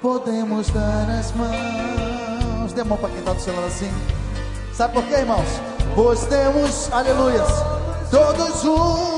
podemos 0.01 0.71
dar 0.71 1.11
as 1.11 1.31
mãos. 1.33 2.73
Dê 2.73 2.83
mão 2.83 2.97
para 2.97 3.11
quem 3.11 3.19
está 3.19 3.35
do 3.35 3.57
lado 3.57 3.67
assim. 3.67 3.93
Sabe 4.73 4.95
por 4.95 5.05
quê, 5.05 5.17
irmãos? 5.17 5.61
Pois 5.95 6.25
temos, 6.27 6.91
aleluias, 6.91 7.49
todos 8.11 8.65
um, 8.65 9.14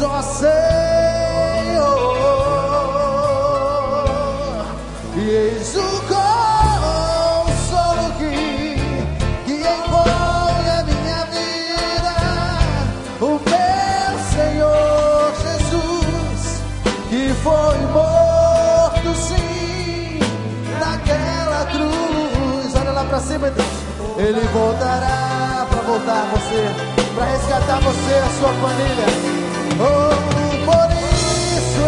só 0.00 0.22
Senhor. 0.22 0.56
E 5.14 5.28
eis 5.28 5.76
o 5.76 6.02
consolo 6.08 7.44
que, 8.16 8.32
que 9.44 9.52
envolve 9.52 10.70
a 10.70 10.82
minha 10.84 11.22
vida, 11.36 12.14
o 13.20 13.32
meu 13.50 14.12
Senhor 14.32 15.34
Jesus, 15.44 16.40
que 17.10 17.22
foi 17.42 17.78
morto 17.92 19.10
sim 19.16 20.18
naquela 20.80 21.66
cruz. 21.66 22.74
Olha 22.74 22.92
lá 22.92 23.04
pra 23.04 23.20
cima. 23.20 23.52
Ele 24.16 24.40
voltará 24.48 25.66
para 25.68 25.82
voltar 25.82 26.24
você, 26.32 26.70
para 27.14 27.26
resgatar 27.26 27.80
você, 27.80 28.14
a 28.14 28.30
sua 28.38 28.52
família. 28.54 29.39
Por 29.80 30.90
isso 30.92 31.80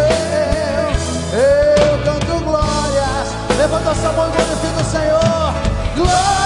eu, 1.34 1.98
canto 2.04 2.44
glórias. 2.44 3.28
Levanta 3.58 3.94
sua 3.94 4.12
mão 4.12 4.28
e 4.28 4.32
glorifica 4.32 4.80
o 4.80 4.84
Senhor. 4.84 5.54
Glória, 5.94 6.32
glória 6.32 6.41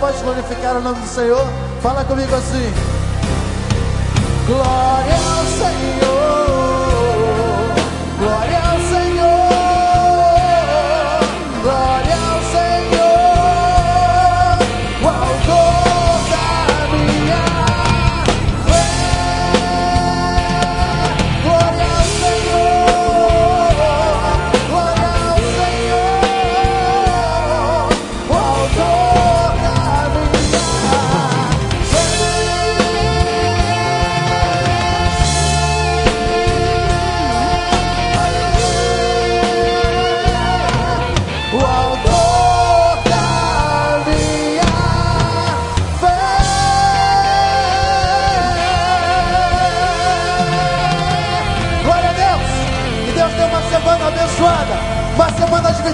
Pode 0.00 0.18
glorificar 0.22 0.76
o 0.76 0.80
nome 0.80 1.00
do 1.00 1.06
Senhor? 1.06 1.46
Fala 1.80 2.04
comigo 2.04 2.34
assim. 2.34 2.72
Glória 4.46 5.14
ao 5.14 5.44
Senhor. 5.46 6.94
Glória 8.18 8.63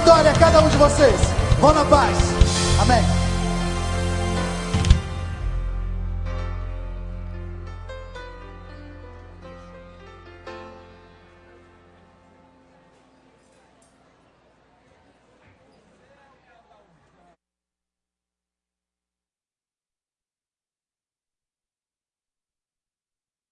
vitória 0.01 0.30
a 0.30 0.34
cada 0.34 0.61
um 0.61 0.68
de 0.68 0.76
vocês. 0.76 1.20
Vão 1.61 1.74
na 1.74 1.84
paz. 1.84 2.30